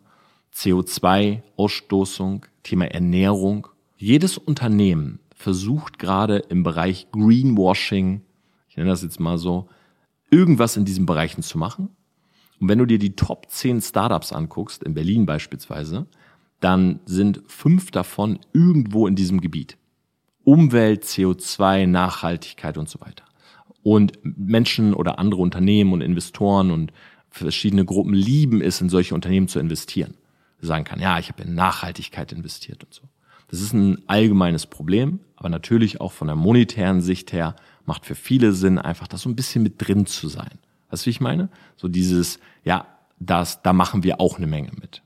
CO2-Ausstoßung, 0.56 2.46
Thema 2.64 2.86
Ernährung. 2.86 3.68
Jedes 3.98 4.38
Unternehmen 4.38 5.20
versucht 5.36 6.00
gerade 6.00 6.38
im 6.38 6.64
Bereich 6.64 7.08
Greenwashing, 7.12 8.22
ich 8.70 8.78
nenne 8.78 8.92
das 8.92 9.04
jetzt 9.04 9.20
mal 9.20 9.38
so, 9.38 9.68
irgendwas 10.32 10.78
in 10.78 10.86
diesen 10.86 11.06
Bereichen 11.06 11.44
zu 11.44 11.58
machen. 11.58 11.90
Und 12.64 12.70
wenn 12.70 12.80
du 12.80 12.86
dir 12.86 12.98
die 12.98 13.18
Top 13.18 13.48
10 13.50 13.82
Startups 13.82 14.32
anguckst, 14.32 14.84
in 14.84 14.94
Berlin 14.94 15.26
beispielsweise, 15.26 16.08
dann 16.62 17.02
sind 17.06 17.42
fünf 17.46 17.92
davon 17.92 18.40
irgendwo 18.54 19.06
in 19.06 19.18
diesem 19.18 19.42
Gebiet. 19.42 19.78
Umwelt, 20.46 21.04
CO2, 21.04 21.88
Nachhaltigkeit 21.88 22.78
und 22.78 22.88
so 22.88 23.02
weiter. 23.02 23.26
Und 23.84 24.14
Menschen 24.24 24.94
oder 24.94 25.20
andere 25.20 25.42
Unternehmen 25.42 25.92
und 25.92 26.00
Investoren 26.00 26.72
und 26.72 26.94
verschiedene 27.30 27.84
Gruppen 27.84 28.14
lieben 28.14 28.62
es, 28.62 28.80
in 28.80 28.88
solche 28.88 29.14
Unternehmen 29.14 29.50
zu 29.50 29.60
investieren 29.60 30.14
sagen 30.66 30.86
kann, 30.86 31.02
ja, 31.02 31.20
ich 31.20 31.30
habe 31.30 31.44
in 31.44 31.56
Nachhaltigkeit 31.56 32.32
investiert 32.32 32.86
und 32.86 32.94
so. 32.94 33.02
Das 33.50 33.60
ist 33.60 33.74
ein 33.74 34.02
allgemeines 34.08 34.66
Problem, 34.66 35.20
aber 35.36 35.50
natürlich 35.50 36.02
auch 36.02 36.14
von 36.14 36.28
der 36.28 36.38
monetären 36.38 37.02
Sicht 37.02 37.34
her 37.34 37.56
macht 37.86 38.06
für 38.06 38.16
viele 38.16 38.54
Sinn, 38.54 38.80
einfach 38.80 39.08
das 39.08 39.24
so 39.24 39.30
ein 39.30 39.36
bisschen 39.36 39.64
mit 39.64 39.86
drin 39.86 40.06
zu 40.06 40.30
sein. 40.30 40.60
Weißt 40.94 41.06
du, 41.06 41.08
wie 41.08 41.10
ich 41.10 41.22
meine? 41.22 41.50
So 41.76 41.88
dieses, 41.88 42.40
ja, 42.64 42.86
das, 43.20 43.64
da 43.64 43.74
machen 43.74 44.04
wir 44.04 44.22
auch 44.22 44.38
eine 44.38 44.46
Menge 44.46 44.70
mit. 44.80 45.02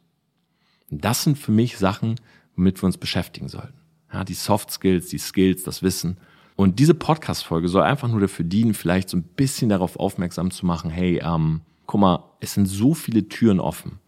Und 0.91 1.05
das 1.05 1.23
sind 1.23 1.37
für 1.37 1.53
mich 1.53 1.77
Sachen, 1.77 2.15
womit 2.57 2.81
wir 2.81 2.87
uns 2.87 2.97
beschäftigen 2.97 3.47
sollten. 3.47 3.79
Ja, 4.11 4.25
die 4.25 4.33
Soft 4.33 4.69
Skills, 4.69 5.07
die 5.07 5.17
Skills, 5.17 5.63
das 5.63 5.83
Wissen. 5.83 6.17
Und 6.57 6.79
diese 6.79 6.93
Podcast-Folge 6.93 7.69
soll 7.69 7.83
einfach 7.83 8.09
nur 8.09 8.19
dafür 8.19 8.43
dienen, 8.43 8.73
vielleicht 8.73 9.07
so 9.07 9.15
ein 9.15 9.23
bisschen 9.23 9.69
darauf 9.69 9.97
aufmerksam 9.97 10.51
zu 10.51 10.65
machen, 10.65 10.89
hey, 10.89 11.21
ähm, 11.23 11.61
guck 11.85 12.01
mal, 12.01 12.21
es 12.41 12.53
sind 12.53 12.65
so 12.65 12.93
viele 12.93 13.29
Türen 13.29 13.61
offen. 13.61 13.99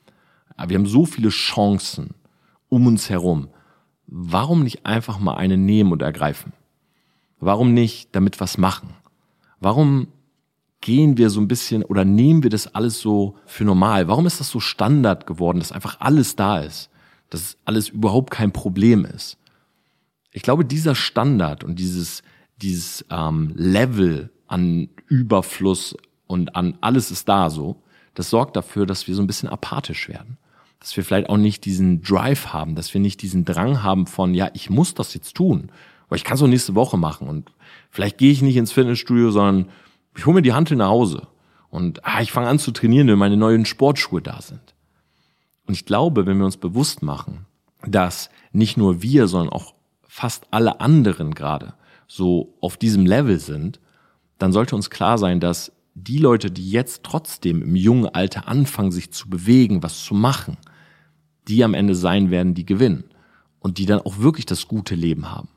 Wir 0.67 0.77
haben 0.77 0.85
so 0.85 1.05
viele 1.05 1.29
Chancen 1.29 2.09
um 2.67 2.87
uns 2.87 3.09
herum. 3.09 3.47
Warum 4.05 4.65
nicht 4.65 4.85
einfach 4.85 5.17
mal 5.17 5.35
eine 5.35 5.55
nehmen 5.55 5.93
und 5.93 6.01
ergreifen? 6.01 6.51
Warum 7.39 7.73
nicht 7.73 8.13
damit 8.17 8.41
was 8.41 8.57
machen? 8.57 8.89
Warum 9.61 10.09
gehen 10.81 11.17
wir 11.17 11.29
so 11.29 11.41
ein 11.41 11.47
bisschen 11.47 11.83
oder 11.83 12.05
nehmen 12.05 12.43
wir 12.43 12.49
das 12.49 12.73
alles 12.73 12.99
so 12.99 13.35
für 13.45 13.65
normal? 13.65 14.07
Warum 14.07 14.25
ist 14.25 14.39
das 14.39 14.49
so 14.49 14.59
Standard 14.59 15.27
geworden, 15.27 15.59
dass 15.59 15.71
einfach 15.71 15.99
alles 15.99 16.35
da 16.35 16.59
ist? 16.59 16.89
Dass 17.29 17.57
alles 17.65 17.89
überhaupt 17.89 18.31
kein 18.31 18.51
Problem 18.51 19.05
ist? 19.05 19.37
Ich 20.31 20.41
glaube, 20.41 20.65
dieser 20.65 20.95
Standard 20.95 21.63
und 21.63 21.77
dieses, 21.79 22.23
dieses 22.57 23.05
ähm, 23.09 23.51
Level 23.55 24.31
an 24.47 24.89
Überfluss 25.07 25.95
und 26.27 26.55
an 26.55 26.77
alles 26.81 27.11
ist 27.11 27.27
da 27.27 27.49
so, 27.49 27.81
das 28.13 28.29
sorgt 28.29 28.55
dafür, 28.55 28.85
dass 28.85 29.07
wir 29.07 29.15
so 29.15 29.21
ein 29.21 29.27
bisschen 29.27 29.49
apathisch 29.49 30.07
werden 30.07 30.37
dass 30.79 30.95
wir 30.95 31.03
vielleicht 31.03 31.29
auch 31.29 31.37
nicht 31.37 31.65
diesen 31.65 32.01
Drive 32.01 32.47
haben, 32.47 32.75
dass 32.75 32.93
wir 32.93 33.01
nicht 33.01 33.21
diesen 33.21 33.45
Drang 33.45 33.83
haben 33.83 34.07
von, 34.07 34.33
ja, 34.33 34.49
ich 34.53 34.69
muss 34.69 34.93
das 34.93 35.13
jetzt 35.13 35.35
tun, 35.35 35.71
weil 36.07 36.17
ich 36.17 36.23
kann 36.23 36.35
es 36.35 36.41
auch 36.41 36.47
nächste 36.47 36.75
Woche 36.75 36.97
machen 36.97 37.27
und 37.27 37.51
vielleicht 37.89 38.17
gehe 38.17 38.31
ich 38.31 38.41
nicht 38.41 38.55
ins 38.55 38.71
Fitnessstudio, 38.71 39.31
sondern 39.31 39.69
ich 40.15 40.25
hole 40.25 40.35
mir 40.35 40.41
die 40.41 40.53
Hantel 40.53 40.77
nach 40.77 40.89
Hause 40.89 41.27
und 41.69 42.05
ah, 42.05 42.21
ich 42.21 42.31
fange 42.31 42.47
an 42.47 42.59
zu 42.59 42.71
trainieren, 42.71 43.07
wenn 43.07 43.19
meine 43.19 43.37
neuen 43.37 43.65
Sportschuhe 43.65 44.21
da 44.21 44.41
sind. 44.41 44.73
Und 45.65 45.73
ich 45.73 45.85
glaube, 45.85 46.25
wenn 46.25 46.37
wir 46.37 46.45
uns 46.45 46.57
bewusst 46.57 47.03
machen, 47.03 47.45
dass 47.85 48.29
nicht 48.51 48.77
nur 48.77 49.01
wir, 49.01 49.27
sondern 49.27 49.53
auch 49.53 49.73
fast 50.07 50.47
alle 50.51 50.81
anderen 50.81 51.35
gerade 51.35 51.73
so 52.07 52.55
auf 52.59 52.75
diesem 52.75 53.05
Level 53.05 53.39
sind, 53.39 53.79
dann 54.39 54.51
sollte 54.51 54.75
uns 54.75 54.89
klar 54.89 55.17
sein, 55.17 55.39
dass 55.39 55.71
die 55.93 56.17
Leute, 56.17 56.49
die 56.49 56.69
jetzt 56.69 57.03
trotzdem 57.03 57.61
im 57.61 57.75
jungen 57.75 58.07
Alter 58.07 58.47
anfangen, 58.47 58.91
sich 58.91 59.11
zu 59.11 59.29
bewegen, 59.29 59.83
was 59.83 60.03
zu 60.03 60.13
machen, 60.13 60.57
die 61.47 61.63
am 61.63 61.73
Ende 61.73 61.93
sein 61.93 62.31
werden, 62.31 62.53
die 62.53 62.65
gewinnen 62.65 63.03
und 63.59 63.77
die 63.77 63.85
dann 63.85 63.99
auch 63.99 64.19
wirklich 64.19 64.45
das 64.45 64.67
gute 64.67 64.95
Leben 64.95 65.31
haben. 65.31 65.49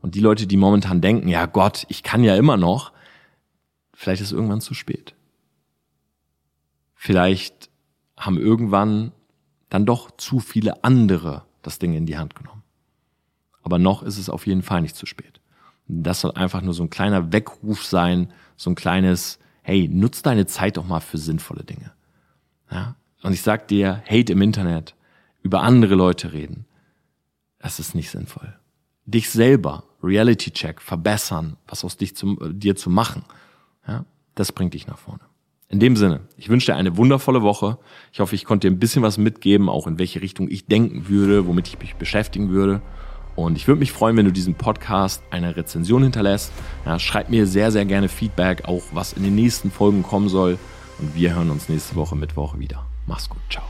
Und 0.00 0.14
die 0.14 0.20
Leute, 0.20 0.46
die 0.46 0.56
momentan 0.56 1.00
denken, 1.00 1.28
ja 1.28 1.46
Gott, 1.46 1.84
ich 1.88 2.02
kann 2.02 2.24
ja 2.24 2.36
immer 2.36 2.56
noch, 2.56 2.92
vielleicht 4.00 4.22
ist 4.22 4.32
irgendwann 4.32 4.62
zu 4.62 4.72
spät. 4.72 5.14
Vielleicht 6.94 7.68
haben 8.16 8.38
irgendwann 8.38 9.12
dann 9.68 9.84
doch 9.84 10.10
zu 10.12 10.40
viele 10.40 10.84
andere 10.84 11.44
das 11.60 11.78
Ding 11.78 11.92
in 11.92 12.06
die 12.06 12.16
Hand 12.16 12.34
genommen. 12.34 12.62
Aber 13.62 13.78
noch 13.78 14.02
ist 14.02 14.16
es 14.16 14.30
auf 14.30 14.46
jeden 14.46 14.62
Fall 14.62 14.80
nicht 14.80 14.96
zu 14.96 15.04
spät. 15.04 15.42
Das 15.86 16.22
soll 16.22 16.32
einfach 16.32 16.62
nur 16.62 16.72
so 16.72 16.82
ein 16.82 16.88
kleiner 16.88 17.30
Weckruf 17.30 17.84
sein, 17.84 18.32
so 18.56 18.70
ein 18.70 18.74
kleines, 18.74 19.38
hey, 19.60 19.86
nutz 19.86 20.22
deine 20.22 20.46
Zeit 20.46 20.78
doch 20.78 20.86
mal 20.86 21.00
für 21.00 21.18
sinnvolle 21.18 21.64
Dinge. 21.64 21.92
Ja? 22.70 22.96
Und 23.22 23.34
ich 23.34 23.42
sag 23.42 23.68
dir, 23.68 24.02
Hate 24.08 24.32
im 24.32 24.40
Internet, 24.40 24.94
über 25.42 25.60
andere 25.60 25.94
Leute 25.94 26.32
reden, 26.32 26.64
das 27.58 27.78
ist 27.78 27.94
nicht 27.94 28.08
sinnvoll. 28.08 28.58
Dich 29.04 29.28
selber, 29.28 29.84
Reality 30.02 30.52
Check, 30.52 30.80
verbessern, 30.80 31.58
was 31.66 31.84
aus 31.84 31.98
dich 31.98 32.16
zu, 32.16 32.36
dir 32.50 32.76
zu 32.76 32.88
machen, 32.88 33.24
ja, 33.86 34.04
das 34.34 34.52
bringt 34.52 34.74
dich 34.74 34.86
nach 34.86 34.98
vorne. 34.98 35.20
In 35.68 35.78
dem 35.78 35.96
Sinne, 35.96 36.22
ich 36.36 36.48
wünsche 36.48 36.66
dir 36.66 36.76
eine 36.76 36.96
wundervolle 36.96 37.42
Woche. 37.42 37.78
Ich 38.12 38.18
hoffe, 38.18 38.34
ich 38.34 38.44
konnte 38.44 38.68
dir 38.68 38.74
ein 38.74 38.80
bisschen 38.80 39.02
was 39.02 39.18
mitgeben, 39.18 39.68
auch 39.68 39.86
in 39.86 40.00
welche 40.00 40.20
Richtung 40.20 40.48
ich 40.48 40.66
denken 40.66 41.08
würde, 41.08 41.46
womit 41.46 41.68
ich 41.68 41.78
mich 41.78 41.94
beschäftigen 41.94 42.50
würde. 42.50 42.82
Und 43.36 43.56
ich 43.56 43.68
würde 43.68 43.78
mich 43.78 43.92
freuen, 43.92 44.16
wenn 44.16 44.24
du 44.24 44.32
diesem 44.32 44.54
Podcast 44.54 45.22
eine 45.30 45.56
Rezension 45.56 46.02
hinterlässt. 46.02 46.52
Ja, 46.84 46.98
schreib 46.98 47.30
mir 47.30 47.46
sehr, 47.46 47.70
sehr 47.70 47.84
gerne 47.84 48.08
Feedback, 48.08 48.64
auch 48.66 48.82
was 48.92 49.12
in 49.12 49.22
den 49.22 49.36
nächsten 49.36 49.70
Folgen 49.70 50.02
kommen 50.02 50.28
soll. 50.28 50.58
Und 50.98 51.14
wir 51.14 51.34
hören 51.36 51.50
uns 51.50 51.68
nächste 51.68 51.94
Woche 51.94 52.16
Mittwoch 52.16 52.58
wieder. 52.58 52.84
Mach's 53.06 53.28
gut. 53.28 53.40
Ciao. 53.48 53.64